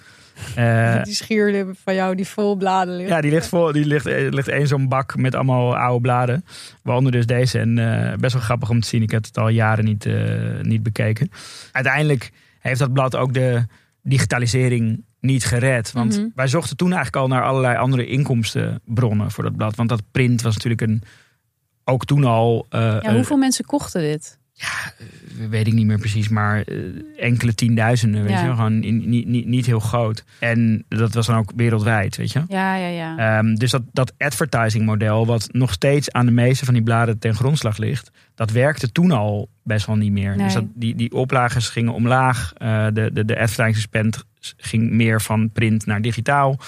Eh, 0.57 1.03
Die 1.03 1.14
schuurlip 1.14 1.77
van 1.85 1.94
jou 1.94 2.14
die 2.14 2.27
vol 2.27 2.57
bladen 2.57 2.96
ligt. 2.96 3.09
ja, 3.09 3.20
die 3.20 3.31
ligt 3.31 3.49
vol. 3.49 3.72
Die 3.72 3.85
ligt, 3.87 4.07
eh, 4.07 4.29
ligt 4.31 4.49
één 4.49 4.66
zo'n 4.66 4.88
bak 4.88 5.16
met 5.16 5.35
allemaal 5.35 5.77
oude 5.77 6.01
bladen. 6.01 6.44
Waaronder 6.83 7.12
dus 7.12 7.27
deze. 7.27 7.59
En 7.59 7.79
eh, 7.79 8.16
best 8.18 8.33
wel 8.33 8.42
grappig 8.42 8.70
om 8.70 8.81
te 8.81 8.88
zien. 8.88 9.03
Ik 9.03 9.11
heb 9.11 9.25
het 9.25 9.38
al 9.38 9.49
jaren 9.49 9.85
niet, 9.85 10.07
eh, 10.07 10.14
niet 10.62 10.83
bekeken. 10.83 11.31
Uiteindelijk 11.72 12.31
heeft 12.61 12.79
dat 12.81 12.92
blad 12.92 13.16
ook 13.16 13.35
de 13.35 13.64
digitalisering 14.03 15.05
niet 15.20 15.44
gered. 15.44 15.92
Want 15.92 16.16
Mhm. 16.18 16.27
wij 16.35 16.46
zochten 16.49 16.77
toen 16.77 16.92
eigenlijk 16.92 17.16
al 17.16 17.29
naar 17.29 17.42
allerlei 17.44 17.77
andere 17.77 18.07
inkomstenbronnen 18.07 19.31
voor 19.31 19.44
dat 19.44 19.57
blad. 19.57 19.77
Want 19.77 19.88
dat 19.88 20.03
print 20.12 20.42
was 20.42 20.55
natuurlijk 20.55 20.83
een. 20.83 21.03
Ook 21.85 22.05
toen 22.05 22.25
al. 22.25 22.66
Ja, 22.70 23.14
hoeveel 23.14 23.37
mensen 23.37 23.64
kochten 23.64 24.01
dit? 24.01 24.38
Weet 25.49 25.66
ik 25.66 25.73
niet 25.73 25.87
meer 25.87 25.99
precies, 25.99 26.29
maar 26.29 26.62
eh, 26.62 26.77
enkele 27.16 27.55
tienduizenden, 27.55 28.23
weet 28.23 28.31
Ja. 28.33 28.45
je. 28.45 28.51
Gewoon 28.51 28.83
in- 28.83 29.09
niet, 29.09 29.27
niet, 29.27 29.47
niet 29.47 29.66
heel 29.66 29.81
groot. 29.81 30.25
En 30.38 30.85
dat 30.88 31.14
was 31.14 31.27
dan 31.27 31.37
ook 31.37 31.53
wereldwijd, 31.57 32.16
weet 32.16 32.33
je. 32.33 32.42
Ja, 32.49 32.77
ja, 32.77 32.87
ja. 32.88 33.38
Ehm, 33.38 33.55
dus 33.55 33.71
dat, 33.71 33.83
dat 33.92 34.12
advertising 34.19 34.85
model, 34.85 35.27
wat 35.27 35.49
nog 35.53 35.73
steeds 35.73 36.12
aan 36.12 36.27
de 36.27 36.33
meeste 36.33 36.64
van 36.64 36.75
die 36.75 36.83
bladen 36.83 37.19
ten 37.19 37.35
grondslag 37.35 37.77
ligt, 37.79 38.11
dat 38.35 38.51
werkte 38.51 38.92
toen 38.92 39.11
al 39.11 39.49
best 39.62 39.87
wel 39.87 39.97
niet 39.97 40.12
meer. 40.12 40.37
Nee. 40.37 40.45
Dus 40.45 40.55
dat, 40.55 40.64
die, 40.75 40.95
die 40.95 41.12
oplages 41.12 41.69
gingen 41.69 41.92
omlaag. 41.92 42.53
eh, 42.57 42.87
de, 42.92 43.11
de, 43.12 43.25
de 43.25 43.38
advertising 43.38 43.77
spend 43.77 44.25
ging 44.57 44.90
meer 44.90 45.21
van 45.23 45.51
print 45.51 45.87
naar 45.87 46.03
digitaal. 46.03 46.59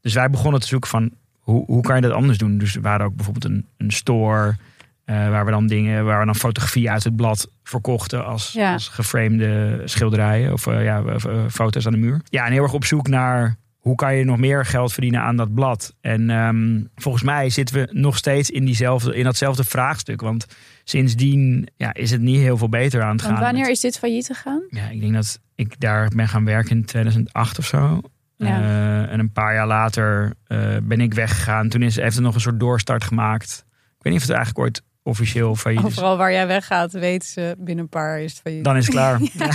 Dus 0.00 0.14
wij 0.14 0.30
begonnen 0.30 0.60
te 0.60 0.66
zoeken 0.66 0.90
van 0.90 1.10
hoe, 1.38 1.64
hoe 1.66 1.82
kan 1.82 1.96
je 1.96 2.02
dat 2.02 2.12
anders 2.12 2.38
doen? 2.38 2.58
Dus 2.58 2.74
er 2.76 2.80
waren 2.82 3.06
ook 3.06 3.14
bijvoorbeeld 3.16 3.44
een, 3.52 3.66
een 3.76 3.90
store 3.90 4.48
eh, 4.48 4.54
waar 5.14 5.44
we 5.44 5.50
dan 5.50 5.66
dingen, 5.66 6.04
waar 6.04 6.18
we 6.20 6.24
dan 6.24 6.34
fotografie 6.36 6.90
uit 6.90 7.04
het 7.04 7.16
blad 7.16 7.50
verkochten 7.62 8.24
als, 8.24 8.52
Ja. 8.52 8.72
als 8.72 8.88
geframede 8.88 9.82
schilderijen 9.84 10.52
of 10.52 10.66
eh, 10.66 10.84
ja, 10.84 11.02
eh, 11.02 11.14
eh, 11.24 11.48
foto's 11.50 11.86
aan 11.86 11.92
de 11.92 11.98
muur. 11.98 12.20
Ja, 12.24 12.46
en 12.46 12.52
heel 12.52 12.62
erg 12.62 12.72
op 12.72 12.84
zoek 12.84 13.08
naar 13.08 13.56
hoe 13.78 13.94
kan 13.94 14.14
je 14.14 14.24
nog 14.24 14.38
meer 14.38 14.64
geld 14.66 14.92
verdienen 14.92 15.20
aan 15.20 15.36
dat 15.36 15.54
blad. 15.54 15.94
En 16.00 16.30
ehm, 16.30 16.82
volgens 16.94 17.24
mij 17.24 17.50
zitten 17.50 17.74
we 17.76 17.88
nog 17.92 18.16
steeds 18.16 18.50
in, 18.50 18.64
diezelfde, 18.64 19.14
in 19.16 19.24
datzelfde 19.24 19.64
vraagstuk. 19.64 20.20
Want 20.20 20.46
sindsdien 20.84 21.68
ja, 21.76 21.94
is 21.94 22.10
het 22.10 22.20
niet 22.20 22.40
heel 22.40 22.56
veel 22.56 22.68
beter 22.68 23.02
aan 23.02 23.12
het 23.12 23.22
Want 23.22 23.34
gaan. 23.34 23.42
wanneer 23.44 23.62
met- 23.62 23.70
is 23.72 23.80
dit 23.80 23.98
failliet 23.98 24.26
gegaan? 24.26 24.62
ja, 24.68 24.88
ik 24.88 25.00
denk 25.00 25.12
dat 25.14 25.40
ik 25.54 25.80
daar 25.80 26.08
ben 26.16 26.28
gaan 26.28 26.44
werken 26.44 26.76
in 26.76 26.84
2008 26.84 27.58
of 27.58 27.66
zo. 27.66 28.00
Ja. 28.36 28.60
Eh, 28.60 29.12
en 29.12 29.18
een 29.18 29.32
paar 29.32 29.54
jaar 29.54 29.66
later 29.66 30.34
eh, 30.46 30.58
ben 30.82 31.00
ik 31.00 31.14
weggegaan. 31.14 31.68
Toen 31.68 31.82
is, 31.82 31.96
heeft 31.96 32.14
het 32.14 32.24
nog 32.24 32.34
een 32.34 32.40
soort 32.40 32.60
doorstart 32.60 33.04
gemaakt. 33.04 33.64
Ik 33.68 34.02
weet 34.06 34.12
niet 34.12 34.22
of 34.22 34.28
het 34.28 34.36
eigenlijk 34.36 34.58
ooit 34.66 34.82
officieel 35.10 35.54
failliet 35.56 35.80
is. 35.80 35.86
Overal 35.86 36.16
waar 36.16 36.32
jij 36.32 36.46
weggaat, 36.46 36.92
weten 36.92 37.28
ze 37.28 37.54
binnen 37.58 37.84
een 37.84 37.90
paar 37.90 38.20
is 38.20 38.32
het 38.32 38.40
failliet. 38.40 38.64
Dan 38.64 38.76
is 38.76 38.86
het 38.86 38.94
klaar. 38.94 39.20
Ja. 39.32 39.50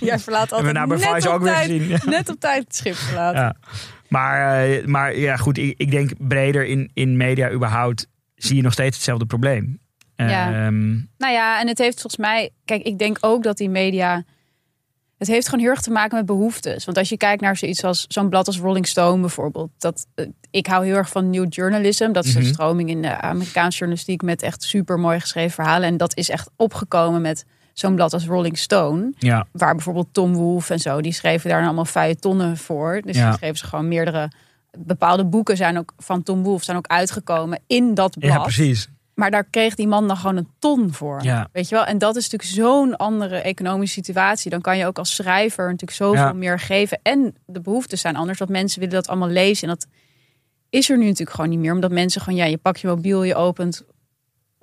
Jij 0.00 0.18
verlaat 0.18 0.52
altijd 0.52 0.72
net 0.72 1.26
op, 1.26 1.32
ook 1.32 1.42
weer 1.42 1.52
tijd, 1.52 1.70
gezien. 1.70 1.88
Ja. 1.88 1.98
net 2.04 2.28
op 2.28 2.40
tijd 2.40 2.64
het 2.64 2.76
schip 2.76 2.94
verlaten. 2.94 3.40
Ja. 3.40 3.56
Maar, 4.08 4.64
eh, 4.64 4.84
maar 4.86 5.16
ja, 5.16 5.36
goed. 5.36 5.58
Ik, 5.58 5.74
ik 5.76 5.90
denk 5.90 6.10
breder 6.18 6.66
in, 6.66 6.90
in 6.94 7.16
media 7.16 7.50
überhaupt 7.50 8.06
zie 8.34 8.56
je 8.56 8.62
nog 8.62 8.72
steeds 8.72 8.96
hetzelfde 8.96 9.26
probleem. 9.26 9.80
Ja. 10.16 10.66
Ehm, 10.66 10.90
Nou 11.18 11.32
ja, 11.32 11.60
en 11.60 11.68
het 11.68 11.78
heeft 11.78 12.00
volgens 12.00 12.16
mij... 12.16 12.50
Kijk, 12.64 12.82
ik 12.82 12.98
denk 12.98 13.18
ook 13.20 13.42
dat 13.42 13.56
die 13.56 13.70
media... 13.70 14.24
Het 15.22 15.30
heeft 15.30 15.48
gewoon 15.48 15.64
heel 15.64 15.70
erg 15.74 15.80
te 15.80 15.90
maken 15.90 16.16
met 16.16 16.26
behoeftes. 16.26 16.84
Want 16.84 16.98
als 16.98 17.08
je 17.08 17.16
kijkt 17.16 17.42
naar 17.42 17.56
zoiets 17.56 17.84
als 17.84 18.04
zo'n 18.08 18.28
blad 18.28 18.46
als 18.46 18.58
Rolling 18.58 18.86
Stone 18.86 19.20
bijvoorbeeld. 19.20 19.70
Dat, 19.78 20.06
eh, 20.14 20.26
ik 20.50 20.66
hou 20.66 20.84
heel 20.86 20.96
erg 20.96 21.08
van 21.08 21.30
new 21.30 21.46
journalism. 21.48 22.12
Dat 22.12 22.24
is 22.24 22.34
Mhm. 22.34 22.42
een 22.42 22.48
stroming 22.52 22.90
in 22.90 23.02
de 23.02 23.20
Amerikaanse 23.20 23.78
journalistiek 23.78 24.22
met 24.22 24.42
echt 24.42 24.62
super 24.62 24.98
mooi 24.98 25.20
geschreven 25.20 25.50
verhalen. 25.50 25.88
En 25.88 25.96
dat 25.96 26.16
is 26.16 26.28
echt 26.30 26.50
opgekomen 26.56 27.20
met 27.22 27.44
zo'n 27.72 27.94
blad 27.94 28.12
als 28.12 28.26
Rolling 28.26 28.58
Stone. 28.58 29.12
ja, 29.18 29.46
Waar 29.52 29.74
bijvoorbeeld 29.74 30.08
Tom 30.12 30.34
Wolfe 30.34 30.72
en 30.72 30.78
zo, 30.78 31.00
die 31.00 31.12
schreven 31.12 31.50
daar 31.50 31.64
allemaal 31.64 31.84
feuilletonnen 31.84 32.56
voor. 32.56 33.00
Dus 33.04 33.16
Ja. 33.16 33.28
die 33.28 33.36
schreven 33.38 33.56
ze 33.58 33.66
gewoon 33.66 33.88
meerdere... 33.88 34.30
Bepaalde 34.78 35.24
boeken 35.24 35.56
zijn 35.56 35.78
ook 35.78 35.92
van 35.98 36.22
Tom 36.22 36.42
Wolfe 36.42 36.64
zijn 36.64 36.76
ook 36.76 36.86
uitgekomen 36.86 37.60
in 37.66 37.94
dat 37.94 38.18
blad. 38.18 38.32
ja, 38.32 38.42
precies. 38.42 38.88
Maar 39.14 39.30
daar 39.30 39.44
kreeg 39.44 39.74
die 39.74 39.86
man 39.88 40.08
dan 40.08 40.16
gewoon 40.16 40.36
een 40.36 40.48
ton 40.58 40.92
voor. 40.92 41.22
Ja. 41.22 41.48
Weet 41.52 41.68
je 41.68 41.74
wel? 41.74 41.84
En 41.84 41.98
dat 41.98 42.16
is 42.16 42.30
natuurlijk 42.30 42.66
zo'n 42.66 42.96
andere 42.96 43.36
economische 43.36 43.94
situatie. 43.94 44.50
Dan 44.50 44.60
kan 44.60 44.78
je 44.78 44.86
ook 44.86 44.98
als 44.98 45.14
schrijver 45.14 45.64
natuurlijk 45.64 45.92
zoveel 45.92 46.22
Ja. 46.24 46.32
meer 46.32 46.58
geven. 46.58 46.98
En 47.02 47.34
de 47.46 47.60
behoeftes 47.60 48.00
zijn 48.00 48.16
anders. 48.16 48.38
Want 48.38 48.50
mensen 48.50 48.80
willen 48.80 48.94
dat 48.94 49.08
allemaal 49.08 49.28
lezen. 49.28 49.68
En 49.68 49.74
dat, 49.74 49.86
is 50.70 50.90
er 50.90 50.96
nu 50.98 51.04
natuurlijk 51.04 51.30
gewoon 51.30 51.50
niet 51.50 51.58
meer. 51.58 51.72
Omdat 51.72 51.90
mensen 51.90 52.20
gewoon, 52.20 52.38
ja, 52.38 52.44
je 52.44 52.56
pakt 52.56 52.80
je 52.80 52.86
mobiel, 52.86 53.22
je 53.22 53.34
opent 53.34 53.82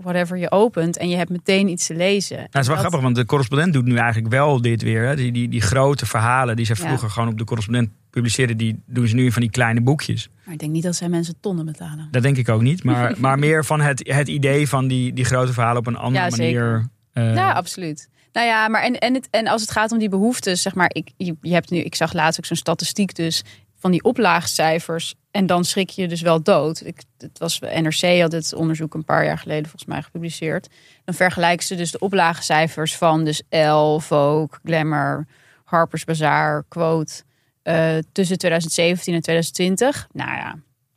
whatever 0.01 0.38
je 0.38 0.51
opent 0.51 0.97
en 0.97 1.09
je 1.09 1.15
hebt 1.15 1.29
meteen 1.29 1.67
iets 1.67 1.88
te 1.88 1.95
lezen. 1.95 2.35
Nou, 2.38 2.47
het 2.51 2.62
is 2.62 2.67
wel 2.67 2.75
Dat- 2.75 2.85
grappig, 2.85 3.01
want 3.01 3.15
de 3.15 3.25
correspondent 3.25 3.73
doet 3.73 3.85
nu 3.85 3.95
eigenlijk 3.97 4.33
wel 4.33 4.62
dit 4.62 4.81
weer. 4.81 5.03
Hè. 5.07 5.15
Die, 5.15 5.31
die, 5.31 5.49
die 5.49 5.62
grote 5.62 6.05
verhalen 6.05 6.55
die 6.55 6.65
ze 6.65 6.73
Ja. 6.77 6.85
vroeger 6.88 7.09
gewoon 7.09 7.29
op 7.29 7.38
de 7.38 7.43
correspondent 7.43 7.89
publiceerden, 8.09 8.57
die 8.57 8.81
doen 8.85 9.07
ze 9.07 9.15
nu 9.15 9.25
in 9.25 9.31
van 9.31 9.41
die 9.41 9.51
kleine 9.51 9.81
boekjes. 9.81 10.29
Maar 10.43 10.53
ik 10.53 10.59
denk 10.59 10.71
niet 10.71 10.83
dat 10.83 10.95
zij 10.95 11.09
mensen 11.09 11.35
tonnen 11.39 11.65
betalen. 11.65 12.07
Dat 12.12 12.21
denk 12.21 12.38
ik 12.38 12.49
ook 12.49 12.62
niet. 12.62 12.83
Maar, 12.83 13.13
maar 13.19 13.39
meer 13.39 13.65
van 13.65 13.81
het, 13.81 14.07
het 14.13 14.27
idee 14.27 14.67
van 14.69 14.88
die, 14.88 15.13
die 15.13 15.25
grote 15.25 15.53
verhalen 15.53 15.77
op 15.79 15.88
een 15.88 15.95
andere 15.97 16.23
Ja, 16.25 16.29
manier. 16.29 16.89
eh, 17.13 17.35
Ja, 17.35 17.51
absoluut. 17.51 18.09
Nou 18.33 18.47
ja, 18.47 18.67
maar 18.67 18.81
en, 18.83 18.97
en, 18.99 19.13
het, 19.13 19.27
en 19.31 19.47
als 19.47 19.62
het 19.62 19.71
gaat 19.71 19.91
om 19.91 19.97
die 19.99 20.09
behoeftes, 20.09 20.62
zeg 20.62 20.75
maar, 20.75 20.89
ik, 20.93 21.12
je, 21.17 21.35
je 21.41 21.53
hebt 21.53 21.69
nu, 21.69 21.77
ik 21.77 21.95
zag 21.95 22.13
laatst 22.13 22.39
ook 22.39 22.45
zo'n 22.45 22.57
statistiek 22.57 23.15
dus 23.15 23.43
van 23.79 23.91
die 23.91 24.03
oplaagcijfers. 24.03 25.15
En 25.31 25.45
dan 25.45 25.63
schrik 25.65 25.89
je 25.89 26.07
dus 26.07 26.21
wel 26.21 26.43
dood. 26.43 26.85
Ik, 26.85 27.01
het 27.17 27.39
was 27.39 27.59
NRC 27.59 28.21
had 28.21 28.31
het 28.31 28.53
onderzoek 28.53 28.93
een 28.93 29.03
paar 29.05 29.25
jaar 29.25 29.37
geleden 29.37 29.63
volgens 29.69 29.85
mij 29.85 30.01
gepubliceerd. 30.01 30.67
Dan 31.05 31.15
vergelijken 31.15 31.65
ze 31.65 31.75
dus 31.75 31.91
de 31.91 31.99
oplagecijfers 31.99 32.95
van 32.95 33.23
dus 33.25 33.41
Elle, 33.49 34.01
Vogue, 34.01 34.59
Glamour, 34.63 35.27
Harper's 35.63 36.03
Bazaar, 36.03 36.63
Quote 36.67 37.13
eh, 37.61 37.97
tussen 38.11 38.37
2017 38.37 39.13
en 39.13 39.21
2020. 39.21 40.07
Nou 40.11 40.31
ja, 40.31 40.55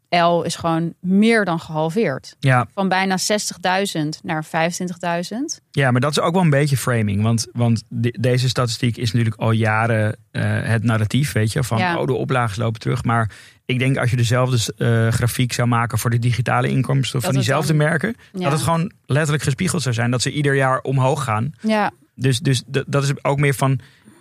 Elle 0.09 0.45
is 0.45 0.57
gewoon 0.57 0.95
meer 1.01 1.45
dan 1.45 1.61
gehalveerd. 1.61 2.37
ja, 2.41 2.67
Van 2.75 2.89
bijna 2.89 3.17
60.000 3.19 4.09
naar 4.23 4.45
25.000. 4.45 4.51
ja, 5.71 5.91
maar 5.91 6.01
dat 6.01 6.11
is 6.11 6.21
ook 6.21 6.33
wel 6.35 6.43
een 6.43 6.51
beetje 6.51 6.77
framing. 6.77 7.23
Want, 7.23 7.47
want 7.53 7.83
de- 7.89 8.17
deze 8.21 8.49
statistiek 8.49 8.97
is 8.97 9.13
natuurlijk 9.13 9.41
al 9.41 9.51
jaren 9.51 10.17
eh, 10.31 10.43
het 10.63 10.83
narratief, 10.83 11.33
weet 11.33 11.53
je. 11.53 11.65
Van, 11.65 11.79
Ja. 11.79 11.99
oh, 11.99 12.07
de 12.07 12.13
oplages 12.15 12.57
lopen 12.57 12.81
terug. 12.81 13.05
Maar 13.05 13.31
ik 13.73 13.79
denk 13.79 13.97
als 13.97 14.11
je 14.11 14.17
dezelfde 14.17 14.75
eh, 14.77 15.09
grafiek 15.09 15.53
zou 15.53 15.69
maken 15.69 15.99
voor 15.99 16.11
de 16.11 16.19
digitale 16.19 16.69
inkomsten 16.69 17.23
van 17.23 17.33
diezelfde 17.35 17.69
dan- 17.69 17.77
merken. 17.77 18.15
Ja. 18.33 18.41
Dat 18.43 18.53
het 18.53 18.63
gewoon 18.63 18.93
letterlijk 19.07 19.43
gespiegeld 19.43 19.83
zou 19.83 19.95
zijn. 19.95 20.11
Dat 20.11 20.23
ze 20.23 20.33
ieder 20.33 20.55
jaar 20.55 20.81
omhoog 20.81 21.25
gaan. 21.25 21.53
Ja, 21.61 21.91
Dus, 22.15 22.41
dus 22.41 22.63
dat 22.67 23.03
is 23.03 23.25
ook 23.25 23.39
meer 23.39 23.55
van. 23.55 23.81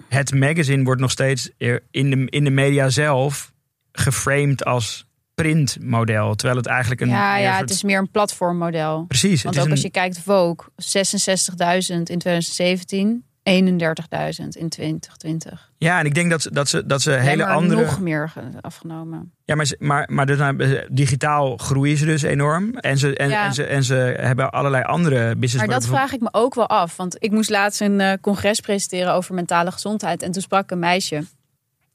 Het 0.10 0.34
magazine 0.34 0.84
wordt 0.84 1.02
nog 1.02 1.12
steeds 1.12 1.50
in 1.92 2.10
de, 2.10 2.26
in 2.30 2.44
de 2.44 2.50
media 2.50 2.90
zelf 2.90 3.52
geframed 3.92 4.66
als 4.66 5.06
printmodel. 5.36 6.36
Terwijl 6.36 6.58
het 6.58 6.68
eigenlijk 6.68 7.02
een. 7.02 7.08
ja, 7.10 7.38
ja, 7.38 7.58
het 7.58 7.70
is 7.70 7.84
meer 7.84 7.98
een 8.00 8.12
platformmodel. 8.12 9.06
Precies. 9.08 9.44
Want 9.44 9.60
ook 9.60 9.66
een, 9.66 9.72
als 9.72 9.82
je 9.82 9.90
kijkt, 9.90 10.20
Vogue, 10.20 10.56
66.000 10.76 11.88
in 11.88 12.04
2017, 12.04 13.24
31.000 13.50 14.58
in 14.58 14.70
2020. 14.70 15.72
Ja, 15.78 16.00
en 16.00 16.06
ik 16.06 16.14
denk 16.14 16.30
dat, 16.30 16.42
ze- 16.42 16.52
dat 16.54 16.70
ze, 16.70 16.86
dat 16.86 17.02
ze 17.02 17.12
hele 17.12 17.46
andere. 17.46 17.82
nog 17.82 18.00
meer 18.00 18.30
ge- 18.30 18.42
afgenomen. 18.62 19.34
Ja, 19.46 19.56
maar, 19.56 19.74
maar, 19.80 20.10
maar 20.12 20.26
dus, 20.26 20.38
nou, 20.38 20.82
digitaal 20.92 21.58
groeien 21.58 21.98
ze 21.98 22.06
dus 22.06 22.22
enorm. 22.22 22.74
En 22.78 22.98
ze, 22.98 23.16
en, 23.16 23.30
Ja. 23.30 23.46
en, 23.46 23.54
ze, 23.54 23.64
en 23.64 23.84
ze 23.84 23.96
hebben 24.20 24.52
allerlei 24.52 24.84
andere 24.84 25.36
business. 25.36 25.66
Maar 25.68 25.80
dat 25.80 25.88
vraag 25.88 26.12
ik 26.14 26.22
me 26.22 26.30
ook 26.32 26.56
wel 26.56 26.68
af. 26.70 26.96
Want 26.98 27.16
ik 27.20 27.32
moest 27.32 27.50
laatst 27.50 27.82
een 27.82 28.00
eh, 28.02 28.14
congres 28.22 28.60
presenteren 28.60 29.14
over 29.14 29.34
mentale 29.36 29.72
gezondheid. 29.72 30.22
En 30.24 30.32
toen 30.32 30.42
sprak 30.42 30.72
een 30.72 30.80
meisje. 30.80 31.24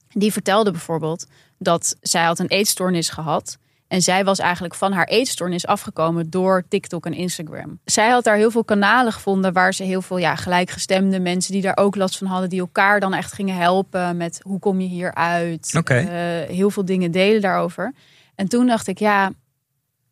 Die 0.09 0.32
vertelde 0.32 0.70
bijvoorbeeld 0.70 1.26
dat 1.59 1.96
zij 2.00 2.24
had 2.24 2.38
een 2.38 2.46
eetstoornis 2.48 3.09
gehad. 3.09 3.59
En 3.88 4.03
zij 4.03 4.25
was 4.25 4.38
eigenlijk 4.38 4.75
van 4.75 4.92
haar 4.92 5.07
eetstoornis 5.07 5.66
afgekomen 5.66 6.31
door 6.31 6.64
TikTok 6.68 7.07
en 7.07 7.12
Instagram. 7.12 7.79
Zij 7.85 8.09
had 8.11 8.25
daar 8.25 8.37
heel 8.37 8.51
veel 8.51 8.64
kanalen 8.64 9.12
gevonden 9.12 9.53
waar 9.53 9.75
ze 9.75 9.83
heel 9.83 10.03
veel 10.03 10.18
ja, 10.18 10.35
gelijkgestemde 10.35 11.20
mensen 11.20 11.53
die 11.53 11.62
daar 11.62 11.77
ook 11.77 11.96
last 11.96 12.18
van 12.18 12.27
hadden, 12.27 12.49
die 12.49 12.61
elkaar 12.61 13.01
dan 13.01 13.14
echt 13.14 13.33
gingen 13.33 13.57
helpen 13.57 14.16
met 14.16 14.40
hoe 14.42 14.59
kom 14.59 14.81
je 14.81 14.88
hier 14.88 15.14
uit. 15.14 15.70
Eh, 15.85 16.57
heel 16.57 16.70
veel 16.70 16.85
dingen 16.85 17.11
delen 17.11 17.40
daarover. 17.40 17.92
En 18.35 18.49
toen 18.49 18.66
dacht 18.66 18.87
ik, 18.87 18.99
ja, 18.99 19.33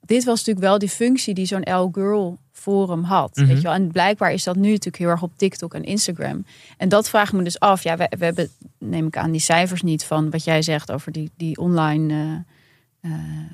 dit 0.00 0.24
was 0.24 0.38
natuurlijk 0.38 0.66
wel 0.66 0.78
die 0.78 0.88
functie 0.88 1.34
die 1.34 1.46
zo'n 1.46 1.74
L 1.74 1.88
Girl 1.92 2.38
forum 2.52 3.02
had. 3.02 3.36
Mhm. 3.36 3.46
Weet 3.46 3.56
je 3.56 3.62
wel? 3.62 3.72
En 3.72 3.92
blijkbaar 3.92 4.32
is 4.32 4.44
dat 4.44 4.56
nu 4.56 4.68
natuurlijk 4.68 4.98
heel 4.98 5.08
erg 5.08 5.22
op 5.22 5.32
TikTok 5.36 5.74
en 5.74 5.84
Instagram. 5.84 6.46
En 6.76 6.88
dat 6.88 7.08
vraagt 7.08 7.32
me 7.32 7.42
dus 7.42 7.60
af. 7.60 7.82
Ja, 7.82 7.96
we, 7.96 8.06
we 8.18 8.24
hebben, 8.24 8.48
neem 8.78 9.06
ik 9.06 9.16
aan, 9.16 9.30
die 9.30 9.40
cijfers 9.40 9.82
niet 9.82 10.04
van 10.04 10.30
wat 10.30 10.44
jij 10.44 10.62
zegt 10.62 10.92
over 10.92 11.12
die, 11.12 11.30
die 11.36 11.58
online. 11.58 12.14
eh, 12.14 12.52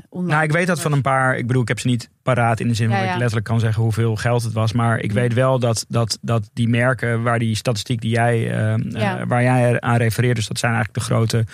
online 0.08 0.32
Nou, 0.32 0.42
ik 0.42 0.52
weet 0.52 0.66
dat 0.66 0.80
van 0.80 0.92
een 0.92 1.02
paar. 1.02 1.36
Ik 1.36 1.46
bedoel, 1.46 1.62
ik 1.62 1.68
heb 1.68 1.78
ze 1.80 1.86
niet 1.86 2.10
paraat 2.22 2.60
in 2.60 2.68
de 2.68 2.74
zin 2.74 2.88
Ja, 2.88 2.96
dat 2.96 3.04
ja. 3.04 3.12
ik 3.12 3.18
letterlijk 3.18 3.46
kan 3.46 3.60
zeggen 3.60 3.82
hoeveel 3.82 4.16
geld 4.16 4.42
het 4.42 4.52
was. 4.52 4.72
Maar 4.72 4.98
ik 4.98 5.12
weet 5.12 5.34
wel 5.34 5.58
dat, 5.58 5.84
dat, 5.88 6.18
dat 6.20 6.50
die 6.52 6.68
merken 6.68 7.22
waar 7.22 7.38
die 7.38 7.54
statistiek 7.54 8.00
die 8.00 8.10
jij, 8.10 8.50
eh, 8.50 9.20
eh, 9.20 9.26
waar 9.26 9.42
jij 9.42 9.80
aan 9.80 9.96
refereert, 9.96 10.36
dus 10.36 10.48
dat 10.48 10.58
zijn 10.58 10.72
eigenlijk 10.74 11.04
de 11.04 11.12
grote 11.12 11.44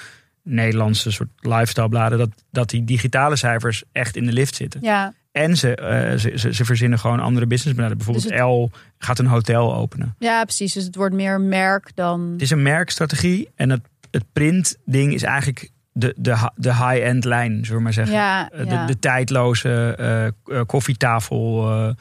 Nederlandse 0.43 1.11
soort 1.11 1.29
lifestyle 1.41 1.89
bladen, 1.89 2.19
dat, 2.19 2.31
dat 2.51 2.71
die 2.71 2.85
digitale 2.85 3.37
cijfers 3.37 3.83
echt 3.93 4.17
in 4.17 4.27
de 4.27 4.33
lift 4.33 4.55
zitten. 4.55 4.81
Ja, 4.83 5.13
En 5.33 5.57
ze, 5.57 5.75
eh, 5.75 6.19
ze, 6.19 6.33
ze, 6.39 6.55
ze 6.55 6.65
verzinnen 6.65 6.99
gewoon 6.99 7.21
andere 7.21 7.47
businessmodellen. 7.47 7.97
Bijvoorbeeld 7.97 8.29
Dus 8.29 8.41
L 8.41 8.71
gaat 8.99 9.19
een 9.19 9.27
hotel 9.27 9.75
openen. 9.75 10.15
ja, 10.19 10.43
precies. 10.45 10.73
Dus 10.73 10.85
het 10.85 10.95
wordt 10.95 11.15
meer 11.15 11.41
merk 11.41 11.91
dan. 11.95 12.31
Het 12.33 12.43
is 12.43 12.51
een 12.51 12.63
merkstrategie 12.63 13.49
en 13.55 13.71
het, 13.71 13.81
het 14.11 14.25
print 14.33 14.77
ding 14.85 15.15
is 15.15 15.23
eigenlijk 15.23 15.71
de, 15.99 16.15
de, 16.17 16.51
de 16.57 16.75
high-end 16.75 17.25
lijn, 17.25 17.59
zullen 17.61 17.77
we 17.77 17.83
maar 17.83 17.93
zeggen. 17.93 18.15
Ja, 18.15 18.51
Eh, 18.51 18.65
ja. 18.65 18.81
de, 18.87 18.93
de 18.93 18.99
tijdloze 18.99 19.95
eh, 20.47 20.61
koffietafel 20.67 21.95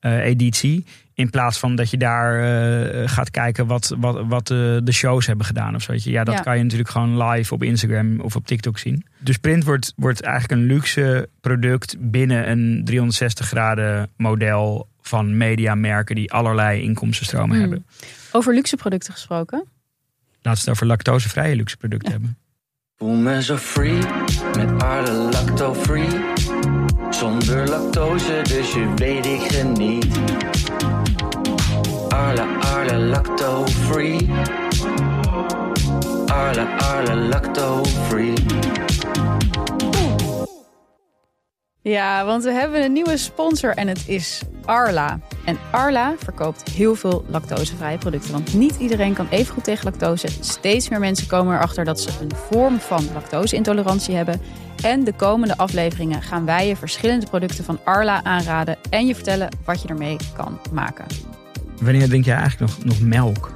editie. 0.00 0.84
In 1.14 1.30
plaats 1.30 1.58
van 1.58 1.74
dat 1.76 1.90
je 1.90 1.96
daar 1.96 3.08
gaat 3.08 3.30
kijken 3.30 3.66
wat, 3.66 3.94
wat, 3.98 4.24
wat 4.26 4.46
de, 4.46 4.82
shows 4.92 5.26
hebben 5.26 5.46
gedaan 5.46 5.74
of 5.74 5.82
zo. 5.82 5.92
Ja, 5.96 6.24
dat 6.24 6.34
Ja. 6.34 6.40
kan 6.40 6.56
je 6.56 6.62
natuurlijk 6.62 6.90
gewoon 6.90 7.22
live 7.28 7.54
op 7.54 7.62
Instagram 7.62 8.20
of 8.20 8.36
op 8.36 8.46
TikTok 8.46 8.78
zien. 8.78 9.04
Dus 9.18 9.36
print 9.36 9.64
wordt, 9.64 9.92
wordt 9.96 10.20
eigenlijk 10.22 10.60
een 10.60 10.66
luxe 10.66 11.28
product 11.40 11.96
binnen 11.98 12.50
een 12.50 12.80
360 12.84 13.46
graden 13.46 14.08
model 14.16 14.88
van 15.00 15.36
mediamerken 15.36 16.14
die 16.14 16.32
allerlei 16.32 16.82
inkomstenstromen 16.82 17.50
Hmm. 17.50 17.60
hebben. 17.60 17.86
Over 18.32 18.54
luxe 18.54 18.76
producten 18.76 19.12
gesproken. 19.12 19.58
Laten 20.42 20.52
we 20.52 20.58
het 20.58 20.68
over 20.68 20.86
lactosevrije 20.86 21.56
luxe 21.56 21.76
producten 21.76 22.10
hebben. 22.12 22.36
Voel 22.98 23.14
me 23.14 23.42
zo 23.42 23.56
free, 23.56 23.98
met 24.56 24.82
alle 24.82 25.12
lacto-free. 25.12 26.08
Zonder 27.10 27.68
lactose, 27.68 28.42
dus 28.42 28.72
je 28.72 28.92
weet 28.96 29.26
ik 29.26 29.40
geniet. 29.40 30.06
Arle, 32.08 32.42
arle, 32.42 32.96
lacto-free. 32.96 34.30
Arle, 36.26 36.66
arle, 36.66 37.14
lacto-free. 37.14 38.34
Ja, 41.80 42.24
want 42.24 42.44
we 42.44 42.52
hebben 42.52 42.84
een 42.84 42.92
nieuwe 42.92 43.16
sponsor 43.16 43.70
en 43.74 43.88
het 43.88 44.08
is 44.08 44.42
Arla. 44.68 45.18
En 45.44 45.58
Arla 45.70 46.14
verkoopt 46.18 46.70
heel 46.70 46.94
veel 46.94 47.24
lactosevrije 47.28 47.98
producten. 47.98 48.32
Want 48.32 48.54
niet 48.54 48.76
iedereen 48.78 49.14
kan 49.14 49.26
even 49.30 49.54
goed 49.54 49.64
tegen 49.64 49.84
lactose. 49.84 50.28
Steeds 50.40 50.88
meer 50.88 51.00
mensen 51.00 51.26
komen 51.26 51.56
erachter 51.56 51.84
dat 51.84 52.00
ze 52.00 52.10
een 52.20 52.30
vorm 52.50 52.78
van 52.80 53.04
lactoseintolerantie 53.14 54.14
hebben. 54.14 54.40
En 54.82 55.04
de 55.04 55.12
komende 55.12 55.56
afleveringen 55.56 56.22
gaan 56.22 56.44
wij 56.44 56.68
je 56.68 56.76
verschillende 56.76 57.26
producten 57.26 57.64
van 57.64 57.78
Arla 57.84 58.24
aanraden. 58.24 58.76
En 58.90 59.06
je 59.06 59.14
vertellen 59.14 59.48
wat 59.64 59.82
je 59.82 59.88
ermee 59.88 60.16
kan 60.36 60.58
maken. 60.72 61.04
Wanneer 61.82 62.08
drink 62.08 62.24
jij 62.24 62.36
eigenlijk 62.36 62.72
nog, 62.72 62.84
nog 62.84 63.00
melk? 63.00 63.52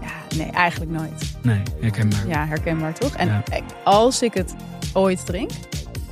Ja, 0.00 0.36
nee, 0.36 0.50
eigenlijk 0.50 0.90
nooit. 0.90 1.36
Nee, 1.42 1.62
herkenbaar. 1.80 2.28
Ja, 2.28 2.46
herkenbaar 2.46 2.92
toch? 2.94 3.14
En 3.14 3.26
Ja. 3.28 3.42
eh, 3.50 3.62
als 3.84 4.22
ik 4.22 4.34
het 4.34 4.54
ooit 4.92 5.26
drink, 5.26 5.50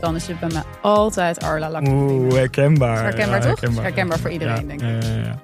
dan 0.01 0.17
is 0.17 0.27
het 0.27 0.41
bij 0.41 0.49
mij 0.53 0.63
altijd 0.83 1.43
Arla 1.43 1.71
lactose. 1.71 1.97
Oeh, 1.97 2.35
herkenbaar. 2.35 3.03
Herkenbaar, 3.03 3.47
Ja, 3.47 3.55
toch? 3.55 3.83
Herkenbaar 3.83 4.19
voor 4.19 4.31
iedereen, 4.31 4.67
denk 4.69 4.81
ik. 4.83 5.03
ja, 5.03 5.09
ja, 5.09 5.23
ja. 5.25 5.39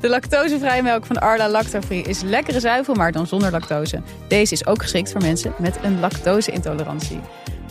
De 0.00 0.08
lactosevrije 0.08 0.82
melk 0.82 1.06
van 1.06 1.18
Arla 1.20 1.48
Lactofree 1.48 2.02
is 2.02 2.22
lekkere 2.22 2.60
zuivel, 2.60 2.94
maar 2.94 3.12
dan 3.12 3.26
zonder 3.26 3.50
lactose. 3.50 4.00
Deze 4.28 4.52
is 4.52 4.66
ook 4.66 4.82
geschikt 4.82 5.12
voor 5.12 5.20
mensen 5.20 5.52
met 5.58 5.78
een 5.82 6.00
lactoseintolerantie. 6.00 7.20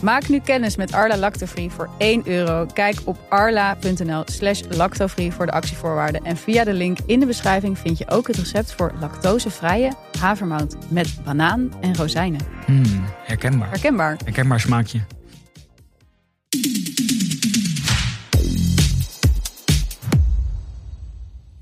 Maak 0.02 0.28
nu 0.28 0.40
kennis 0.40 0.76
met 0.76 0.92
Arla 0.92 1.16
Lactofree 1.16 1.70
voor 1.70 1.88
1 1.98 2.22
euro. 2.24 2.66
Kijk 2.72 2.96
op 3.04 3.18
arla.nl 3.28 4.22
slash 4.24 4.62
lactofree 4.68 5.32
voor 5.32 5.46
de 5.46 5.52
actievoorwaarden. 5.52 6.24
En 6.24 6.36
via 6.36 6.64
de 6.64 6.72
link 6.72 6.98
in 7.06 7.20
de 7.20 7.26
beschrijving 7.26 7.78
vind 7.78 7.98
je 7.98 8.08
ook 8.10 8.26
het 8.26 8.36
recept 8.36 8.72
voor 8.72 8.92
lactosevrije 9.00 9.92
havermout 10.20 10.76
met 10.88 11.14
banaan 11.24 11.72
en 11.80 11.96
rozijnen. 11.96 12.40
Hmm, 12.66 13.04
herkenbaar. 13.24 13.68
Herkenbaar. 13.70 14.16
Herkenbaar 14.24 14.60
smaakje. 14.60 15.00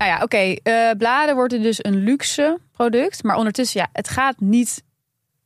Nou 0.01 0.13
ja, 0.13 0.23
oké. 0.23 0.37
eh, 0.37 0.91
bladen 0.97 1.35
worden 1.35 1.61
dus 1.61 1.83
een 1.83 1.95
luxe 2.03 2.57
product. 2.71 3.23
Maar 3.23 3.35
ondertussen, 3.35 3.81
ja, 3.81 3.87
het 3.93 4.09
gaat 4.09 4.39
niet 4.39 4.83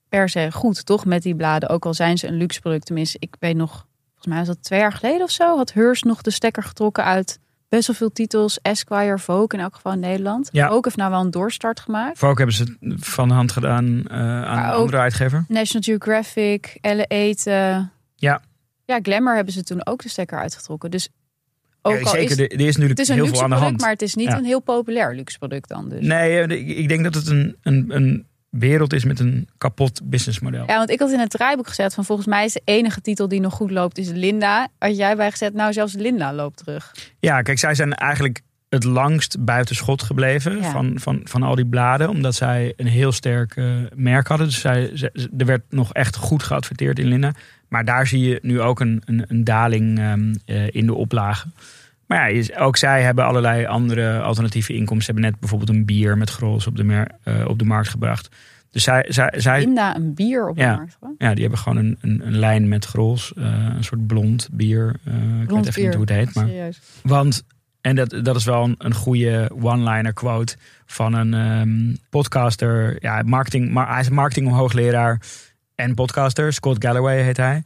per 0.09 0.29
se 0.29 0.51
goed, 0.51 0.85
toch? 0.85 1.05
Met 1.05 1.23
die 1.23 1.35
bladen. 1.35 1.69
Ook 1.69 1.85
al 1.85 1.93
zijn 1.93 2.17
ze 2.17 2.27
een 2.27 2.37
luxe 2.37 2.59
product. 2.61 2.85
Tenminste, 2.85 3.17
ik 3.19 3.35
weet 3.39 3.55
nog, 3.55 3.69
volgens 4.05 4.25
mij 4.27 4.37
was 4.37 4.47
dat 4.47 4.63
twee 4.63 4.79
jaar 4.79 4.91
geleden 4.93 5.21
of 5.21 5.31
zo. 5.31 5.57
Had 5.57 5.73
Hearst 5.73 6.03
nog 6.03 6.21
de 6.21 6.31
stekker 6.31 6.63
getrokken 6.63 7.03
uit 7.03 7.39
best 7.69 7.87
wel 7.87 7.95
veel 7.95 8.11
titels. 8.11 8.61
Esquire, 8.61 9.19
Vogue 9.19 9.47
in 9.47 9.59
elk 9.59 9.75
geval 9.75 9.91
in 9.91 9.99
Nederland. 9.99 10.49
Ja. 10.51 10.67
Ook 10.67 10.85
heeft 10.85 10.97
nou 10.97 11.11
wel 11.11 11.21
een 11.21 11.31
doorstart 11.31 11.79
gemaakt. 11.79 12.23
Ook 12.23 12.37
hebben 12.37 12.55
ze 12.55 12.77
van 12.99 13.27
de 13.27 13.33
hand 13.33 13.51
gedaan 13.51 14.03
eh, 14.07 14.17
aan 14.43 14.63
een 14.63 14.69
ook- 14.73 14.79
andere 14.79 14.97
uitgever. 14.97 15.45
National 15.47 15.81
Geographic, 15.83 16.77
Elle 16.81 17.05
Eten. 17.05 17.91
Ja. 18.15 18.41
Ja, 18.85 18.99
Glamour 19.01 19.35
hebben 19.35 19.53
ze 19.53 19.63
toen 19.63 19.85
ook 19.85 20.01
de 20.01 20.09
stekker 20.09 20.39
uitgetrokken. 20.39 20.91
Dus 20.91 21.09
ook 21.85 21.99
Ja, 21.99 22.09
zeker, 22.09 22.31
is, 22.51 22.77
er 22.77 22.99
is 22.99 23.07
een 23.09 23.15
heel 23.15 23.27
veel 23.27 23.43
aan 23.43 23.49
de 23.49 23.55
product, 23.55 23.59
hand. 23.59 23.79
maar 23.81 23.89
het 23.89 24.01
is 24.01 24.15
niet 24.15 24.27
Ja. 24.27 24.37
een 24.37 24.45
heel 24.45 24.59
populair 24.61 25.15
luxe 25.15 25.37
product 25.37 25.69
dan. 25.69 25.89
Dus. 25.89 26.05
Nee, 26.05 26.39
eh, 26.39 26.77
ik- 26.79 26.87
denk 26.87 27.03
dat 27.03 27.13
het 27.13 27.27
een, 27.27 27.55
een, 27.61 27.85
een 27.87 28.25
wereld 28.49 28.93
is 28.93 29.03
met 29.05 29.19
een 29.19 29.49
kapot 29.57 30.01
businessmodel. 30.03 30.63
Ja, 30.67 30.77
want 30.77 30.89
ik 30.89 30.99
had 30.99 31.11
in 31.11 31.19
het 31.19 31.29
draaiboek 31.29 31.67
gezet 31.67 31.93
van 31.93 32.05
volgens 32.05 32.27
mij 32.27 32.45
is 32.45 32.53
de 32.53 32.61
enige 32.65 33.01
titel 33.01 33.27
die 33.27 33.39
nog 33.39 33.53
goed 33.53 33.71
loopt 33.71 33.97
is 33.97 34.09
Linda. 34.09 34.67
Had 34.79 34.97
jij 34.97 35.15
bij 35.15 35.31
gezet, 35.31 35.53
nou 35.53 35.73
zelfs 35.73 35.93
Linda 35.93 36.33
loopt 36.33 36.57
terug. 36.57 36.91
Ja, 37.19 37.41
kijk, 37.41 37.59
zij 37.59 37.75
zijn 37.75 37.93
eigenlijk 37.93 38.41
het 38.69 38.83
langst 38.83 39.43
buiten 39.45 39.75
schot 39.75 40.03
gebleven 40.03 40.57
Ja. 40.57 40.71
van, 40.71 40.91
van, 40.95 41.21
van 41.23 41.43
al 41.43 41.55
die 41.55 41.65
bladen. 41.65 42.09
Omdat 42.09 42.35
zij 42.35 42.73
een 42.77 42.87
heel 42.87 43.11
sterk 43.11 43.55
eh, 43.55 43.75
merk 43.95 44.27
hadden. 44.27 44.47
Dus 44.47 44.59
zij, 44.59 44.91
ze- 44.93 45.29
er 45.37 45.45
werd 45.45 45.61
nog 45.69 45.93
echt 45.93 46.15
goed 46.15 46.43
geadverteerd 46.43 46.99
in 46.99 47.05
Linda. 47.07 47.31
Maar 47.69 47.85
daar 47.85 48.07
zie 48.07 48.19
je 48.19 48.39
nu 48.41 48.61
ook 48.61 48.79
een, 48.79 49.01
een, 49.05 49.25
een 49.27 49.43
daling 49.43 49.99
ehm, 49.99 50.33
eh, 50.45 50.67
in 50.69 50.85
de 50.85 50.93
oplagen. 50.93 51.53
Maar 52.07 52.33
ja, 52.33 52.55
ook 52.57 52.77
zij 52.77 53.03
hebben 53.03 53.25
allerlei 53.25 53.65
andere 53.65 54.21
alternatieve 54.21 54.73
inkomsten. 54.73 55.05
Ze 55.05 55.11
hebben 55.11 55.31
net 55.31 55.39
bijvoorbeeld 55.39 55.69
een 55.69 55.85
bier 55.85 56.17
met 56.17 56.29
grols 56.29 56.67
op 56.67 56.75
de, 56.75 56.83
mer- 56.83 57.11
eh, 57.23 57.47
op 57.47 57.59
de 57.59 57.65
markt 57.65 57.89
gebracht. 57.89 58.35
Dus 58.71 58.83
zij, 58.83 59.05
zij, 59.07 59.33
zij, 59.35 59.59
Linda 59.59 59.95
een 59.95 60.13
bier 60.13 60.49
op 60.49 60.55
de 60.55 60.61
Ja. 60.61 60.75
markt. 60.75 60.97
hoor. 60.99 61.13
ja, 61.17 61.31
die 61.33 61.41
hebben 61.41 61.59
gewoon 61.59 61.77
een, 61.77 61.97
een, 62.01 62.21
een 62.27 62.37
lijn 62.37 62.67
met 62.67 62.85
grols. 62.85 63.33
eh, 63.33 63.43
een 63.75 63.83
soort 63.83 64.07
blond 64.07 64.49
bier. 64.51 64.95
Eh, 65.03 65.13
ik 65.41 65.49
weet 65.49 65.67
even 65.67 65.81
niet 65.83 65.91
hoe 65.93 66.01
het 66.01 66.09
heet. 66.09 66.33
Maar 66.33 66.47
Serieus. 66.47 66.79
want, 67.03 67.43
en 67.81 67.95
dat, 67.95 68.09
dat 68.23 68.35
is 68.35 68.43
wel 68.45 68.63
een, 68.63 68.75
een 68.77 68.93
goede 68.93 69.51
one-liner 69.61 70.13
quote 70.13 70.55
van 70.85 71.13
een 71.13 71.33
ehm, 71.33 71.95
podcaster. 72.09 72.95
Ja, 72.99 73.21
marketing, 73.25 73.71
maar 73.71 73.87
hij 73.91 73.99
is 73.99 74.09
marketing 74.09 74.51
hoogleraar 74.51 75.21
en 75.75 75.93
podcaster. 75.93 76.53
Scott 76.53 76.85
Galloway 76.85 77.21
heet 77.21 77.37
hij. 77.37 77.63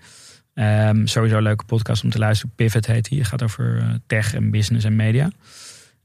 Ehm, 0.60 1.06
sowieso 1.06 1.38
een 1.38 1.44
leuke 1.44 1.66
podcast 1.66 2.04
om 2.04 2.10
te 2.10 2.18
luisteren. 2.20 2.54
Pivot 2.56 2.86
heet 2.86 3.10
hij. 3.10 3.18
Het 3.18 3.28
gaat 3.28 3.44
over 3.44 3.78
eh, 3.78 3.90
tech 4.08 4.34
en 4.34 4.52
business 4.52 4.86
en 4.86 4.96
media. 4.96 5.32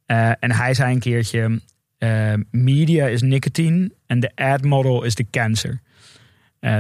Eh, 0.06 0.30
en 0.40 0.52
hij 0.52 0.74
zei 0.74 0.92
een 0.92 0.98
keertje: 1.00 1.60
eh, 1.98 2.32
Media 2.50 3.06
is 3.06 3.22
nicotine 3.22 3.90
en 4.06 4.20
de 4.20 4.30
ad 4.34 4.64
model 4.64 5.02
is 5.02 5.14
de 5.14 5.26
cancer. 5.30 5.80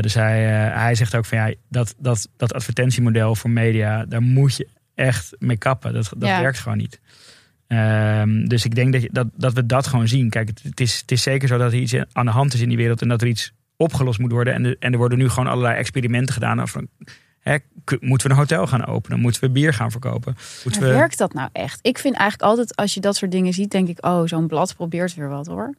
Dus 0.00 0.14
hij, 0.14 0.42
hij 0.70 0.94
zegt 0.94 1.14
ook 1.16 1.24
van 1.24 1.38
ja, 1.38 1.54
dat, 1.68 1.94
dat, 1.98 2.28
dat 2.36 2.54
advertentiemodel 2.54 3.34
voor 3.34 3.50
media, 3.50 4.04
daar 4.04 4.22
moet 4.22 4.56
je 4.56 4.68
echt 4.94 5.36
mee 5.38 5.56
kappen. 5.58 5.92
Dat, 5.92 6.12
dat 6.16 6.28
Ja. 6.28 6.40
werkt 6.40 6.58
gewoon 6.58 6.78
niet. 6.78 7.00
Ehm, 7.66 8.44
dus 8.44 8.64
ik 8.64 8.74
denk 8.74 8.92
dat, 8.92 9.02
je, 9.02 9.08
dat, 9.12 9.26
dat 9.36 9.52
we 9.52 9.66
dat 9.66 9.86
gewoon 9.86 10.08
zien. 10.08 10.30
Kijk, 10.30 10.48
het, 10.48 10.62
het 10.62 10.80
is, 10.80 11.00
het 11.00 11.10
is 11.10 11.22
zeker 11.22 11.48
zo 11.48 11.58
dat 11.58 11.72
er 11.72 11.78
iets 11.78 11.94
aan 12.12 12.24
de 12.26 12.32
hand 12.32 12.54
is 12.54 12.60
in 12.60 12.68
die 12.68 12.76
wereld 12.76 13.02
en 13.02 13.08
dat 13.08 13.20
er 13.22 13.28
iets 13.28 13.52
opgelost 13.76 14.18
moet 14.18 14.32
worden. 14.32 14.54
En, 14.54 14.62
de- 14.62 14.76
en 14.78 14.92
er 14.92 14.98
worden 14.98 15.18
nu 15.18 15.28
gewoon 15.28 15.48
allerlei 15.50 15.76
experimenten 15.76 16.34
gedaan. 16.34 16.60
Over, 16.62 16.84
hè, 17.44 17.56
moeten 18.00 18.26
we 18.26 18.32
een 18.32 18.38
hotel 18.38 18.66
gaan 18.66 18.86
openen? 18.86 19.20
Moeten 19.20 19.40
we 19.40 19.50
bier 19.50 19.74
gaan 19.74 19.90
verkopen? 19.90 20.36
Moeten 20.64 20.82
we... 20.82 20.88
werkt 20.88 21.18
dat 21.18 21.34
nou 21.34 21.48
echt? 21.52 21.78
Ik 21.82 21.98
vind 21.98 22.16
eigenlijk 22.16 22.50
altijd 22.50 22.76
als 22.76 22.94
je 22.94 23.00
dat 23.00 23.16
soort 23.16 23.30
dingen 23.30 23.52
ziet, 23.52 23.70
denk 23.70 23.88
ik, 23.88 24.06
oh, 24.06 24.26
zo'n 24.26 24.46
blad 24.46 24.74
probeert 24.76 25.14
weer 25.14 25.28
wat 25.28 25.46
hoor. 25.46 25.74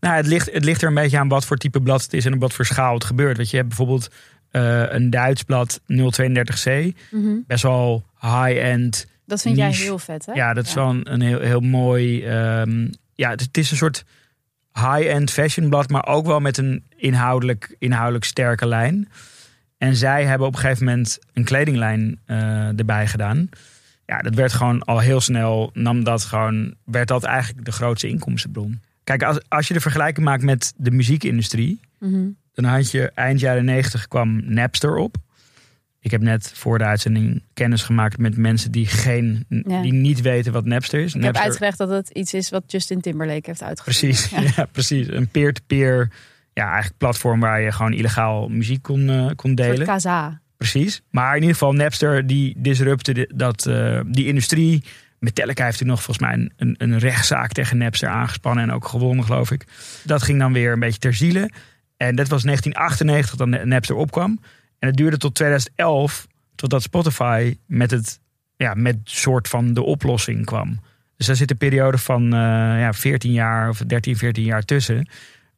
Nou, 0.00 0.16
het 0.16 0.26
ligt, 0.26 0.52
het 0.52 0.64
ligt 0.64 0.82
er 0.82 0.88
een 0.88 0.94
beetje 0.94 1.18
aan 1.18 1.28
wat 1.28 1.44
voor 1.44 1.56
type 1.56 1.80
blad 1.80 2.02
het 2.02 2.12
is 2.12 2.24
en 2.24 2.34
op 2.34 2.40
wat 2.40 2.52
voor 2.52 2.66
schaal 2.66 2.94
het 2.94 3.04
gebeurt. 3.04 3.36
Weet 3.36 3.50
je, 3.50 3.56
hebt 3.56 3.68
bijvoorbeeld 3.68 4.10
eh, 4.50 4.92
een 4.92 5.10
Duits 5.10 5.42
blad 5.42 5.80
032C. 5.80 6.96
Best 7.46 7.62
wel 7.62 8.04
high-end. 8.20 9.06
Dat 9.26 9.42
vind 9.42 9.56
jij 9.56 9.70
heel 9.70 9.98
vet, 9.98 10.26
hè? 10.26 10.32
Ja, 10.32 10.54
dat 10.54 10.66
is 10.66 10.74
wel 10.74 10.88
een, 10.88 11.12
een 11.12 11.20
heel, 11.20 11.40
heel 11.40 11.60
mooi. 11.60 12.24
ehm, 12.24 12.88
ja, 13.14 13.30
het, 13.30 13.40
het 13.40 13.58
is 13.58 13.70
een 13.70 13.76
soort 13.76 14.04
high-end 14.72 15.30
fashionblad, 15.30 15.88
maar 15.88 16.06
ook 16.06 16.26
wel 16.26 16.40
met 16.40 16.58
een 16.58 16.84
inhoudelijk, 16.96 17.76
inhoudelijk 17.78 18.24
sterke 18.24 18.66
lijn. 18.66 19.08
En 19.80 19.96
zij 19.96 20.24
hebben 20.24 20.46
op 20.46 20.54
een 20.54 20.60
gegeven 20.60 20.84
moment 20.84 21.18
een 21.32 21.44
kledinglijn 21.44 22.18
eh, 22.26 22.78
erbij 22.78 23.06
gedaan. 23.06 23.48
Ja, 24.06 24.18
dat 24.18 24.34
werd 24.34 24.52
gewoon 24.52 24.82
al 24.84 24.98
heel 24.98 25.20
snel, 25.20 25.70
nam 25.74 26.04
dat 26.04 26.24
gewoon, 26.24 26.74
werd 26.84 27.08
dat 27.08 27.24
eigenlijk 27.24 27.64
de 27.64 27.72
grootste 27.72 28.08
inkomstenbron. 28.08 28.80
Kijk, 29.04 29.22
als, 29.22 29.38
als 29.48 29.68
je 29.68 29.74
de 29.74 29.80
vergelijking 29.80 30.26
maakt 30.26 30.42
met 30.42 30.72
de 30.76 30.90
muziekindustrie, 30.90 31.80
Mhm. 31.98 32.26
dan 32.52 32.64
had 32.64 32.90
je 32.90 33.10
eind 33.14 33.40
jaren 33.40 33.64
90 33.64 34.08
kwam 34.08 34.42
Napster 34.54 34.96
op. 34.96 35.16
Ik 36.00 36.10
heb 36.10 36.20
net 36.20 36.52
voor 36.54 36.78
de 36.78 36.84
uitzending 36.84 37.42
kennis 37.54 37.82
gemaakt 37.82 38.18
met 38.18 38.36
mensen 38.36 38.70
die, 38.72 38.86
geen, 38.86 39.44
Ja. 39.48 39.82
die 39.82 39.92
niet 39.92 40.20
weten 40.20 40.52
wat 40.52 40.64
Napster 40.64 41.00
is. 41.00 41.14
Ik 41.14 41.22
heb 41.22 41.36
uitgelegd 41.36 41.78
dat 41.78 41.88
het 41.90 42.08
iets 42.10 42.34
is 42.34 42.50
wat 42.50 42.62
Justin 42.66 43.00
Timberlake 43.00 43.42
heeft 43.50 43.62
uitgevoerd. 43.62 43.98
Precies, 43.98 44.54
ja. 44.56 44.64
precies. 44.72 45.08
Een 45.08 45.28
peer-to-peer 45.28 46.10
ja, 46.60 46.66
eigenlijk 46.70 46.98
platform 46.98 47.40
waar 47.40 47.60
je 47.60 47.72
gewoon 47.72 47.92
illegaal 47.92 48.48
muziek 48.48 48.82
kon, 48.82 49.08
eh, 49.10 49.26
kon 49.36 49.54
delen. 49.54 49.86
kaza. 49.86 50.40
Precies. 50.56 51.02
Maar 51.10 51.30
in 51.34 51.40
ieder 51.40 51.52
geval, 51.56 51.72
Napster 51.72 52.26
die 52.26 52.54
disrupte 52.58 53.12
di- 53.12 53.26
dat, 53.34 53.66
eh, 53.66 54.00
die 54.06 54.26
industrie. 54.26 54.84
Metallica 55.18 55.64
heeft 55.64 55.78
toen 55.78 55.86
nog 55.86 56.02
volgens 56.02 56.26
mij 56.26 56.34
een, 56.34 56.52
een, 56.56 56.74
een 56.78 56.98
rechtszaak 56.98 57.52
tegen 57.52 57.78
Napster 57.78 58.08
aangespannen 58.08 58.64
en 58.64 58.72
ook 58.72 58.88
gewonnen, 58.88 59.24
geloof 59.24 59.50
ik. 59.50 59.64
Dat 60.04 60.22
ging 60.22 60.38
dan 60.38 60.52
weer 60.52 60.72
een 60.72 60.78
beetje 60.80 60.98
ter 60.98 61.14
ziele. 61.14 61.50
En 61.96 62.16
dat 62.16 62.28
was 62.28 62.42
1998 62.42 63.36
dat 63.36 63.48
Na- 63.48 63.64
Napster 63.64 63.96
opkwam. 63.96 64.40
En 64.78 64.88
het 64.88 64.96
duurde 64.96 65.16
tot 65.16 65.34
2011 65.34 66.26
totdat 66.54 66.82
Spotify 66.82 67.56
met 67.66 67.90
het 67.90 68.20
ja, 68.56 68.74
met 68.74 68.96
soort 69.04 69.48
van 69.48 69.74
de 69.74 69.82
oplossing 69.82 70.44
kwam. 70.44 70.80
Dus 71.16 71.26
daar 71.26 71.36
zit 71.36 71.50
een 71.50 71.56
periode 71.56 71.98
van 71.98 72.22
eh, 72.24 72.38
ja, 72.80 72.92
14 72.92 73.32
jaar 73.32 73.68
of 73.68 73.78
13, 73.86 74.16
14 74.16 74.44
jaar 74.44 74.62
tussen. 74.62 75.08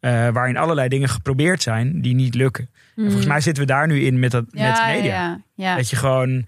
Eh, 0.03 0.29
waarin 0.29 0.57
allerlei 0.57 0.89
dingen 0.89 1.09
geprobeerd 1.09 1.63
zijn 1.63 2.01
die 2.01 2.15
niet 2.15 2.35
lukken. 2.35 2.71
En 2.97 3.05
volgens 3.05 3.27
mij 3.27 3.41
zitten 3.41 3.63
we 3.63 3.69
daar 3.73 3.87
nu 3.87 4.01
in 4.05 4.19
met, 4.19 4.31
dat, 4.31 4.45
met 4.51 4.83
media. 4.87 5.03
Ja, 5.05 5.41
ja. 5.55 5.77
Dat 5.77 5.91
je 5.91 5.97
gewoon 5.97 6.47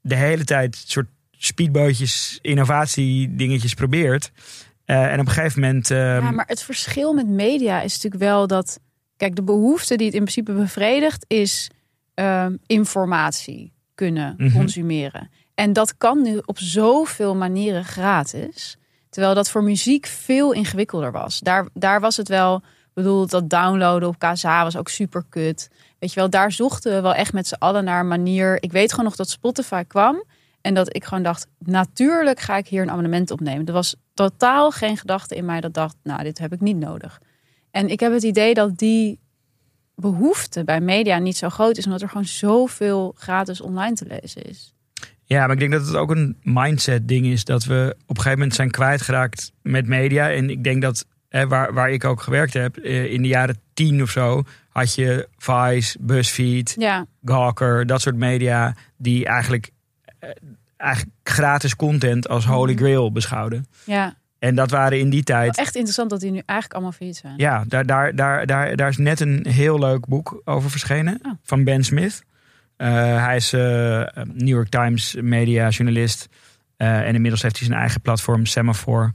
de 0.00 0.14
hele 0.14 0.44
tijd 0.44 0.76
soort 0.86 1.06
speedbootjes, 1.30 2.38
innovatie 2.42 3.34
dingetjes 3.36 3.74
probeert. 3.74 4.32
Eh, 4.84 5.12
en 5.12 5.20
op 5.20 5.26
een 5.26 5.32
gegeven 5.32 5.60
moment... 5.60 5.90
ehm, 5.90 6.00
Ja, 6.24 6.30
maar 6.30 6.46
het 6.46 6.62
verschil 6.62 7.12
met 7.14 7.26
media 7.28 7.80
is 7.80 7.94
natuurlijk 7.94 8.22
wel 8.22 8.46
dat. 8.46 8.80
Kijk, 9.16 9.36
de 9.36 9.42
behoefte 9.42 9.96
die 9.96 10.06
het 10.06 10.14
in 10.14 10.20
principe 10.22 10.52
bevredigt 10.52 11.24
is 11.28 11.70
ehm, 12.14 12.56
informatie 12.66 13.72
kunnen 13.94 14.34
Mhm. 14.38 14.52
consumeren. 14.56 15.30
En 15.54 15.72
dat 15.72 15.96
kan 15.96 16.22
nu 16.22 16.40
op 16.44 16.58
zoveel 16.58 17.34
manieren 17.36 17.84
gratis. 17.84 18.76
Terwijl 19.10 19.34
dat 19.34 19.50
voor 19.50 19.62
muziek 19.64 20.06
veel 20.06 20.52
ingewikkelder 20.52 21.12
was. 21.12 21.40
Daar, 21.40 21.68
daar 21.74 22.00
was 22.00 22.16
het 22.16 22.28
wel, 22.28 22.62
bedoel, 23.02 23.26
dat 23.26 23.50
downloaden 23.50 24.08
op 24.08 24.18
Kazaa 24.18 24.62
was 24.62 24.76
ook 24.76 24.88
super 24.88 25.24
kut. 25.28 25.70
Weet 25.98 26.12
je 26.12 26.20
wel, 26.20 26.30
daar 26.30 26.52
zochten 26.52 26.94
we 26.94 27.00
wel 27.00 27.14
echt 27.14 27.32
met 27.32 27.46
z'n 27.46 27.54
allen 27.58 27.84
naar 27.84 28.00
een 28.00 28.08
manier. 28.08 28.62
Ik 28.62 28.72
weet 28.72 28.90
gewoon 28.90 29.04
nog 29.04 29.16
dat 29.16 29.30
Spotify 29.30 29.84
kwam. 29.84 30.24
En 30.60 30.74
dat 30.74 30.96
ik 30.96 31.04
gewoon 31.04 31.22
dacht, 31.22 31.46
natuurlijk 31.58 32.40
ga 32.40 32.56
ik 32.56 32.68
hier 32.68 32.82
een 32.82 32.90
abonnement 32.90 33.30
opnemen. 33.30 33.66
Er 33.66 33.72
was 33.72 33.96
totaal 34.14 34.70
geen 34.70 34.96
gedachte 34.96 35.36
in 35.36 35.44
mij 35.44 35.60
dat 35.60 35.74
dacht, 35.74 35.96
nou, 36.02 36.22
dit 36.22 36.38
heb 36.38 36.52
ik 36.52 36.60
niet 36.60 36.76
nodig. 36.76 37.20
En 37.70 37.88
ik 37.88 38.00
heb 38.00 38.12
het 38.12 38.22
idee 38.22 38.54
dat 38.54 38.78
die 38.78 39.18
behoefte 39.94 40.64
bij 40.64 40.80
media 40.80 41.18
niet 41.18 41.36
zo 41.36 41.48
groot 41.48 41.76
is, 41.76 41.84
omdat 41.84 42.02
er 42.02 42.08
gewoon 42.08 42.24
zoveel 42.24 43.14
gratis 43.18 43.60
online 43.60 43.94
te 43.94 44.06
lezen 44.06 44.42
is. 44.42 44.74
Ja, 45.24 45.40
maar 45.40 45.52
ik 45.52 45.58
denk 45.58 45.72
dat 45.72 45.86
het 45.86 45.96
ook 45.96 46.10
een 46.10 46.36
mindset 46.42 47.08
ding 47.08 47.26
is. 47.26 47.44
Dat 47.44 47.64
we 47.64 47.94
op 47.96 48.08
een 48.08 48.16
gegeven 48.16 48.38
moment 48.38 48.54
zijn 48.54 48.70
kwijtgeraakt 48.70 49.52
met 49.62 49.86
media. 49.86 50.30
En 50.30 50.50
ik 50.50 50.64
denk 50.64 50.82
dat 50.82 51.06
waar, 51.30 51.72
waar 51.74 51.90
ik 51.90 52.04
ook 52.04 52.20
gewerkt 52.22 52.52
heb, 52.52 52.76
eh, 52.76 53.12
in 53.12 53.22
de 53.22 53.28
jaren 53.28 53.58
tien 53.74 54.02
of 54.02 54.10
zo, 54.10 54.42
had 54.68 54.94
je 54.94 55.28
Vice, 55.38 55.96
BuzzFeed, 56.00 56.74
Ja, 56.78 57.06
Gawker, 57.24 57.86
dat 57.86 58.00
soort 58.00 58.16
media. 58.16 58.74
Die 58.96 59.26
eigenlijk, 59.26 59.70
eh, 60.18 60.30
eigenlijk 60.76 61.12
gratis 61.22 61.76
content 61.76 62.28
als 62.28 62.44
holy 62.46 62.72
Mhm. 62.72 62.80
grail 62.82 63.12
beschouwden. 63.12 63.66
ja. 63.84 64.16
En 64.38 64.54
dat 64.54 64.70
waren 64.70 64.98
in 64.98 65.10
die 65.10 65.22
Wel 65.24 65.36
tijd. 65.38 65.56
echt 65.58 65.74
interessant 65.74 66.10
dat 66.10 66.20
die 66.20 66.30
nu 66.30 66.36
eigenlijk 66.46 66.72
allemaal 66.72 66.92
failliet 66.92 67.16
zijn. 67.16 67.34
Ja, 67.36 67.64
daar, 67.66 67.86
daar, 67.86 68.14
daar, 68.14 68.46
daar, 68.46 68.76
daar 68.76 68.88
is 68.88 68.96
net 68.96 69.20
een 69.20 69.46
heel 69.48 69.78
leuk 69.78 70.06
boek 70.06 70.40
over 70.44 70.70
verschenen. 70.70 71.18
Oh. 71.22 71.32
Van 71.42 71.64
Ben 71.64 71.84
Smith. 71.84 72.22
Eh, 72.76 72.88
hij 73.24 73.36
is 73.36 73.50
New 74.32 74.48
York 74.48 74.68
Times 74.68 75.16
media 75.20 75.68
journalist. 75.68 76.28
Eh, 76.76 77.00
en 77.00 77.14
inmiddels 77.14 77.42
heeft 77.42 77.58
hij 77.58 77.66
zijn 77.66 77.80
eigen 77.80 78.00
platform 78.00 78.46
Semaphore. 78.46 79.12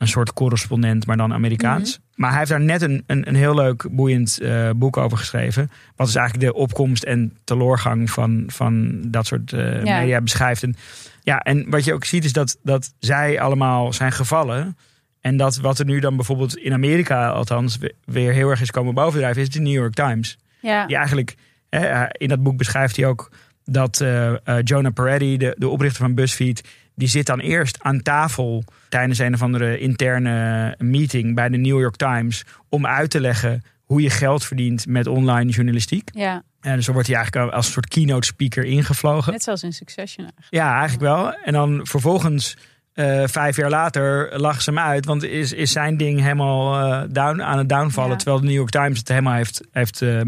Een 0.00 0.08
soort 0.08 0.32
correspondent, 0.32 1.06
maar 1.06 1.16
dan 1.16 1.32
Amerikaans. 1.32 1.90
Mhm. 1.98 2.20
Maar 2.20 2.28
hij 2.30 2.38
heeft 2.38 2.50
daar 2.50 2.60
net 2.60 2.82
een, 2.82 3.02
een, 3.06 3.28
een 3.28 3.34
heel 3.34 3.54
leuk, 3.54 3.86
boeiend 3.90 4.38
eh, 4.40 4.70
boek 4.76 4.96
over 4.96 5.18
geschreven. 5.18 5.70
Wat 5.96 6.08
is 6.08 6.14
eigenlijk 6.14 6.46
de 6.52 6.58
opkomst 6.58 7.02
en 7.02 7.36
teloorgang 7.44 8.10
van, 8.10 8.44
van 8.46 9.00
dat 9.06 9.26
soort 9.26 9.52
eh, 9.52 9.84
Ja. 9.84 9.98
media 10.00 10.20
beschrijft. 10.20 10.62
En, 10.62 10.76
ja, 11.22 11.38
en 11.38 11.70
wat 11.70 11.84
je 11.84 11.92
ook 11.92 12.04
ziet 12.04 12.24
is 12.24 12.32
dat, 12.32 12.58
dat 12.62 12.94
zij 12.98 13.40
allemaal 13.40 13.92
zijn 13.92 14.12
gevallen. 14.12 14.76
En 15.20 15.36
dat 15.36 15.56
wat 15.56 15.78
er 15.78 15.84
nu 15.84 16.00
dan 16.00 16.16
bijvoorbeeld 16.16 16.56
in 16.56 16.72
Amerika 16.72 17.28
althans 17.28 17.78
we- 17.78 17.94
weer 18.04 18.32
heel 18.32 18.50
erg 18.50 18.60
is 18.60 18.70
komen 18.70 18.94
bovendrijven, 18.94 19.42
is 19.42 19.50
de 19.50 19.60
New 19.60 19.72
York 19.72 19.94
Times. 19.94 20.38
Ja, 20.60 20.86
Die 20.86 20.96
eigenlijk, 20.96 21.34
hè, 21.68 22.04
in 22.12 22.28
dat 22.28 22.42
boek 22.42 22.56
beschrijft 22.56 22.96
hij 22.96 23.06
ook 23.06 23.30
dat 23.64 24.00
eh, 24.00 24.32
Jonah 24.64 24.92
Peretti, 24.92 25.36
de, 25.36 25.54
de 25.58 25.68
oprichter 25.68 26.02
van 26.02 26.14
BuzzFeed, 26.14 26.68
die 27.00 27.08
zit 27.08 27.26
dan 27.26 27.40
eerst 27.40 27.82
aan 27.82 28.02
tafel 28.02 28.64
tijdens 28.88 29.18
een 29.18 29.34
of 29.34 29.42
andere 29.42 29.78
interne 29.78 30.74
meeting 30.78 31.34
bij 31.34 31.48
de 31.48 31.56
New 31.56 31.80
York 31.80 31.96
Times 31.96 32.44
om 32.68 32.86
uit 32.86 33.10
te 33.10 33.20
leggen 33.20 33.62
hoe 33.84 34.02
je 34.02 34.10
geld 34.10 34.44
verdient 34.44 34.86
met 34.86 35.06
online 35.06 35.50
journalistiek. 35.50 36.10
ja. 36.12 36.42
En 36.60 36.76
dus 36.76 36.84
dan 36.84 36.94
wordt 36.94 37.08
hij 37.08 37.16
eigenlijk 37.16 37.52
als 37.52 37.66
een 37.66 37.72
soort 37.72 37.88
keynote 37.88 38.26
speaker 38.26 38.64
ingevlogen. 38.64 39.32
Net 39.32 39.42
zoals 39.42 39.62
in 39.62 39.72
Succession 39.72 40.24
eigenlijk. 40.24 40.54
Ja, 40.54 40.78
eigenlijk 40.78 41.00
wel. 41.00 41.34
En 41.34 41.52
dan 41.52 41.80
vervolgens, 41.86 42.56
eh, 42.92 43.22
vijf 43.26 43.56
jaar 43.56 43.70
later, 43.70 44.40
lachen 44.40 44.62
ze 44.62 44.70
hem 44.70 44.78
uit. 44.78 45.04
Want 45.06 45.22
is, 45.22 45.52
is 45.52 45.72
zijn 45.72 45.96
ding 45.96 46.20
helemaal 46.20 46.74
eh, 46.74 47.08
down, 47.10 47.42
aan 47.42 47.58
het 47.58 47.68
downvallen. 47.68 48.10
Ja. 48.10 48.16
Terwijl 48.16 48.40
de 48.40 48.46
New 48.46 48.54
York 48.54 48.70
Times 48.70 48.98
het 48.98 49.08
helemaal 49.08 49.34
heeft, 49.34 49.60
heeft, 49.72 50.02
eh, 50.02 50.20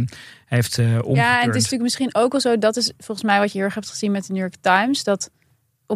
heeft 0.47 0.77
Ja, 0.77 1.41
en 1.41 1.47
het 1.47 1.55
is 1.55 1.63
natuurlijk 1.63 1.83
misschien 1.83 2.15
ook 2.15 2.33
wel 2.33 2.41
zo. 2.41 2.59
Dat 2.59 2.77
is 2.77 2.93
volgens 2.99 3.27
mij 3.27 3.39
wat 3.39 3.53
je 3.53 3.59
heel 3.59 3.67
erg 3.67 3.75
hebt 3.75 3.91
gezien 3.91 4.13
met 4.13 4.27
de 4.27 4.33
New 4.33 4.43
York 4.43 4.57
Times. 4.61 5.05
Dat 5.05 5.31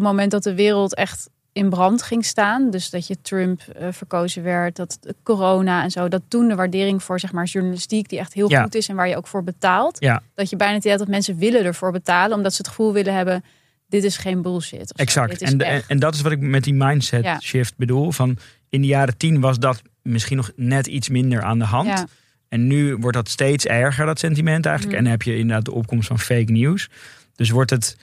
het 0.01 0.09
moment 0.09 0.31
dat 0.31 0.43
de 0.43 0.55
wereld 0.55 0.95
echt 0.95 1.29
in 1.53 1.69
brand 1.71 2.03
ging 2.03 2.25
staan. 2.25 2.71
Dus 2.71 2.91
dat 2.91 3.07
je 3.07 3.17
Trump 3.23 3.61
eh, 3.61 3.89
verkozen 3.91 4.43
werd. 4.43 4.77
Dat 4.77 4.99
corona 5.23 5.83
en 5.83 5.91
zo. 5.91 6.09
Dat 6.09 6.23
toen 6.29 6.49
de 6.49 6.55
waardering 6.55 7.03
voor 7.03 7.21
zeg 7.21 7.33
maar 7.33 7.45
journalistiek. 7.45 8.09
Die 8.09 8.19
echt 8.19 8.33
heel 8.33 8.51
Ja. 8.51 8.63
goed 8.63 8.75
is 8.75 8.89
en 8.89 8.97
waar 8.97 9.09
je 9.09 9.17
ook 9.17 9.27
voor 9.27 9.45
betaalt. 9.45 9.97
Ja. 10.01 10.23
Dat 10.35 10.51
je 10.51 10.57
bijna 10.57 10.75
het 10.75 10.85
idee 10.85 10.97
dat 10.99 11.09
mensen 11.09 11.39
willen 11.39 11.65
ervoor 11.65 11.93
betalen. 11.93 12.37
Omdat 12.37 12.53
ze 12.53 12.59
het 12.59 12.69
gevoel 12.69 12.93
willen 12.93 13.15
hebben. 13.15 13.45
Dit 13.89 14.05
is 14.05 14.17
geen 14.17 14.43
bullshit. 14.43 14.93
Exact. 14.93 15.43
En, 15.43 15.53
en, 15.53 15.61
echt. 15.61 15.89
en 15.89 15.99
dat 15.99 16.15
is 16.15 16.21
wat 16.21 16.33
ik 16.33 16.41
met 16.41 16.65
die 16.65 16.75
mindset 16.75 17.25
Ja. 17.25 17.41
shift 17.41 17.77
bedoel. 17.77 18.13
Van 18.13 18.39
in 18.69 18.81
de 18.81 18.87
jaren 18.87 19.17
tien 19.17 19.41
was 19.41 19.59
dat 19.59 19.83
misschien 20.03 20.37
nog 20.37 20.51
net 20.57 20.87
iets 20.87 21.09
minder 21.09 21.43
aan 21.43 21.59
de 21.59 21.65
hand. 21.65 22.05
En 22.49 22.67
nu 22.67 22.97
wordt 22.97 23.17
dat 23.17 23.29
steeds 23.29 23.67
erger, 23.67 24.07
dat 24.07 24.19
sentiment 24.19 24.67
eigenlijk. 24.67 24.97
Mhm. 24.97 25.07
En 25.07 25.11
dan 25.11 25.13
heb 25.21 25.23
je 25.23 25.39
inderdaad 25.39 25.65
de 25.65 25.73
opkomst 25.73 26.09
van 26.09 26.19
fake 26.19 26.53
news. 26.53 26.89
Dus 27.35 27.51
wordt 27.51 27.71
het 27.71 27.97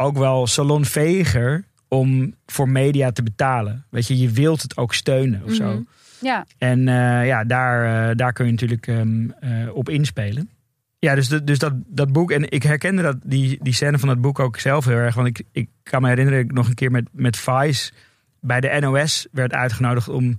ook 0.00 0.18
wel 0.18 0.46
salonveger 0.46 1.64
om 1.88 2.34
voor 2.46 2.68
media 2.68 3.10
te 3.12 3.22
betalen. 3.22 3.84
Weet 3.90 4.06
je, 4.06 4.18
je 4.18 4.30
wilt 4.30 4.62
het 4.62 4.76
ook 4.76 4.94
steunen 4.94 5.42
of 5.44 5.52
zo. 5.54 5.70
Mhm. 5.72 5.82
Ja, 6.20 6.46
En 6.58 6.88
eh, 6.88 7.26
ja, 7.26 7.44
daar, 7.44 8.08
eh, 8.10 8.16
daar 8.16 8.32
kun 8.32 8.44
je 8.46 8.50
natuurlijk 8.50 8.86
ehm, 8.86 9.30
eh, 9.40 9.50
op 9.74 9.88
inspelen. 9.88 10.50
Ja, 10.98 11.14
dus, 11.14 11.28
de- 11.28 11.44
dus 11.44 11.58
dat, 11.58 11.72
dat 11.86 12.12
boek. 12.12 12.30
En 12.30 12.50
ik 12.50 12.62
herkende 12.62 13.02
dat, 13.02 13.16
die, 13.24 13.58
die 13.62 13.72
scène 13.72 13.98
van 13.98 14.08
dat 14.08 14.20
boek 14.20 14.38
ook 14.38 14.58
zelf 14.58 14.84
heel 14.84 14.94
erg. 14.96 15.14
Want 15.14 15.26
ik, 15.26 15.42
ik 15.52 15.68
kan 15.82 16.02
me 16.02 16.08
herinneren 16.08 16.40
dat 16.40 16.50
ik 16.50 16.56
nog 16.56 16.68
een 16.68 16.74
keer 16.74 16.90
met, 16.90 17.08
met 17.12 17.36
Vice 17.36 17.92
bij 18.40 18.60
de 18.60 18.76
NOS 18.80 19.26
werd 19.32 19.52
uitgenodigd 19.52 20.08
om 20.08 20.38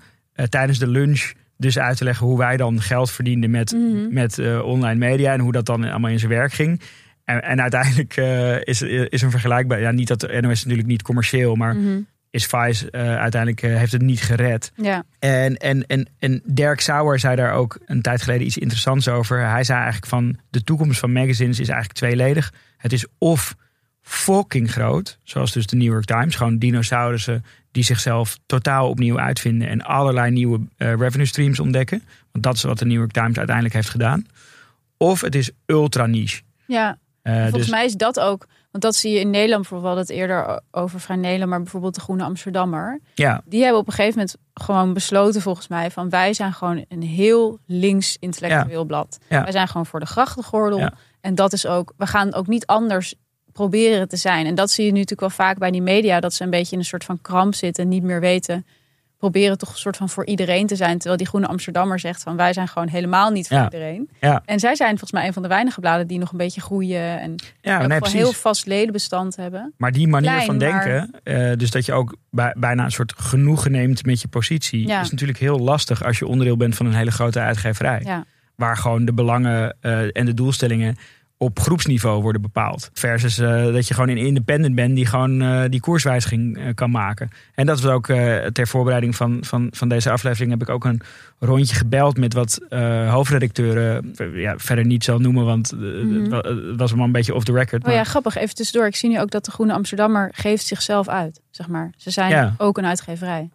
tijdens 0.50 0.80
de 0.80 0.88
lunch 0.88 1.32
dus 1.58 1.80
uit 1.80 1.98
te 1.98 2.04
leggen 2.04 2.28
hoe 2.28 2.38
wij 2.38 2.58
dan 2.58 2.82
geld 2.82 3.12
verdienden 3.12 3.50
met, 3.52 3.72
Mhm. 3.72 4.14
met 4.14 4.40
online 4.62 4.96
media 5.00 5.34
en 5.34 5.40
hoe 5.40 5.52
dat 5.52 5.66
dan 5.66 5.84
allemaal 5.84 6.12
in 6.12 6.20
zijn 6.20 6.32
werk 6.32 6.54
ging. 6.54 6.82
En, 7.30 7.44
en 7.44 7.62
uiteindelijk 7.62 8.18
eh, 8.18 8.62
is, 8.64 8.82
is 8.82 9.22
een 9.22 9.32
vergelijkbaar. 9.32 9.80
Ja, 9.80 9.92
niet 9.92 10.08
dat 10.08 10.20
de 10.20 10.42
NOS 10.42 10.64
natuurlijk 10.64 10.88
niet 10.88 11.02
commercieel, 11.02 11.56
maar 11.56 11.76
Mhm. 11.76 12.00
is 12.30 12.46
Vice 12.46 12.92
eh, 12.92 13.18
uiteindelijk 13.18 13.62
eh, 13.62 13.76
heeft 13.78 13.92
het 13.92 14.02
niet 14.02 14.22
gered. 14.22 14.72
ja. 14.76 15.04
En, 15.20 15.58
en, 15.58 15.86
en, 15.88 16.08
en 16.20 16.42
Dirk 16.46 16.80
Sauer 16.80 17.20
zei 17.20 17.36
daar 17.36 17.54
ook 17.54 17.80
een 17.86 18.02
tijd 18.02 18.22
geleden 18.22 18.46
iets 18.46 18.58
interessants 18.58 19.08
over. 19.08 19.48
Hij 19.50 19.64
zei 19.64 19.78
eigenlijk 19.78 20.08
van 20.08 20.38
de 20.50 20.64
toekomst 20.64 21.00
van 21.00 21.12
magazines 21.12 21.60
is 21.60 21.68
eigenlijk 21.68 22.00
tweeledig. 22.00 22.54
Het 22.78 22.94
is 22.94 23.06
of 23.18 23.56
fucking 24.02 24.72
groot, 24.72 25.20
zoals 25.24 25.52
dus 25.52 25.66
de 25.68 25.76
New 25.76 25.92
York 25.92 26.06
Times. 26.06 26.36
Gewoon 26.36 26.58
dinosaurussen 26.58 27.46
die 27.72 27.84
zichzelf 27.84 28.38
totaal 28.46 28.90
opnieuw 28.90 29.20
uitvinden 29.20 29.68
en 29.68 29.82
allerlei 29.82 30.32
nieuwe 30.32 30.60
revenue 30.78 31.26
streams 31.26 31.60
ontdekken. 31.60 32.04
Want 32.32 32.44
dat 32.44 32.56
is 32.56 32.64
wat 32.64 32.80
de 32.80 32.86
New 32.86 32.98
York 32.98 33.12
Times 33.12 33.38
uiteindelijk 33.38 33.76
heeft 33.76 33.90
gedaan. 33.90 34.26
Of 34.98 35.22
het 35.22 35.36
is 35.36 35.52
ultra 35.66 36.06
niche. 36.06 36.42
ja. 36.66 36.98
Eh, 37.30 37.42
Volgens 37.42 37.62
dus, 37.62 37.70
mij 37.70 37.86
is 37.86 37.94
dat 37.94 38.20
ook, 38.20 38.46
want 38.72 38.84
dat 38.84 38.96
zie 38.96 39.12
je 39.14 39.20
in 39.20 39.30
Nederland 39.30 39.70
bijvoorbeeld, 39.70 39.98
het 39.98 40.10
eerder 40.10 40.60
over 40.72 41.00
Vrij 41.00 41.16
Nederland, 41.16 41.50
maar 41.50 41.62
bijvoorbeeld 41.62 41.96
de 41.96 42.02
Groene 42.02 42.24
Amsterdammer. 42.24 43.00
ja, 43.14 43.42
Die 43.46 43.62
hebben 43.64 43.80
op 43.82 43.88
een 43.88 43.94
gegeven 43.94 44.20
moment 44.20 44.38
gewoon 44.54 44.94
besloten, 44.94 45.42
volgens 45.42 45.68
mij, 45.68 45.92
van 45.92 46.10
wij 46.10 46.34
zijn 46.34 46.54
gewoon 46.54 46.86
een 46.88 47.04
heel 47.04 47.60
links 47.66 48.18
intellectueel 48.20 48.86
blad. 48.86 49.18
Ja. 49.30 49.44
Wij 49.44 49.52
zijn 49.52 49.68
gewoon 49.68 49.86
voor 49.86 50.00
de 50.00 50.06
grachtengordel. 50.06 50.80
Ja. 50.80 50.94
En 51.22 51.36
dat 51.36 51.54
is 51.54 51.66
ook, 51.66 51.94
we 51.98 52.08
gaan 52.08 52.34
ook 52.34 52.48
niet 52.48 52.66
anders 52.66 53.14
proberen 53.54 54.08
te 54.08 54.18
zijn. 54.18 54.46
En 54.46 54.56
dat 54.56 54.72
zie 54.72 54.86
je 54.86 54.92
nu 54.92 55.00
natuurlijk 55.00 55.36
wel 55.36 55.46
vaak 55.48 55.58
bij 55.58 55.72
die 55.72 55.82
media, 55.82 56.20
dat 56.20 56.34
ze 56.34 56.44
een 56.44 56.50
beetje 56.50 56.72
in 56.74 56.80
een 56.80 56.86
soort 56.86 57.04
van 57.04 57.22
kramp 57.22 57.56
zitten 57.56 57.84
en 57.84 57.90
niet 57.90 58.04
meer 58.04 58.20
weten. 58.20 58.66
Proberen 59.20 59.58
toch 59.58 59.70
een 59.70 59.78
soort 59.78 59.98
van 59.98 60.10
voor 60.10 60.26
iedereen 60.26 60.68
te 60.68 60.76
zijn. 60.76 60.94
Terwijl 60.98 61.18
die 61.18 61.28
Groene 61.28 61.48
Amsterdammer 61.48 62.00
zegt 62.00 62.24
van 62.24 62.36
wij 62.36 62.54
zijn 62.54 62.68
gewoon 62.68 62.88
helemaal 62.88 63.30
niet 63.32 63.48
voor 63.48 63.58
Ja. 63.58 63.64
iedereen. 63.64 64.10
Ja. 64.20 64.42
En 64.46 64.60
zij 64.60 64.76
zijn 64.76 64.90
volgens 64.90 65.12
mij 65.12 65.28
een 65.28 65.34
van 65.34 65.42
de 65.42 65.48
weinige 65.48 65.80
bladen 65.80 66.08
die 66.08 66.20
nog 66.20 66.32
een 66.32 66.38
beetje 66.38 66.62
groeien. 66.62 67.20
En 67.20 67.36
ja 67.62 67.88
nee, 67.88 68.00
precies. 68.00 68.18
heel 68.20 68.34
vast 68.34 68.66
ledenbestand 68.66 69.36
hebben. 69.36 69.74
Maar 69.78 69.92
die 69.92 70.08
manier 70.08 70.30
Klein, 70.30 70.46
van 70.46 70.58
maar- 70.58 70.84
denken, 70.86 71.12
eh, 71.24 71.58
dus 71.58 71.72
dat 71.72 71.86
je 71.86 71.94
ook 71.94 72.16
bij- 72.30 72.56
bijna 72.58 72.84
een 72.84 72.92
soort 72.92 73.14
genoegen 73.18 73.72
neemt 73.72 74.06
met 74.06 74.22
je 74.22 74.28
positie, 74.28 74.88
Ja. 74.88 75.02
is 75.02 75.12
natuurlijk 75.12 75.40
heel 75.40 75.60
lastig 75.60 76.04
als 76.04 76.20
je 76.20 76.28
onderdeel 76.28 76.58
bent 76.58 76.76
van 76.76 76.86
een 76.86 76.94
hele 76.94 77.12
grote 77.12 77.40
uitgeverij. 77.40 78.24
Waar 78.56 78.78
gewoon 78.78 79.06
de 79.06 79.14
belangen 79.14 79.76
eh, 79.82 80.00
en 80.18 80.26
de 80.26 80.34
doelstellingen 80.34 80.98
op 81.42 81.60
groepsniveau 81.60 82.22
worden 82.22 82.42
bepaald. 82.42 82.90
Versus 82.94 83.38
eh, 83.38 83.64
dat 83.64 83.88
je 83.88 83.94
gewoon 83.94 84.10
een 84.10 84.18
independent 84.18 84.76
bent 84.76 84.96
die 84.96 85.06
gewoon 85.06 85.42
eh, 85.42 85.64
die 85.70 85.80
koerswijziging 85.80 86.58
eh, 86.58 86.74
kan 86.76 86.92
maken. 86.92 87.30
En 87.56 87.66
dat 87.66 87.82
was 87.82 87.92
ook 87.92 88.06
ter 88.52 88.68
voorbereiding 88.68 89.16
van, 89.16 89.38
van, 89.42 89.68
van 89.72 89.90
deze 89.90 90.12
aflevering 90.12 90.52
heb 90.52 90.62
ik 90.62 90.70
ook 90.70 90.86
een 90.86 91.02
rondje 91.40 91.76
gebeld 91.76 92.18
met 92.18 92.34
wat 92.34 92.60
hoofdredacteuren. 93.10 94.14
Ja, 94.34 94.58
verder 94.58 94.86
niet 94.86 95.04
zal 95.04 95.20
noemen, 95.20 95.46
want 95.46 95.70
het 95.70 96.32
het 96.32 96.80
was 96.80 96.90
allemaal 96.90 97.06
een 97.06 97.12
beetje 97.12 97.36
off 97.36 97.46
the 97.46 97.54
record. 97.54 97.82
Oh 97.82 97.88
maar- 97.88 97.98
ja, 97.98 98.04
grappig. 98.04 98.36
Even 98.36 98.56
tussendoor. 98.56 98.88
Ik 98.88 98.96
zie 98.96 99.10
nu 99.10 99.20
ook 99.20 99.32
dat 99.32 99.46
de 99.46 99.52
Groene 99.52 99.74
Amsterdammer 99.74 100.30
geeft 100.34 100.66
zichzelf 100.66 101.08
uit. 101.08 101.42
Zeg 101.50 101.68
maar. 101.68 101.94
Ze 101.98 102.10
zijn 102.10 102.30
Ja. 102.30 102.54
ook 102.58 102.78
een 102.78 102.86
uitgeverij. 102.86 103.50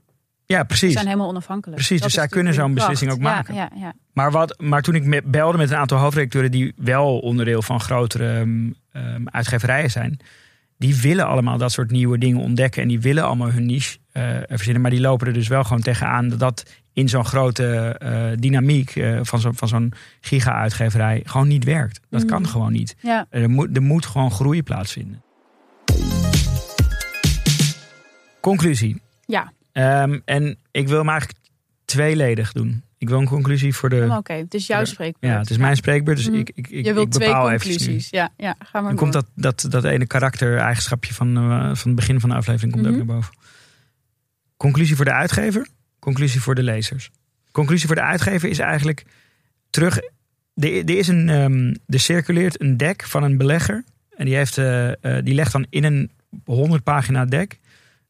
Ja, 0.46 0.58
Ze 0.58 0.64
precies. 0.64 0.92
zijn 0.92 1.06
helemaal 1.06 1.28
onafhankelijk. 1.28 1.76
Precies, 1.76 1.98
Dat 2.00 2.06
dus 2.08 2.18
zij 2.18 2.28
kunnen 2.28 2.54
zo'n 2.54 2.74
beslissing 2.74 3.10
ook 3.12 3.18
maken. 3.18 3.54
Ja, 3.54 3.70
ja, 3.74 3.80
ja. 3.80 3.92
Maar, 4.12 4.30
wat, 4.30 4.60
maar 4.60 4.82
toen 4.82 4.94
ik 4.94 5.30
belde 5.30 5.58
met 5.58 5.70
een 5.70 5.76
aantal 5.76 5.98
hoofdredacteuren 5.98 6.50
die 6.50 6.72
wel 6.76 7.18
onderdeel 7.18 7.62
van 7.62 7.80
grotere 7.80 8.32
ehm, 8.38 8.70
ehm, 8.92 9.22
uitgeverijen 9.24 9.90
zijn, 9.90 10.18
die 10.78 10.96
willen 11.00 11.26
allemaal 11.26 11.58
dat 11.58 11.72
soort 11.72 11.90
nieuwe 11.90 12.18
dingen 12.18 12.40
ontdekken 12.40 12.82
en 12.82 12.88
die 12.88 13.00
willen 13.00 13.24
allemaal 13.24 13.50
hun 13.50 13.66
niche 13.66 13.98
eh, 14.12 14.22
verzinnen. 14.46 14.82
Maar 14.82 14.90
die 14.90 15.00
lopen 15.00 15.26
er 15.26 15.32
dus 15.32 15.48
wel 15.48 15.64
gewoon 15.64 15.82
tegenaan 15.82 16.28
dat 16.28 16.38
dat 16.38 16.64
in 16.92 17.08
zo'n 17.08 17.24
grote 17.24 17.96
eh, 17.98 18.26
dynamiek 18.38 18.96
eh, 18.96 19.18
van 19.22 19.40
zo'n 19.40 19.54
van 19.54 19.68
zo'n 19.68 19.92
giga-uitgeverij 20.20 21.20
gewoon 21.24 21.48
niet 21.48 21.64
werkt. 21.64 22.00
Dat 22.10 22.20
Mhm. 22.20 22.30
kan 22.30 22.48
gewoon 22.48 22.72
niet. 22.72 22.96
Ja. 23.00 23.26
Er 23.30 23.50
moet, 23.50 23.76
er 23.76 23.82
moet 23.82 24.06
gewoon 24.06 24.30
groei 24.30 24.62
plaatsvinden. 24.62 25.22
Conclusie. 28.40 29.02
Ja. 29.26 29.52
Ehm, 29.74 30.18
en 30.24 30.58
ik 30.70 30.88
wil 30.88 30.98
hem 30.98 31.08
eigenlijk 31.08 31.38
tweeledig 31.84 32.52
doen. 32.52 32.82
Ik 32.98 33.08
wil 33.08 33.18
een 33.18 33.26
conclusie 33.26 33.74
voor 33.74 33.88
de. 33.88 33.94
Helemaal 33.94 34.18
Oké, 34.18 34.32
het 34.32 34.54
is 34.54 34.66
jouw 34.66 34.84
spreekbeurt. 34.84 35.32
Ja, 35.32 35.38
het 35.40 35.50
is 35.50 35.56
mijn 35.56 35.76
spreekbeurt, 35.76 36.16
dus 36.16 36.28
Mhm. 36.28 36.38
ik, 36.38 36.50
ik, 36.54 36.68
ik, 36.68 36.84
Je 36.84 36.92
wilt 36.94 37.06
ik 37.06 37.12
twee 37.12 37.34
conclusies. 37.34 38.10
Ja, 38.10 38.30
ja, 38.36 38.54
ga 38.58 38.80
maar 38.80 38.88
Dan 38.88 38.96
komt 38.98 39.12
dat, 39.12 39.26
dat, 39.34 39.66
dat 39.68 39.84
ene 39.84 40.06
karakter-eigenschapje 40.06 41.14
van, 41.14 41.36
eh, 41.36 41.58
van 41.74 41.86
het 41.90 41.94
begin 41.94 42.20
van 42.20 42.28
de 42.28 42.34
aflevering 42.36 42.72
komt 42.72 42.84
Mhm. 42.84 42.92
ook 42.92 43.06
naar 43.06 43.14
boven. 43.16 43.34
Conclusie 44.56 44.96
voor 44.96 45.04
de 45.04 45.12
uitgever, 45.12 45.68
conclusie 45.98 46.40
voor 46.40 46.54
de 46.54 46.62
lezers. 46.62 47.10
Conclusie 47.50 47.86
voor 47.86 47.96
de 47.96 48.02
uitgever 48.02 48.48
is 48.48 48.58
eigenlijk 48.58 49.04
terug. 49.70 49.96
Er, 50.54 50.76
er, 50.76 50.90
is 50.96 51.08
een, 51.08 51.28
ehm, 51.28 51.74
er 51.86 52.00
circuleert 52.00 52.60
een 52.60 52.76
deck 52.76 53.02
van 53.04 53.22
een 53.22 53.36
belegger. 53.36 53.84
En 54.16 54.24
die, 54.24 54.34
heeft, 54.34 54.58
eh, 54.58 54.88
eh, 55.18 55.24
die 55.24 55.34
legt 55.34 55.52
dan 55.52 55.66
in 55.70 55.84
een 55.84 56.10
100 56.44 56.82
pagina 56.82 57.24
deck. 57.24 57.58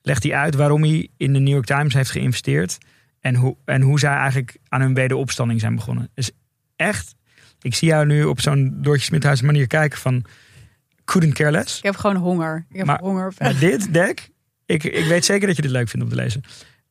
Legt 0.06 0.22
hij 0.22 0.34
uit 0.34 0.54
waarom 0.54 0.82
hij 0.82 1.08
in 1.16 1.32
de 1.32 1.38
New 1.38 1.52
York 1.52 1.64
Times 1.66 1.94
heeft 1.94 2.10
geïnvesteerd. 2.10 2.78
En 3.20 3.34
hoe, 3.34 3.56
en 3.64 3.80
hoe 3.82 3.98
zij 3.98 4.12
eigenlijk 4.14 4.56
aan 4.68 4.80
hun 4.80 4.94
wederopstanding 4.94 5.60
zijn 5.60 5.74
begonnen. 5.74 6.10
Dus 6.14 6.30
echt, 6.76 7.14
ik 7.60 7.74
zie 7.74 7.88
jou 7.88 8.06
nu 8.06 8.24
op 8.24 8.40
zo'n 8.40 8.78
Doortje 8.82 9.04
Smithuis 9.04 9.40
manier 9.42 9.66
kijken 9.66 9.98
van... 9.98 10.24
Couldn't 11.04 11.34
care 11.34 11.50
less. 11.50 11.78
Ik 11.78 11.84
heb 11.84 11.96
gewoon 11.96 12.16
honger. 12.16 12.66
Ik 12.70 12.76
heb 12.76 12.86
Maar- 12.86 12.98
honger. 13.00 13.32
Maar 13.38 13.58
dit 13.58 13.92
deck, 13.92 14.28
ik, 14.66 14.84
ik 14.84 15.06
weet 15.06 15.24
zeker 15.24 15.46
dat 15.46 15.56
je 15.56 15.62
dit 15.62 15.70
leuk 15.70 15.88
vindt 15.88 16.04
om 16.06 16.12
te 16.12 16.18
lezen. 16.22 16.42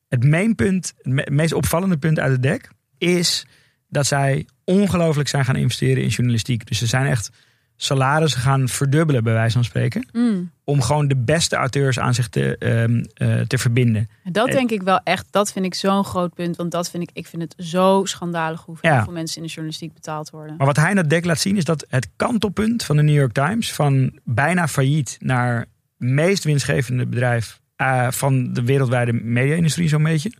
Het 0.08 0.24
mainpunt, 0.24 0.92
het 0.96 1.12
me- 1.12 1.28
meest 1.30 1.52
opvallende 1.52 1.96
punt 1.98 2.18
uit 2.18 2.32
het 2.32 2.42
deck 2.42 2.70
is 2.98 3.46
dat 3.88 4.06
zij 4.06 4.46
ongelooflijk 4.64 5.28
zijn 5.28 5.44
gaan 5.44 5.56
investeren 5.56 6.02
in 6.02 6.08
journalistiek. 6.08 6.66
Dus 6.66 6.78
ze 6.78 6.86
zijn 6.86 7.06
echt 7.06 7.30
salarissen 7.76 8.40
gaan 8.40 8.68
verdubbelen, 8.68 9.24
bij 9.24 9.32
wijze 9.32 9.52
van 9.54 9.64
spreken. 9.64 10.08
Mm. 10.12 10.50
Om 10.64 10.80
gewoon 10.82 11.08
de 11.08 11.16
beste 11.16 11.56
auteurs 11.56 11.98
aan 11.98 12.14
zich 12.14 12.28
te, 12.28 12.56
ehm, 12.58 13.04
eh, 13.14 13.40
te 13.40 13.58
verbinden. 13.58 14.08
Dat 14.24 14.48
En- 14.48 14.54
denk 14.54 14.70
ik 14.70 14.82
wel 14.82 15.00
echt. 15.04 15.26
Dat 15.30 15.52
vind 15.52 15.64
ik 15.64 15.74
zo'n 15.74 16.04
groot 16.04 16.34
punt. 16.34 16.56
Want 16.56 16.70
dat 16.70 16.90
vind 16.90 17.02
ik, 17.02 17.10
ik 17.12 17.26
vind 17.26 17.42
het 17.42 17.54
zo 17.66 18.02
schandalig 18.04 18.60
hoeveel 18.64 18.90
Ja. 18.90 19.06
mensen 19.10 19.36
in 19.36 19.42
de 19.42 19.48
journalistiek 19.48 19.92
betaald 19.94 20.30
worden. 20.30 20.56
Maar 20.56 20.66
wat 20.66 20.76
hij 20.76 20.90
in 20.90 20.96
dat 20.96 21.10
deck 21.10 21.24
laat 21.24 21.40
zien 21.40 21.56
is 21.56 21.64
dat 21.64 21.86
het 21.88 22.08
kantelpunt 22.16 22.84
van 22.84 22.96
de 22.96 23.02
New 23.02 23.14
York 23.14 23.32
Times... 23.32 23.72
van 23.72 24.18
bijna 24.24 24.68
failliet 24.68 25.16
naar 25.20 25.66
meest 25.96 26.44
winstgevende 26.44 27.06
bedrijf 27.06 27.60
eh, 27.76 28.10
van 28.10 28.52
de 28.52 28.62
wereldwijde 28.64 29.12
media-industrie 29.12 29.88
zo'n 29.88 30.02
beetje... 30.02 30.32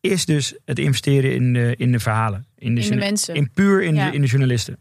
is 0.00 0.24
dus 0.24 0.58
het 0.64 0.78
investeren 0.78 1.34
in 1.34 1.52
de, 1.52 1.74
in 1.76 1.92
de 1.92 2.00
verhalen. 2.00 2.46
In 2.56 2.74
de, 2.74 2.80
In 2.80 2.90
de 2.90 2.96
mensen. 2.96 3.34
In 3.34 3.50
puur 3.54 3.82
in, 3.82 3.94
Ja. 3.94 4.06
de, 4.10 4.14
in 4.16 4.20
de 4.20 4.26
journalisten. 4.26 4.76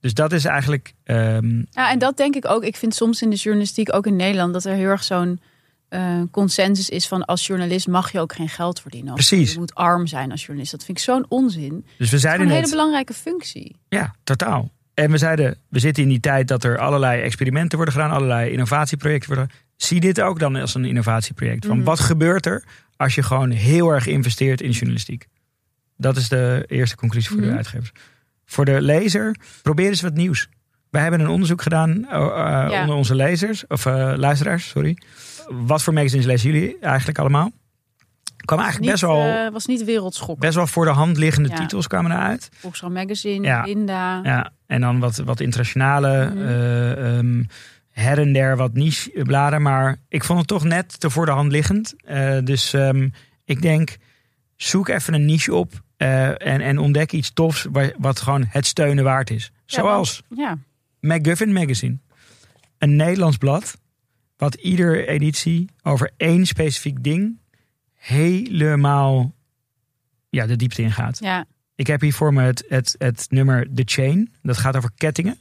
Dus 0.00 0.14
dat 0.14 0.32
is 0.32 0.44
eigenlijk... 0.44 0.92
ehm, 1.04 1.56
Ja, 1.70 1.90
en 1.90 1.98
dat 1.98 2.16
denk 2.16 2.34
ik 2.34 2.46
ook. 2.48 2.62
Ik 2.64 2.76
vind 2.76 2.94
soms 2.94 3.22
in 3.22 3.30
de 3.30 3.36
journalistiek, 3.36 3.94
ook 3.94 4.06
in 4.06 4.16
Nederland, 4.16 4.52
dat 4.52 4.64
er 4.64 4.74
heel 4.74 4.88
erg 4.88 5.04
zo'n 5.04 5.40
eh, 5.88 6.20
consensus 6.30 6.88
is 6.88 7.06
van 7.08 7.24
als 7.24 7.46
journalist 7.46 7.88
mag 7.88 8.12
je 8.12 8.20
ook 8.20 8.32
geen 8.32 8.48
geld 8.48 8.80
verdienen. 8.80 9.14
Precies. 9.14 9.52
Je 9.52 9.58
moet 9.58 9.74
arm 9.74 10.06
zijn 10.06 10.30
als 10.30 10.40
journalist. 10.40 10.70
Dat 10.72 10.84
vind 10.84 10.98
ik 10.98 11.04
zo'n 11.04 11.26
onzin. 11.28 11.86
Dus 11.98 12.10
we 12.10 12.18
zeiden 12.18 12.46
een 12.46 12.52
hele 12.52 12.68
belangrijke 12.68 13.12
functie. 13.14 13.76
Ja, 13.88 14.14
totaal. 14.24 14.70
En 14.94 15.10
we 15.10 15.18
zeiden, 15.18 15.56
we 15.68 15.78
zitten 15.78 16.02
in 16.02 16.08
die 16.08 16.20
tijd 16.20 16.48
dat 16.48 16.64
er 16.64 16.78
allerlei 16.78 17.22
experimenten 17.22 17.76
worden 17.76 17.94
gedaan, 17.94 18.10
allerlei 18.10 18.50
innovatieprojecten 18.50 19.28
worden. 19.34 19.50
Zie 19.76 20.00
dit 20.00 20.20
ook 20.20 20.38
dan 20.38 20.56
als 20.56 20.74
een 20.74 20.84
innovatieproject. 20.84 21.66
Van 21.66 21.76
Mhm. 21.76 21.84
wat 21.86 22.00
gebeurt 22.00 22.46
er 22.46 22.64
als 22.96 23.14
je 23.14 23.22
gewoon 23.22 23.50
heel 23.50 23.90
erg 23.90 24.06
investeert 24.06 24.60
in 24.60 24.70
journalistiek? 24.70 25.26
Dat 25.96 26.16
is 26.16 26.28
de 26.28 26.64
eerste 26.66 26.96
conclusie 26.96 27.30
voor 27.30 27.40
Mhm. 27.40 27.50
de 27.50 27.56
uitgevers. 27.56 27.92
Voor 28.50 28.64
de 28.64 28.80
lezer, 28.82 29.36
probeer 29.62 29.88
eens 29.88 30.00
wat 30.00 30.14
nieuws. 30.14 30.48
Wij 30.90 31.02
hebben 31.02 31.20
een 31.20 31.28
onderzoek 31.28 31.62
gedaan 31.62 31.90
uh, 31.90 32.04
uh, 32.10 32.66
Ja. 32.70 32.80
onder 32.80 32.96
onze 32.96 33.14
lezers, 33.14 33.66
of 33.66 33.86
uh, 33.86 34.12
luisteraars, 34.16 34.68
sorry. 34.68 34.96
Wat 35.48 35.82
voor 35.82 35.92
magazines 35.92 36.24
lezen 36.26 36.52
jullie 36.52 36.78
eigenlijk 36.80 37.18
allemaal? 37.18 37.50
kwam 38.44 38.58
eigenlijk 38.60 38.92
Niet, 38.92 39.00
best 39.00 39.12
wel, 39.12 39.44
eh, 39.46 39.52
was 39.52 39.66
niet 39.66 39.84
wereldschokkend. 39.84 40.38
best 40.40 40.54
wel 40.54 40.66
voor 40.66 40.84
de 40.84 40.90
hand 40.90 41.16
liggende 41.16 41.48
Ja. 41.48 41.54
titels 41.54 41.86
kwamen 41.86 42.10
eruit. 42.10 42.48
Volkskrant 42.58 42.94
Magazine, 42.94 43.46
Ja. 43.46 43.62
Linda. 43.62 44.20
Ja, 44.22 44.50
en 44.66 44.80
dan 44.80 44.98
wat, 45.00 45.16
wat 45.16 45.40
internationale, 45.40 46.08
eh, 46.36 47.16
ehm, 47.18 47.42
her 47.90 48.18
en 48.18 48.32
der 48.32 48.56
wat 48.56 48.72
niche 48.74 49.10
bladen. 49.22 49.62
Maar 49.62 49.96
ik 50.08 50.24
vond 50.24 50.38
het 50.38 50.48
toch 50.48 50.64
net 50.64 51.00
te 51.00 51.10
voor 51.10 51.26
de 51.26 51.32
hand 51.32 51.52
liggend. 51.52 51.94
Eh, 52.04 52.38
dus 52.44 52.72
ehm, 52.72 53.08
ik 53.44 53.62
denk, 53.62 53.96
zoek 54.56 54.88
even 54.88 55.14
een 55.14 55.24
niche 55.24 55.54
op 55.54 55.72
eh, 56.00 56.28
en, 56.28 56.60
en 56.60 56.78
ontdek 56.78 57.12
iets 57.12 57.32
tofs 57.32 57.66
wa- 57.72 57.92
wat 57.98 58.20
gewoon 58.20 58.44
het 58.48 58.66
steunen 58.66 59.04
waard 59.04 59.30
is. 59.30 59.44
Ja, 59.44 59.80
Zoals 59.80 60.22
Ja, 60.36 60.58
McGuffin 61.00 61.52
Magazine. 61.52 61.96
Een 62.78 62.96
Nederlands 62.96 63.36
blad 63.36 63.78
wat 64.36 64.54
iedere 64.54 65.06
editie 65.06 65.68
over 65.82 66.10
één 66.16 66.46
specifiek 66.46 67.02
ding 67.04 67.38
helemaal 67.94 69.34
ja, 70.28 70.46
de 70.46 70.56
diepte 70.56 70.82
ingaat. 70.82 71.18
ja. 71.18 71.44
Ik 71.74 71.86
heb 71.86 72.00
hier 72.00 72.12
voor 72.14 72.32
me 72.32 72.42
het, 72.42 72.64
het, 72.68 72.94
het 72.98 73.26
nummer 73.30 73.66
The 73.74 73.82
Chain. 73.86 74.32
Dat 74.42 74.58
gaat 74.58 74.76
over 74.76 74.90
kettingen. 74.96 75.38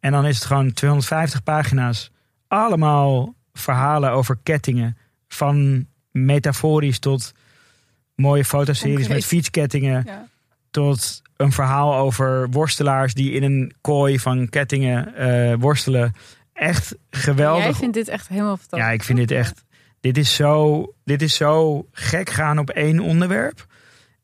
En 0.00 0.12
dan 0.12 0.26
is 0.26 0.34
het 0.34 0.44
gewoon 0.44 0.72
250 0.72 1.42
pagina's. 1.42 2.10
Allemaal 2.48 3.34
verhalen 3.52 4.10
over 4.10 4.38
kettingen. 4.42 4.96
Van 5.28 5.86
metaforisch 6.10 6.98
tot 6.98 7.32
mooie 8.14 8.44
fotoseries 8.44 8.94
Concreet. 8.94 9.16
met 9.16 9.24
fietskettingen. 9.24 10.02
ja. 10.06 10.30
Tot 10.70 11.22
een 11.36 11.52
verhaal 11.52 11.94
over 11.94 12.50
worstelaars 12.50 13.14
die 13.14 13.32
in 13.32 13.42
een 13.42 13.72
kooi 13.80 14.18
van 14.18 14.48
kettingen 14.48 15.14
eh, 15.14 15.54
worstelen. 15.58 16.12
Echt 16.52 16.94
geweldig. 17.10 17.64
Jij 17.64 17.74
vindt 17.74 17.94
dit 17.94 18.08
echt 18.08 18.28
helemaal 18.28 18.56
fantastisch. 18.56 18.78
Ja, 18.88 18.90
ik 18.90 19.02
vind 19.02 19.18
dit 19.18 19.30
echt. 19.30 19.64
Dit 20.00 20.16
is 20.18 20.34
zo, 20.34 20.86
dit 21.04 21.22
is 21.22 21.34
zo 21.34 21.86
gek 21.92 22.30
gaan 22.30 22.58
op 22.58 22.70
één 22.70 23.00
onderwerp. 23.00 23.66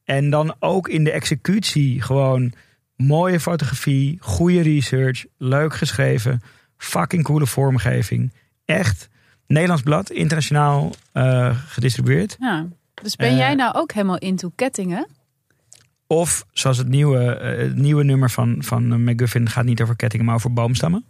En 0.05 0.31
dan 0.31 0.55
ook 0.59 0.89
in 0.89 1.05
de 1.05 1.11
executie 1.11 2.03
gewoon 2.03 2.53
mooie 2.97 3.41
fotografie, 3.41 4.17
goede 4.21 4.61
research, 4.61 5.25
leuk 5.37 5.75
geschreven, 5.75 6.43
fucking 6.77 7.25
coole 7.25 7.47
vormgeving. 7.47 8.33
Echt 8.65 9.09
Nederlands 9.47 9.83
blad, 9.83 10.11
internationaal 10.11 10.93
eh, 11.13 11.59
gedistribueerd. 11.67 12.37
Ja. 12.41 12.67
Dus 13.03 13.17
ben 13.17 13.29
Eh, 13.31 13.37
jij 13.37 13.55
nou 13.55 13.75
ook 13.75 13.93
helemaal 13.93 14.19
into 14.19 14.51
kettingen? 14.55 15.07
Of 16.07 16.45
zoals 16.53 16.79
het 16.79 16.89
nieuwe, 16.89 17.35
eh, 17.35 17.59
het 17.59 17.77
nieuwe 17.77 18.05
nummer 18.05 18.31
van, 18.31 18.57
van 18.59 18.93
eh, 18.93 18.99
McGuffin 18.99 19.49
gaat 19.49 19.65
niet 19.65 19.83
over 19.83 19.97
kettingen, 19.97 20.27
maar 20.27 20.35
over 20.35 20.53
boomstammen. 20.53 21.05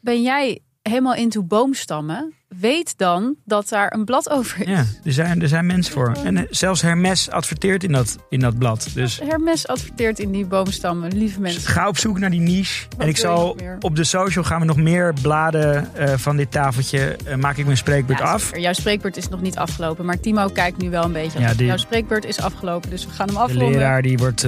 Ben 0.00 0.22
jij 0.22 0.60
helemaal 0.82 1.14
into 1.14 1.42
boomstammen? 1.42 2.32
Weet 2.60 2.94
dan 2.98 3.34
dat 3.44 3.68
daar 3.68 3.92
een 3.94 4.04
blad 4.04 4.30
over 4.30 4.60
is. 4.60 4.66
Ja, 4.68 4.84
er 5.04 5.12
zijn, 5.12 5.42
er 5.42 5.48
zijn 5.48 5.66
mensen 5.66 5.92
voor. 5.92 6.12
En 6.24 6.36
eh, 6.36 6.42
zelfs 6.50 6.82
Hermes 6.82 7.30
adverteert 7.30 7.84
in 7.84 7.92
dat, 7.92 8.16
in 8.28 8.40
dat 8.40 8.58
blad. 8.58 8.88
Dus 8.94 9.20
Hermes 9.24 9.66
adverteert 9.66 10.18
in 10.18 10.30
die 10.32 10.46
boomstammen, 10.46 11.16
lieve 11.16 11.40
mensen. 11.40 11.62
Ga 11.62 11.88
op 11.88 11.98
zoek 11.98 12.18
naar 12.18 12.30
die 12.30 12.40
niche. 12.40 12.86
en 12.98 13.08
ik 13.08 13.16
zal 13.16 13.56
op 13.80 13.96
de 13.96 14.04
social 14.04 14.44
gaan 14.44 14.60
we 14.60 14.66
nog 14.66 14.76
meer 14.76 15.14
bladen 15.22 15.94
eh, 15.94 16.14
van 16.16 16.36
dit 16.36 16.50
tafeltje. 16.50 17.16
eh, 17.26 17.34
maak 17.36 17.56
ik 17.56 17.64
mijn 17.64 17.76
spreekbeurt 17.76 18.18
Ja, 18.18 18.24
af. 18.24 18.42
zeker. 18.42 18.60
Jouw 18.60 18.72
spreekbeurt 18.72 19.16
is 19.16 19.28
nog 19.28 19.40
niet 19.40 19.56
afgelopen, 19.56 20.04
maar 20.04 20.20
Timo 20.20 20.48
kijkt 20.48 20.78
nu 20.78 20.90
wel 20.90 21.04
een 21.04 21.12
beetje. 21.12 21.38
Ja, 21.40 21.54
die- 21.54 21.66
Jouw 21.66 21.76
spreekbeurt 21.76 22.24
is 22.24 22.40
afgelopen, 22.40 22.90
dus 22.90 23.04
we 23.04 23.10
gaan 23.10 23.26
hem 23.26 23.34
De 23.36 23.40
afronden. 23.42 23.70
leraar 23.70 24.02
die, 24.02 24.18
wordt, 24.18 24.46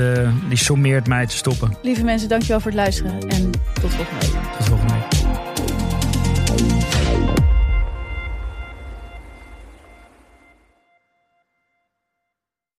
die 0.49 0.59
sommeert 0.59 1.07
mij 1.07 1.26
te 1.26 1.37
stoppen. 1.37 1.76
Lieve 1.82 2.05
mensen, 2.05 2.28
dankjewel 2.28 2.61
voor 2.61 2.70
het 2.70 2.80
luisteren 2.80 3.12
en 3.28 3.51
tot 3.80 3.91
volgende 3.95 4.26
week. 4.26 4.63